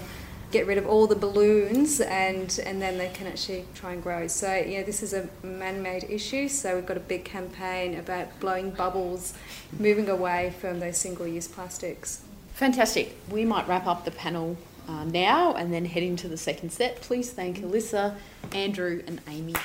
get 0.51 0.67
rid 0.67 0.77
of 0.77 0.85
all 0.85 1.07
the 1.07 1.15
balloons 1.15 1.99
and 1.99 2.59
and 2.63 2.79
then 2.79 2.99
they 2.99 3.09
can 3.09 3.25
actually 3.25 3.65
try 3.73 3.93
and 3.93 4.03
grow. 4.03 4.27
So 4.27 4.53
yeah, 4.53 4.83
this 4.83 5.01
is 5.01 5.13
a 5.13 5.27
man-made 5.41 6.03
issue. 6.03 6.47
So 6.47 6.75
we've 6.75 6.85
got 6.85 6.97
a 6.97 6.99
big 6.99 7.25
campaign 7.25 7.97
about 7.97 8.39
blowing 8.39 8.69
bubbles, 8.69 9.33
moving 9.79 10.07
away 10.09 10.53
from 10.59 10.79
those 10.79 10.97
single-use 10.97 11.47
plastics. 11.47 12.21
Fantastic. 12.53 13.17
We 13.31 13.45
might 13.45 13.67
wrap 13.67 13.87
up 13.87 14.05
the 14.05 14.11
panel 14.11 14.57
uh, 14.87 15.03
now 15.05 15.53
and 15.53 15.73
then 15.73 15.85
heading 15.85 16.15
to 16.17 16.27
the 16.27 16.37
second 16.37 16.71
set. 16.71 17.01
Please 17.01 17.31
thank 17.31 17.61
Elissa, 17.61 18.15
Andrew, 18.53 19.03
and 19.07 19.21
Amy. 19.27 19.55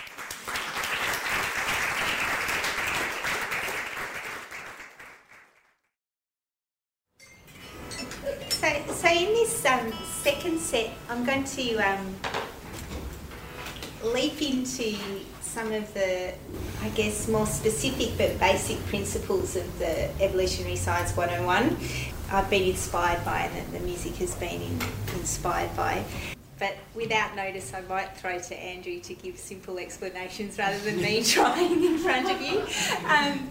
So 8.98 9.08
in 9.08 9.32
this 9.32 9.64
um, 9.64 9.92
second 10.04 10.58
set, 10.58 10.90
I'm 11.08 11.24
going 11.24 11.44
to 11.44 11.76
um, 11.76 12.16
leap 14.02 14.42
into 14.42 14.96
some 15.40 15.72
of 15.72 15.92
the, 15.94 16.34
I 16.82 16.88
guess, 16.90 17.28
more 17.28 17.46
specific 17.46 18.18
but 18.18 18.38
basic 18.40 18.84
principles 18.86 19.56
of 19.56 19.78
the 19.78 20.10
Evolutionary 20.22 20.76
Science 20.76 21.16
101. 21.16 21.76
I've 22.30 22.50
been 22.50 22.64
inspired 22.64 23.24
by 23.24 23.40
and 23.40 23.72
the 23.72 23.80
music 23.80 24.16
has 24.16 24.34
been 24.34 24.60
in, 24.60 24.80
inspired 25.14 25.74
by. 25.74 26.04
But 26.58 26.76
without 26.94 27.34
notice, 27.34 27.72
I 27.72 27.80
might 27.82 28.14
throw 28.16 28.38
to 28.38 28.54
Andrew 28.54 29.00
to 29.00 29.14
give 29.14 29.38
simple 29.38 29.78
explanations 29.78 30.58
rather 30.58 30.78
than 30.80 30.96
me 31.00 31.22
trying 31.24 31.82
in 31.82 31.98
front 31.98 32.30
of 32.30 32.42
you. 32.42 32.60
Um, 33.08 33.48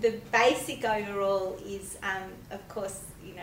the 0.00 0.18
basic 0.32 0.84
overall 0.84 1.56
is, 1.64 1.98
um, 2.02 2.30
of 2.50 2.66
course, 2.68 3.04
you 3.24 3.34
know, 3.34 3.42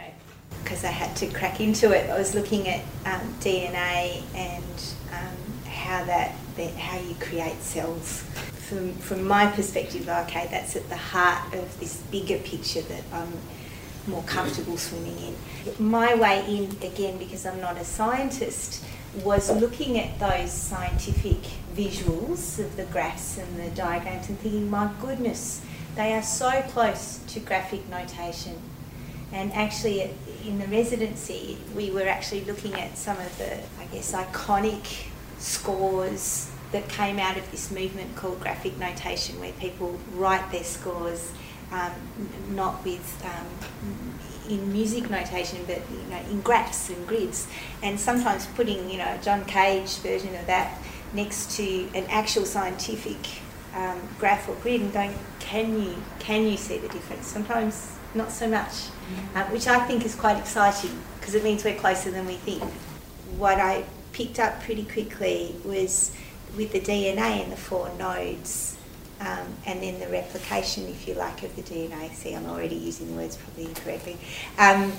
because 0.64 0.84
I 0.84 0.92
had 0.92 1.16
to 1.18 1.28
crack 1.28 1.62
into 1.62 1.92
it. 1.92 2.10
I 2.10 2.18
was 2.18 2.36
looking 2.36 2.68
at 2.68 2.82
um, 3.06 3.34
DNA 3.40 4.24
and 4.36 4.84
um, 5.14 5.70
how 5.70 6.04
that, 6.06 6.36
that 6.58 6.74
how 6.74 7.00
you 7.00 7.16
create 7.22 7.62
cells. 7.62 8.24
From 8.68 8.92
from 8.96 9.24
my 9.24 9.48
perspective, 9.48 10.10
okay, 10.10 10.48
that's 10.52 10.76
at 10.76 10.90
the 10.90 10.98
heart 10.98 11.54
of 11.54 11.80
this 11.80 12.02
bigger 12.12 12.38
picture 12.40 12.82
that 12.82 13.04
I'm 13.14 13.32
more 14.08 14.24
comfortable 14.24 14.78
swimming 14.78 15.18
in. 15.18 15.36
My 15.80 16.16
way 16.16 16.46
in 16.48 16.72
again, 16.82 17.18
because 17.18 17.46
I'm 17.46 17.60
not 17.60 17.78
a 17.78 17.84
scientist, 17.84 18.84
was 19.24 19.50
looking 19.52 20.00
at 20.00 20.20
those 20.20 20.52
scientific 20.52 21.42
visuals 21.76 22.60
of 22.60 22.76
the 22.76 22.86
graphs 22.86 23.38
and 23.38 23.60
the 23.60 23.70
diagrams 23.76 24.30
and 24.30 24.40
thinking, 24.40 24.70
my 24.70 24.92
goodness, 25.02 25.62
they 25.96 26.14
are 26.14 26.24
so 26.24 26.62
close 26.70 27.20
to 27.28 27.40
graphic 27.40 27.88
notation. 27.90 28.56
And 29.32 29.52
actually, 29.54 30.12
in 30.46 30.60
the 30.60 30.68
residency, 30.68 31.58
we 31.76 31.92
were 31.92 32.08
actually 32.08 32.46
looking 32.46 32.74
at 32.76 32.98
some 32.98 33.18
of 33.18 33.38
the, 33.38 33.58
I 33.80 33.86
guess, 33.92 34.14
iconic 34.14 35.08
scores 35.40 36.52
that 36.72 36.88
came 36.90 37.18
out 37.20 37.38
of 37.38 37.50
this 37.52 37.72
movement 37.72 38.16
called 38.16 38.40
graphic 38.40 38.78
notation, 38.78 39.40
where 39.40 39.54
people 39.54 40.00
write 40.14 40.52
their 40.52 40.64
scores 40.64 41.32
um, 41.72 41.92
not 42.50 42.84
with 42.84 43.24
um, 43.26 43.48
in 44.50 44.72
music 44.72 45.10
notation, 45.10 45.60
but 45.68 45.82
you 45.92 46.10
know, 46.10 46.20
in 46.30 46.42
graphs 46.42 46.90
and 46.90 47.08
grids, 47.08 47.48
and 47.84 48.00
sometimes 48.00 48.46
putting 48.48 48.90
you 48.90 48.98
know 48.98 49.16
a 49.20 49.24
John 49.24 49.46
Cage 49.46 49.98
version 49.98 50.36
of 50.36 50.46
that 50.48 50.80
next 51.14 51.56
to 51.58 51.88
an 51.94 52.06
actual 52.10 52.46
scientific 52.46 53.18
um, 53.76 54.00
graph 54.20 54.48
or 54.48 54.56
grid, 54.56 54.82
and 54.82 54.94
going, 54.94 55.14
can 55.40 55.82
you 55.82 55.96
can 56.20 56.44
you 56.44 56.58
see 56.58 56.78
the 56.78 56.88
difference? 56.88 57.28
Sometimes 57.28 57.94
not 58.16 58.32
so 58.32 58.48
much, 58.48 58.88
uh, 59.36 59.44
which 59.46 59.68
I 59.68 59.80
think 59.86 60.06
is 60.06 60.16
quite 60.16 60.38
exciting 60.38 60.98
because 61.20 61.36
it 61.36 61.44
means 61.44 61.64
we're 61.64 61.76
closer 61.76 62.12
than 62.12 62.26
we 62.26 62.36
think. 62.36 62.64
What 63.38 63.60
I 63.60 63.84
picked 64.14 64.40
up 64.40 64.62
pretty 64.64 64.86
quickly 64.86 65.56
was 65.66 66.12
with 66.56 66.72
the 66.72 66.80
DNA 66.80 67.44
and 67.44 67.52
the 67.52 67.58
four 67.58 67.92
nodes, 68.00 68.77
um, 69.20 69.48
and 69.66 69.82
then 69.82 70.00
the 70.00 70.08
replication, 70.08 70.88
if 70.88 71.08
you 71.08 71.16
like, 71.16 71.44
of 71.44 71.56
the 71.56 71.62
DNA. 71.64 72.14
See, 72.14 72.34
I'm 72.34 72.46
already 72.46 72.76
using 72.76 73.08
the 73.08 73.14
words 73.14 73.38
probably 73.38 73.66
incorrectly. 73.66 74.18
Um, 74.58 74.94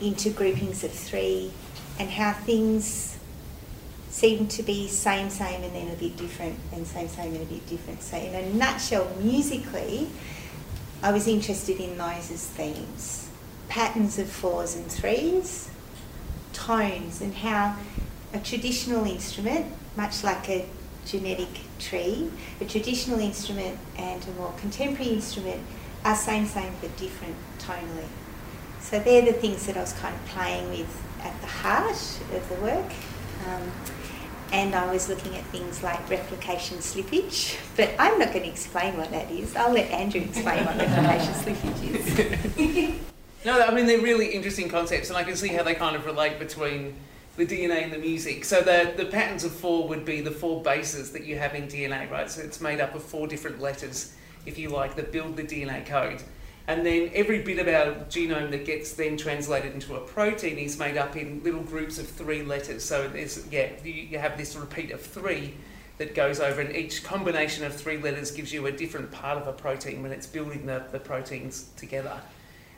into 0.00 0.30
groupings 0.30 0.82
of 0.84 0.90
three, 0.90 1.52
and 1.98 2.10
how 2.10 2.32
things 2.32 3.18
seem 4.10 4.46
to 4.48 4.62
be 4.62 4.88
same, 4.88 5.30
same, 5.30 5.62
and 5.62 5.74
then 5.74 5.88
a 5.88 5.96
bit 5.96 6.16
different, 6.16 6.58
and 6.72 6.86
same, 6.86 7.08
same, 7.08 7.34
and 7.34 7.42
a 7.42 7.46
bit 7.46 7.66
different. 7.66 8.02
So, 8.02 8.16
in 8.16 8.34
a 8.34 8.52
nutshell, 8.54 9.10
musically, 9.20 10.08
I 11.02 11.12
was 11.12 11.26
interested 11.26 11.80
in 11.80 11.98
those 11.98 12.30
as 12.30 12.46
themes 12.46 13.28
patterns 13.72 14.18
of 14.18 14.28
fours 14.28 14.76
and 14.76 14.84
threes, 14.92 15.70
tones, 16.52 17.22
and 17.22 17.34
how 17.34 17.74
a 18.34 18.38
traditional 18.38 19.06
instrument, 19.06 19.64
much 19.96 20.22
like 20.22 20.46
a 20.50 20.66
genetic 21.06 21.48
tree, 21.78 22.30
a 22.60 22.64
traditional 22.64 23.18
instrument 23.18 23.78
and 23.96 24.26
a 24.26 24.30
more 24.32 24.52
contemporary 24.58 25.12
instrument 25.12 25.60
are 26.04 26.16
same, 26.16 26.46
same 26.46 26.72
but 26.80 26.96
different 26.96 27.36
tonally. 27.58 28.08
So 28.80 28.98
they're 28.98 29.22
the 29.22 29.32
things 29.32 29.66
that 29.66 29.76
I 29.76 29.80
was 29.80 29.92
kind 29.94 30.14
of 30.14 30.24
playing 30.26 30.68
with 30.70 31.02
at 31.22 31.40
the 31.40 31.46
heart 31.46 32.20
of 32.34 32.48
the 32.48 32.54
work. 32.56 32.92
Um, 33.46 33.72
and 34.52 34.74
I 34.74 34.92
was 34.92 35.08
looking 35.08 35.34
at 35.34 35.44
things 35.46 35.82
like 35.82 36.10
replication 36.10 36.78
slippage, 36.78 37.56
but 37.76 37.90
I'm 37.98 38.18
not 38.18 38.32
going 38.32 38.44
to 38.44 38.50
explain 38.50 38.96
what 38.96 39.10
that 39.10 39.30
is. 39.30 39.56
I'll 39.56 39.72
let 39.72 39.90
Andrew 39.90 40.20
explain 40.20 40.64
what 40.64 40.76
replication 40.76 41.34
slippage 41.34 41.94
is. 41.94 43.00
No, 43.44 43.60
I 43.60 43.74
mean 43.74 43.86
they're 43.86 44.00
really 44.00 44.28
interesting 44.28 44.68
concepts, 44.68 45.08
and 45.08 45.16
I 45.16 45.24
can 45.24 45.34
see 45.34 45.48
how 45.48 45.64
they 45.64 45.74
kind 45.74 45.96
of 45.96 46.06
relate 46.06 46.38
between 46.38 46.94
the 47.36 47.46
DNA 47.46 47.82
and 47.82 47.92
the 47.92 47.98
music. 47.98 48.44
So 48.44 48.60
the 48.60 48.92
the 48.96 49.06
patterns 49.06 49.44
of 49.44 49.52
four 49.52 49.88
would 49.88 50.04
be 50.04 50.20
the 50.20 50.30
four 50.30 50.62
bases 50.62 51.12
that 51.12 51.24
you 51.24 51.38
have 51.38 51.54
in 51.54 51.66
DNA, 51.66 52.10
right? 52.10 52.30
So 52.30 52.42
it's 52.42 52.60
made 52.60 52.80
up 52.80 52.94
of 52.94 53.02
four 53.02 53.26
different 53.26 53.60
letters, 53.60 54.14
if 54.46 54.58
you 54.58 54.68
like, 54.68 54.96
that 54.96 55.12
build 55.12 55.36
the 55.36 55.44
DNA 55.44 55.86
code. 55.86 56.22
And 56.68 56.86
then 56.86 57.10
every 57.14 57.42
bit 57.42 57.58
of 57.58 57.66
our 57.66 58.04
genome 58.04 58.50
that 58.52 58.64
gets 58.64 58.92
then 58.92 59.16
translated 59.16 59.74
into 59.74 59.96
a 59.96 60.00
protein 60.00 60.58
is 60.58 60.78
made 60.78 60.96
up 60.96 61.16
in 61.16 61.42
little 61.42 61.62
groups 61.62 61.98
of 61.98 62.06
three 62.06 62.42
letters. 62.42 62.84
So 62.84 63.08
there's 63.08 63.46
yeah, 63.50 63.70
you, 63.82 63.92
you 63.92 64.18
have 64.18 64.36
this 64.36 64.54
repeat 64.54 64.92
of 64.92 65.00
three 65.00 65.54
that 65.98 66.14
goes 66.14 66.40
over, 66.40 66.60
and 66.60 66.74
each 66.74 67.02
combination 67.02 67.64
of 67.64 67.74
three 67.74 67.98
letters 67.98 68.30
gives 68.30 68.52
you 68.52 68.66
a 68.66 68.72
different 68.72 69.10
part 69.10 69.38
of 69.38 69.46
a 69.46 69.52
protein 69.52 70.02
when 70.02 70.12
it's 70.12 70.26
building 70.26 70.66
the, 70.66 70.84
the 70.92 70.98
proteins 70.98 71.70
together. 71.76 72.20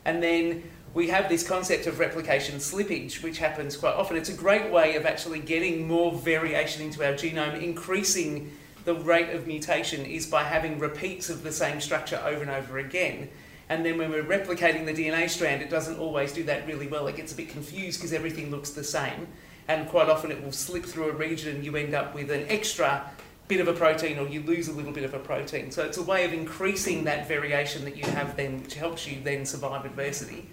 And 0.05 0.21
then 0.21 0.63
we 0.95 1.09
have 1.09 1.27
this 1.27 1.45
concept 1.45 1.87
of 1.87 1.99
replication 1.99 2.55
slippage, 2.55 3.21
which 3.21 3.37
happens 3.37 3.75
quite 3.75 3.93
often. 3.95 4.15
It's 4.15 4.29
a 4.29 4.33
great 4.33 4.71
way 4.71 4.95
of 4.95 5.05
actually 5.05 5.39
getting 5.39 5.85
more 5.85 6.13
variation 6.13 6.83
into 6.83 7.05
our 7.05 7.11
genome, 7.11 7.61
increasing 7.61 8.49
the 8.85 8.95
rate 8.95 9.31
of 9.31 9.45
mutation 9.45 10.05
is 10.05 10.25
by 10.25 10.43
having 10.43 10.79
repeats 10.79 11.29
of 11.29 11.43
the 11.43 11.51
same 11.51 11.81
structure 11.81 12.21
over 12.25 12.41
and 12.41 12.49
over 12.49 12.77
again. 12.77 13.27
And 13.67 13.85
then 13.85 13.97
when 13.97 14.09
we're 14.09 14.23
replicating 14.23 14.85
the 14.85 14.93
DNA 14.93 15.29
strand, 15.29 15.61
it 15.61 15.69
doesn't 15.69 15.99
always 15.99 16.31
do 16.31 16.43
that 16.43 16.65
really 16.65 16.87
well. 16.87 17.07
It 17.07 17.17
gets 17.17 17.33
a 17.33 17.35
bit 17.35 17.49
confused 17.49 17.99
because 17.99 18.13
everything 18.13 18.49
looks 18.49 18.69
the 18.69 18.83
same. 18.83 19.27
And 19.67 19.89
quite 19.89 20.07
often 20.07 20.31
it 20.31 20.41
will 20.41 20.53
slip 20.53 20.85
through 20.85 21.09
a 21.09 21.13
region 21.13 21.55
and 21.55 21.65
you 21.65 21.75
end 21.75 21.93
up 21.93 22.15
with 22.15 22.31
an 22.31 22.45
extra 22.47 23.03
bit 23.49 23.59
of 23.59 23.67
a 23.67 23.73
protein 23.73 24.17
or 24.17 24.27
you 24.27 24.41
lose 24.43 24.69
a 24.69 24.71
little 24.71 24.93
bit 24.93 25.03
of 25.03 25.13
a 25.13 25.19
protein. 25.19 25.71
So 25.71 25.83
it's 25.83 25.97
a 25.97 26.03
way 26.03 26.23
of 26.23 26.31
increasing 26.31 27.03
that 27.03 27.27
variation 27.27 27.83
that 27.83 27.97
you 27.97 28.05
have 28.11 28.37
then, 28.37 28.61
which 28.61 28.75
helps 28.75 29.05
you 29.05 29.19
then 29.21 29.45
survive 29.45 29.83
adversity 29.83 30.47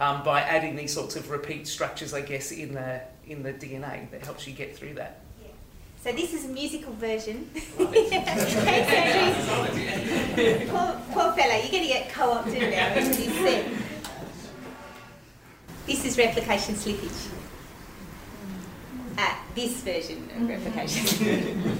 um, 0.00 0.22
by 0.22 0.40
adding 0.40 0.76
these 0.76 0.92
sorts 0.92 1.16
of 1.16 1.30
repeat 1.30 1.66
structures, 1.66 2.14
I 2.14 2.20
guess, 2.20 2.52
in 2.52 2.74
the, 2.74 3.00
in 3.26 3.42
the 3.42 3.52
DNA 3.52 4.08
that 4.10 4.24
helps 4.24 4.46
you 4.46 4.52
get 4.52 4.76
through 4.76 4.94
that. 4.94 5.20
So 6.02 6.12
this 6.12 6.32
is 6.32 6.44
a 6.44 6.48
musical 6.48 6.92
version. 6.94 7.44
Thanks, 7.54 7.84
poor, 10.70 11.00
poor 11.12 11.32
fella, 11.32 11.60
you're 11.60 11.72
going 11.72 11.82
to 11.82 11.88
get 11.88 12.08
co-opted 12.10 12.70
now 12.70 12.94
into 12.94 13.10
this 13.10 13.34
set. 13.34 13.66
This 15.86 16.04
is 16.04 16.16
replication 16.16 16.76
slippage. 16.76 17.28
Ah, 19.16 19.42
this 19.54 19.80
version 19.80 20.28
of 20.36 20.48
replication 20.48 21.04
slippage. 21.06 21.78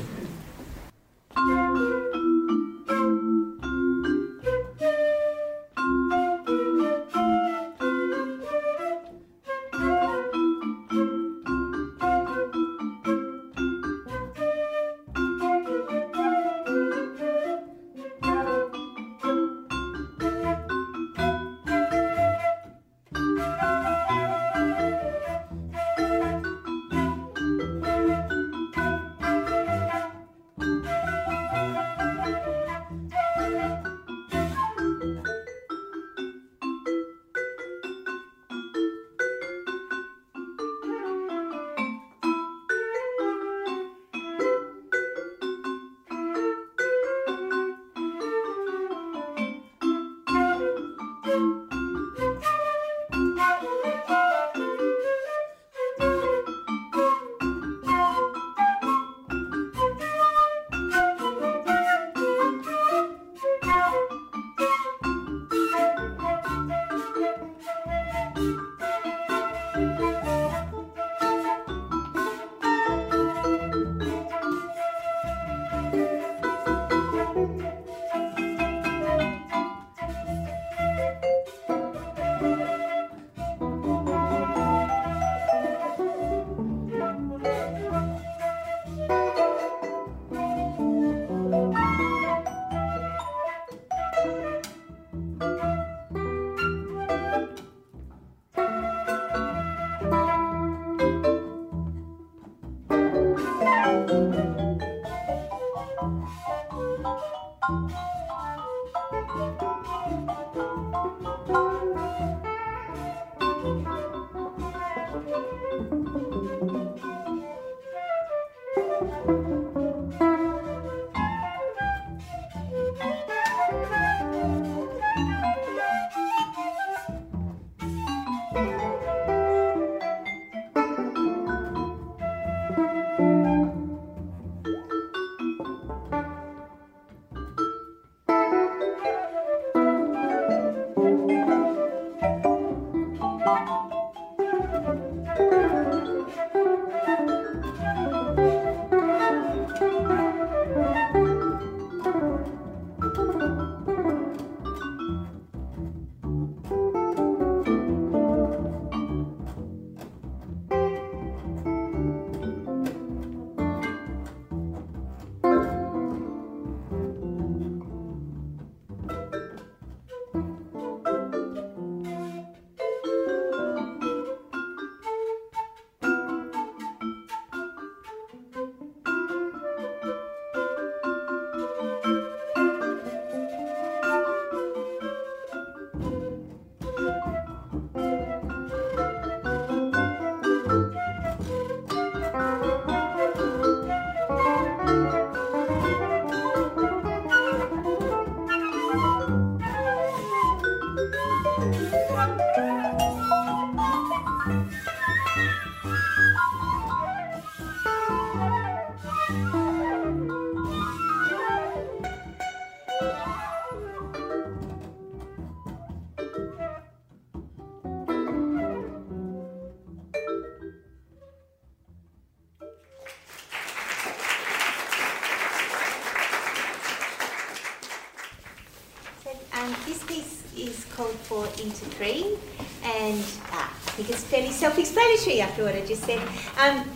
Four 231.28 231.44
into 231.62 231.84
three, 231.96 232.38
and 232.82 233.20
uh, 233.52 233.68
I 233.68 233.90
think 233.92 234.08
it's 234.08 234.24
fairly 234.24 234.50
self-explanatory 234.50 235.42
after 235.42 235.62
what 235.62 235.74
I 235.74 235.84
just 235.84 236.04
said. 236.04 236.26
Um, 236.58 236.88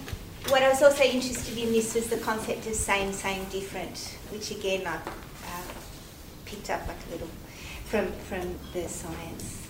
what 0.49 0.63
I 0.63 0.71
was 0.71 0.83
also 0.83 1.05
interested 1.05 1.59
in 1.59 1.71
this 1.71 1.95
was 1.95 2.09
the 2.09 2.17
concept 2.17 2.67
of 2.67 2.75
same, 2.75 3.13
same, 3.13 3.45
different, 3.51 4.17
which 4.31 4.51
again 4.51 4.87
I 4.87 4.97
uh, 4.97 5.63
picked 6.47 6.71
up 6.71 6.89
like 6.89 6.97
a 7.09 7.13
little 7.13 7.29
from 7.85 8.11
from 8.29 8.59
the 8.73 8.89
science. 8.89 9.62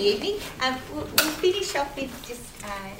Evening, 0.00 0.38
um, 0.62 0.76
we'll, 0.92 1.04
we'll 1.04 1.30
finish 1.38 1.76
off 1.76 1.94
with 1.96 2.10
just 2.26 2.42
uh, 2.64 2.90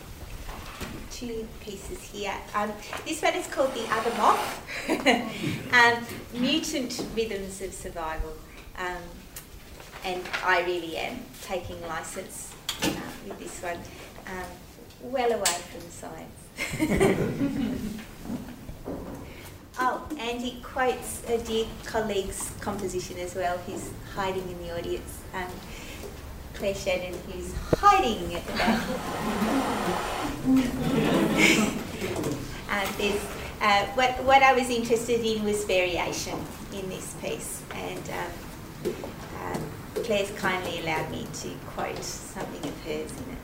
two 1.10 1.48
pieces 1.60 2.02
here. 2.02 2.34
Um, 2.54 2.72
this 3.06 3.22
one 3.22 3.34
is 3.34 3.46
called 3.46 3.72
The 3.74 3.86
Other 3.90 4.10
Moth, 4.16 4.88
um, 5.72 6.04
Mutant 6.40 7.06
Rhythms 7.14 7.62
of 7.62 7.72
Survival. 7.72 8.34
Um, 8.78 9.02
and 10.04 10.22
I 10.44 10.62
really 10.62 10.96
am 10.96 11.20
taking 11.42 11.80
license 11.86 12.52
uh, 12.82 12.88
with 13.26 13.38
this 13.38 13.62
one, 13.62 13.78
um, 14.26 14.46
well 15.10 15.32
away 15.32 15.44
from 15.44 15.80
science. 15.90 16.48
Oh, 19.82 20.06
and 20.18 20.42
he 20.42 20.60
quotes 20.60 21.26
a 21.26 21.38
dear 21.38 21.64
colleague's 21.86 22.52
composition 22.60 23.18
as 23.18 23.34
well, 23.34 23.56
who's 23.58 23.88
hiding 24.14 24.42
in 24.42 24.62
the 24.62 24.76
audience. 24.76 25.20
Claire 26.60 26.74
Shannon, 26.74 27.14
who's 27.26 27.54
hiding 27.80 28.34
at 28.34 28.46
the 28.46 28.52
back. 28.52 28.82
uh, 33.62 33.86
what, 33.94 34.22
what 34.24 34.42
I 34.42 34.52
was 34.52 34.68
interested 34.68 35.24
in 35.24 35.42
was 35.42 35.64
variation 35.64 36.38
in 36.74 36.86
this 36.90 37.14
piece, 37.22 37.62
and 37.74 38.10
um, 38.10 38.94
um, 39.42 39.62
Claire's 40.04 40.30
kindly 40.32 40.80
allowed 40.80 41.10
me 41.10 41.26
to 41.32 41.48
quote 41.68 42.04
something 42.04 42.68
of 42.68 42.78
hers 42.82 43.10
in 43.10 43.32
it 43.32 43.39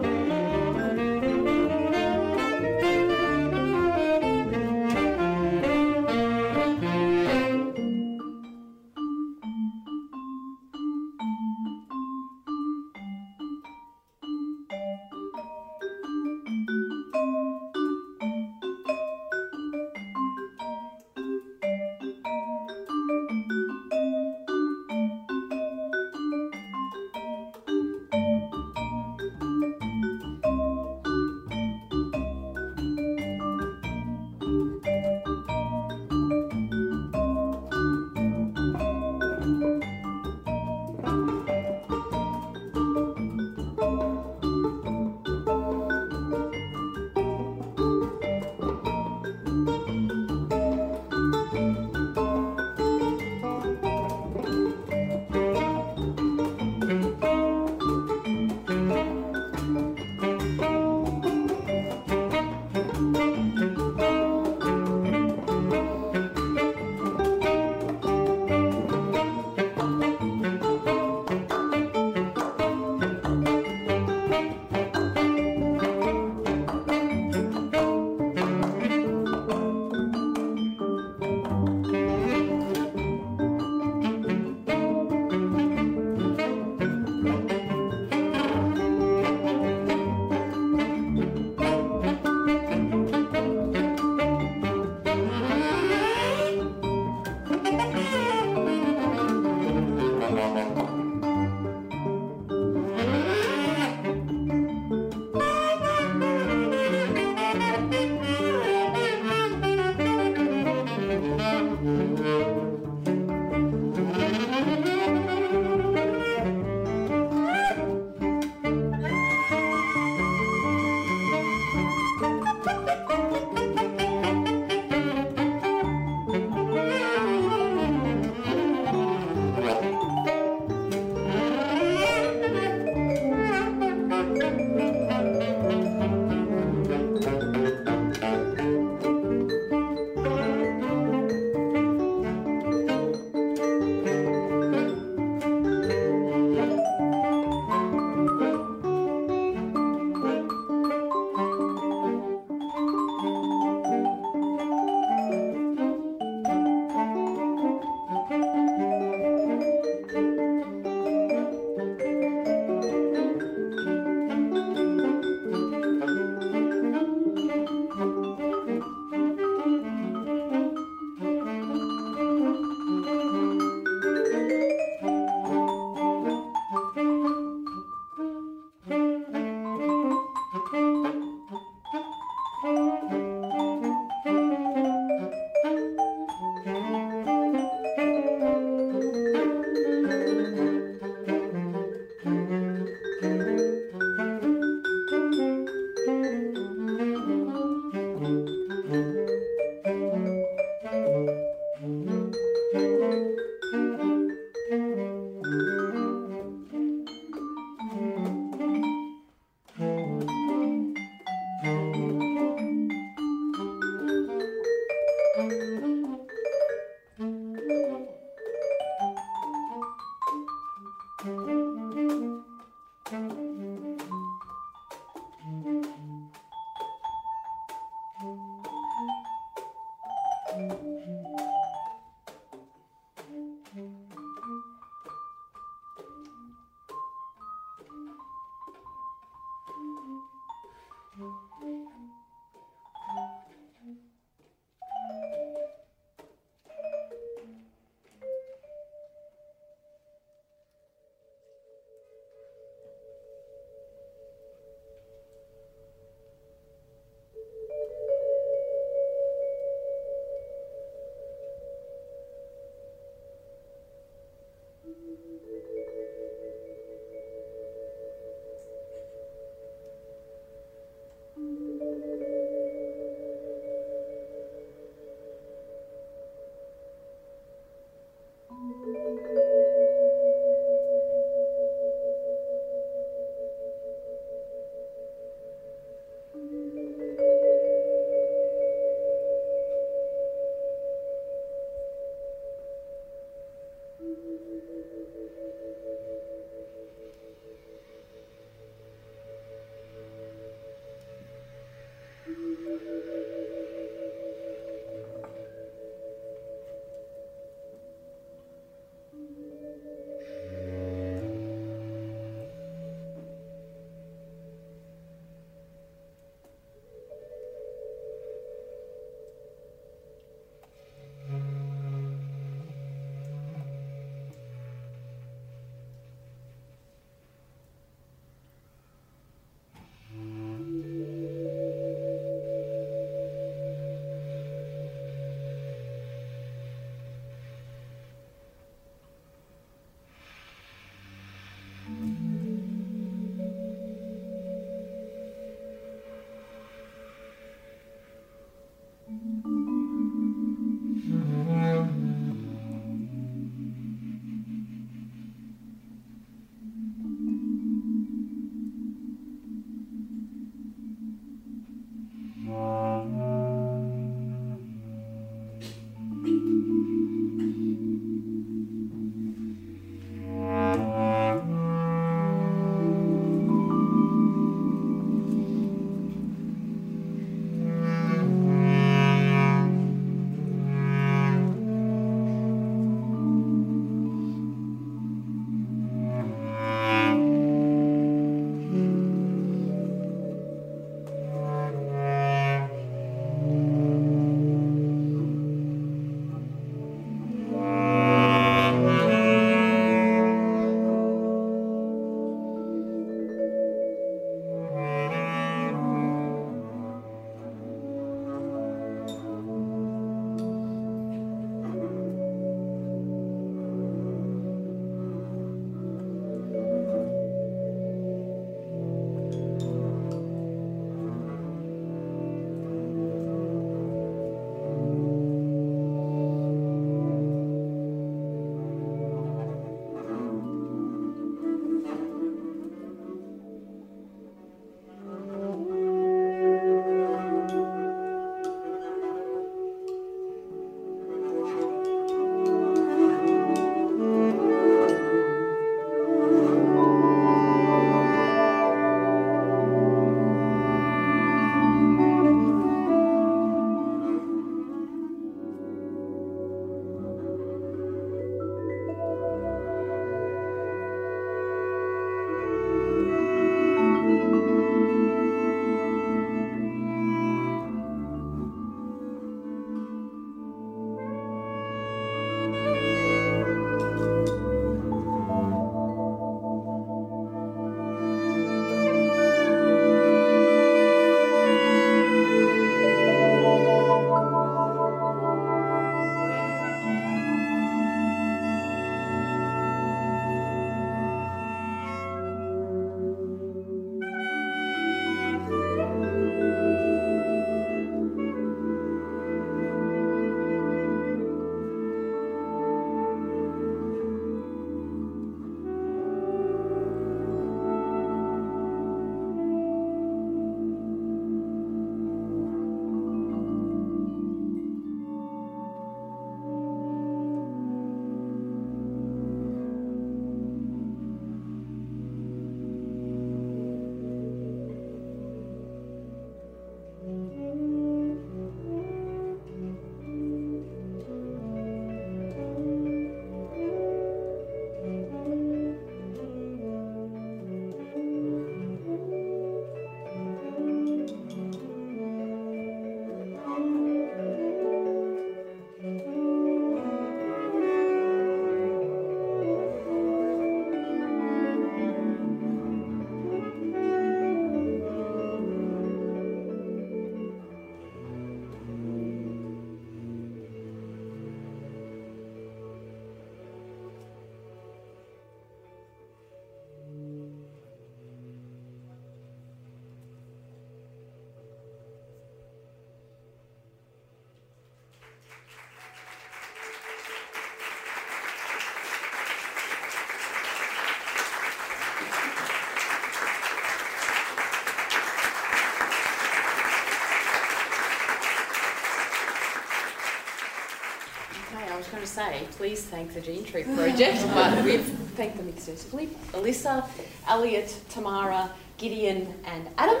say, 592.30 592.46
please 592.52 592.82
thank 592.82 593.12
the 593.14 593.20
Gene 593.20 593.44
Tree 593.44 593.64
Project, 593.64 594.24
but 594.34 594.64
we've 594.64 594.84
thanked 595.16 595.36
them 595.36 595.48
extensively. 595.48 596.08
Elissa, 596.34 596.88
Elliot, 597.28 597.74
Tamara, 597.88 598.50
Gideon, 598.78 599.34
and 599.44 599.68
Adam. 599.78 600.00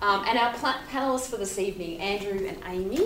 Um, 0.00 0.24
and 0.28 0.38
our 0.38 0.52
pl- 0.54 0.74
panelists 0.90 1.28
for 1.28 1.36
this 1.38 1.58
evening, 1.58 2.00
Andrew 2.00 2.46
and 2.46 2.58
Amy. 2.66 2.98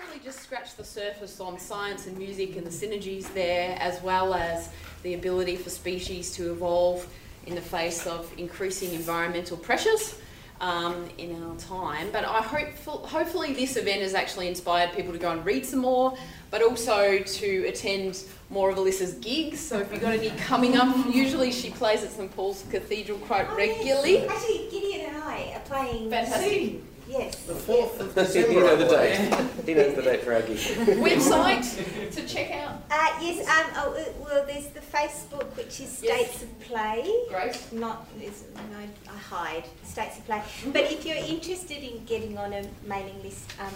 Really 0.00 0.18
just 0.24 0.40
scratched 0.40 0.76
the 0.76 0.84
surface 0.84 1.38
on 1.38 1.58
science 1.58 2.06
and 2.06 2.16
music 2.16 2.56
and 2.56 2.66
the 2.66 2.70
synergies 2.70 3.32
there, 3.34 3.76
as 3.78 4.02
well 4.02 4.34
as 4.34 4.70
the 5.02 5.14
ability 5.14 5.56
for 5.56 5.70
species 5.70 6.32
to 6.36 6.50
evolve 6.50 7.06
in 7.46 7.54
the 7.54 7.60
face 7.60 8.06
of 8.06 8.32
increasing 8.38 8.94
environmental 8.94 9.56
pressures 9.56 10.18
um, 10.64 11.08
in 11.18 11.30
our 11.44 11.54
time. 11.56 12.08
But 12.10 12.24
I 12.24 12.40
hope, 12.40 12.68
hopefully, 13.06 13.52
this 13.52 13.76
event 13.76 14.00
has 14.00 14.14
actually 14.14 14.48
inspired 14.48 14.92
people 14.92 15.12
to 15.12 15.18
go 15.18 15.30
and 15.30 15.44
read 15.44 15.66
some 15.66 15.80
more, 15.80 16.16
but 16.50 16.62
also 16.62 17.18
to 17.18 17.64
attend 17.68 18.24
more 18.48 18.70
of 18.70 18.76
Elissa's 18.78 19.14
gigs. 19.14 19.60
So 19.60 19.78
if 19.80 19.92
you've 19.92 20.00
got 20.00 20.14
any 20.14 20.30
coming 20.30 20.76
up, 20.76 20.94
usually 21.14 21.52
she 21.52 21.70
plays 21.70 22.02
at 22.02 22.10
St 22.10 22.34
Paul's 22.34 22.64
Cathedral 22.70 23.18
quite 23.18 23.46
Oh, 23.50 23.56
regularly. 23.56 24.14
Yes. 24.14 24.30
Actually, 24.30 24.68
Gideon 24.70 25.14
and 25.14 25.16
I 25.24 25.52
are 25.54 25.60
playing 25.60 26.10
Fantastic. 26.10 26.52
soon. 26.52 26.88
Yes. 27.06 27.36
The 27.44 27.52
4th 27.52 28.00
of 28.00 28.06
you 28.16 28.22
December. 28.22 28.76
the 28.76 28.98
I 28.98 29.53
date. 29.64 29.74
believe. 29.74 29.96
The 29.96 30.02
date 30.02 30.20
for 30.22 30.34
our 30.34 30.42
gig. 30.42 30.58
Website 30.58 32.12
to 32.12 32.26
check 32.26 32.50
out. 32.52 32.82
Uh, 32.90 33.18
yes, 33.20 33.46
um, 33.48 33.70
oh, 33.76 33.94
uh, 33.94 34.04
well, 34.24 34.46
there's 34.46 34.68
the 34.68 34.80
Facebook, 34.80 35.56
which 35.56 35.80
is 35.80 36.02
Yes. 36.02 36.30
States 36.30 36.42
of 36.42 36.60
Play. 36.60 37.10
Great. 37.28 37.72
Not, 37.72 38.06
there's 38.18 38.44
no, 38.54 38.78
I 39.12 39.16
hide 39.18 39.64
States 39.84 40.18
of 40.18 40.26
Play. 40.26 40.42
But 40.72 40.82
if 40.92 41.04
you're 41.04 41.16
interested 41.16 41.82
in 41.82 42.04
getting 42.04 42.36
on 42.38 42.52
a 42.52 42.66
mailing 42.86 43.22
list, 43.22 43.50
um, 43.60 43.72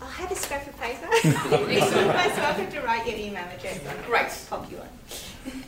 I'll 0.00 0.08
have 0.08 0.30
a 0.30 0.36
scrap 0.36 0.66
of 0.66 0.78
paper. 0.80 1.08
Next 1.10 1.22
to 1.22 2.06
my 2.06 2.28
so 2.28 2.42
I 2.42 2.52
have 2.52 2.72
to 2.72 2.80
write 2.82 3.06
your 3.06 3.16
email 3.16 3.44
address 3.44 3.80
on. 3.86 4.04
Great. 4.06 4.28
Pop 4.48 4.70
you 4.70 4.78
on. 4.78 4.88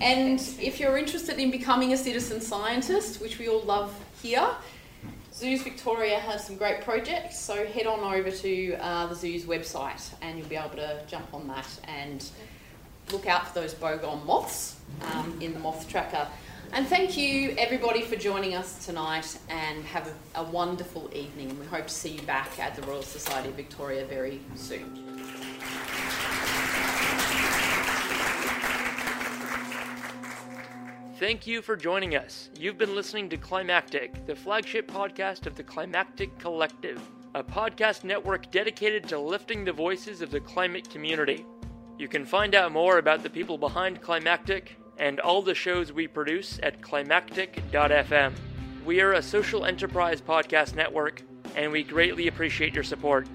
And 0.00 0.40
if 0.60 0.78
you're 0.78 0.98
interested 0.98 1.38
in 1.38 1.50
becoming 1.50 1.92
a 1.92 1.96
citizen 1.96 2.40
scientist, 2.40 3.20
which 3.20 3.38
we 3.38 3.48
all 3.48 3.62
love 3.62 3.92
here, 4.22 4.48
Zoos 5.40 5.62
Victoria 5.62 6.18
has 6.18 6.44
some 6.44 6.56
great 6.56 6.82
projects. 6.82 7.38
So 7.40 7.64
head 7.64 7.86
on 7.86 8.00
over 8.00 8.30
to 8.30 8.74
uh, 8.74 9.06
the 9.06 9.14
Zoos 9.14 9.46
website 9.46 10.12
and 10.20 10.38
you'll 10.38 10.48
be 10.48 10.56
able 10.56 10.76
to 10.76 11.00
jump 11.08 11.32
on 11.32 11.48
that 11.48 11.66
and 11.84 12.22
look 13.10 13.26
out 13.26 13.48
for 13.48 13.60
those 13.60 13.72
bogong 13.72 14.26
moths 14.26 14.76
um, 15.00 15.38
in 15.40 15.54
the 15.54 15.58
moth 15.58 15.88
tracker. 15.88 16.28
And 16.74 16.86
thank 16.86 17.16
you 17.16 17.54
everybody 17.56 18.02
for 18.02 18.16
joining 18.16 18.54
us 18.54 18.84
tonight 18.84 19.38
and 19.48 19.82
have 19.86 20.12
a, 20.34 20.40
a 20.40 20.42
wonderful 20.42 21.10
evening. 21.14 21.58
We 21.58 21.64
hope 21.64 21.86
to 21.86 21.94
see 21.94 22.10
you 22.10 22.22
back 22.22 22.58
at 22.58 22.76
the 22.76 22.82
Royal 22.82 23.00
Society 23.00 23.48
of 23.48 23.54
Victoria 23.54 24.04
very 24.04 24.40
soon. 24.56 25.09
Thank 31.20 31.46
you 31.46 31.60
for 31.60 31.76
joining 31.76 32.16
us. 32.16 32.48
You've 32.58 32.78
been 32.78 32.94
listening 32.94 33.28
to 33.28 33.36
Climactic, 33.36 34.24
the 34.24 34.34
flagship 34.34 34.90
podcast 34.90 35.44
of 35.44 35.54
the 35.54 35.62
Climactic 35.62 36.38
Collective, 36.38 36.98
a 37.34 37.44
podcast 37.44 38.04
network 38.04 38.50
dedicated 38.50 39.06
to 39.08 39.18
lifting 39.18 39.62
the 39.62 39.72
voices 39.74 40.22
of 40.22 40.30
the 40.30 40.40
climate 40.40 40.88
community. 40.88 41.44
You 41.98 42.08
can 42.08 42.24
find 42.24 42.54
out 42.54 42.72
more 42.72 42.96
about 42.96 43.22
the 43.22 43.28
people 43.28 43.58
behind 43.58 44.00
Climactic 44.00 44.78
and 44.96 45.20
all 45.20 45.42
the 45.42 45.54
shows 45.54 45.92
we 45.92 46.08
produce 46.08 46.58
at 46.62 46.80
climactic.fm. 46.80 48.32
We 48.86 49.02
are 49.02 49.12
a 49.12 49.22
social 49.22 49.66
enterprise 49.66 50.22
podcast 50.22 50.74
network, 50.74 51.20
and 51.54 51.70
we 51.70 51.82
greatly 51.82 52.28
appreciate 52.28 52.72
your 52.72 52.82
support. 52.82 53.28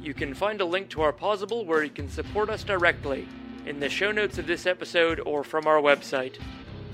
You 0.00 0.14
can 0.14 0.32
find 0.32 0.62
a 0.62 0.64
link 0.64 0.88
to 0.88 1.02
our 1.02 1.12
Pozible 1.12 1.66
where 1.66 1.84
you 1.84 1.90
can 1.90 2.08
support 2.08 2.48
us 2.48 2.64
directly 2.64 3.28
in 3.66 3.78
the 3.78 3.90
show 3.90 4.10
notes 4.10 4.38
of 4.38 4.46
this 4.46 4.64
episode 4.64 5.20
or 5.20 5.44
from 5.44 5.66
our 5.66 5.82
website. 5.82 6.38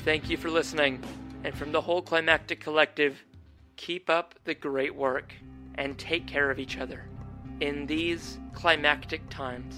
Thank 0.04 0.28
you 0.28 0.36
for 0.36 0.50
listening, 0.50 1.00
and 1.44 1.56
from 1.56 1.70
the 1.70 1.80
whole 1.80 2.02
Climactic 2.02 2.58
Collective, 2.58 3.22
keep 3.76 4.10
up 4.10 4.34
the 4.42 4.52
great 4.52 4.96
work 4.96 5.32
and 5.76 5.96
take 5.96 6.26
care 6.26 6.50
of 6.50 6.58
each 6.58 6.76
other 6.76 7.04
in 7.60 7.86
these 7.86 8.40
climactic 8.52 9.22
times. 9.30 9.76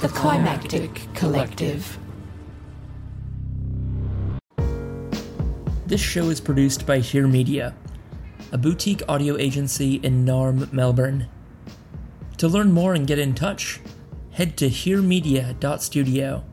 The 0.00 0.08
Climactic 0.08 1.02
Collective. 1.14 1.98
This 5.86 6.00
show 6.00 6.30
is 6.30 6.40
produced 6.40 6.86
by 6.86 7.00
Here 7.00 7.26
Media, 7.26 7.74
a 8.52 8.58
boutique 8.58 9.02
audio 9.08 9.36
agency 9.36 9.96
in 9.96 10.24
Naarm, 10.24 10.72
Melbourne. 10.72 11.28
To 12.38 12.48
learn 12.48 12.72
more 12.72 12.94
and 12.94 13.06
get 13.06 13.18
in 13.18 13.34
touch, 13.34 13.80
head 14.32 14.56
to 14.58 14.68
heremedia.studio. 14.68 16.44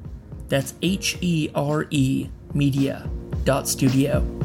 That's 0.47 0.73
H 0.81 1.17
E 1.21 1.49
R 1.55 1.87
E 1.89 2.29
media.studio. 2.53 4.44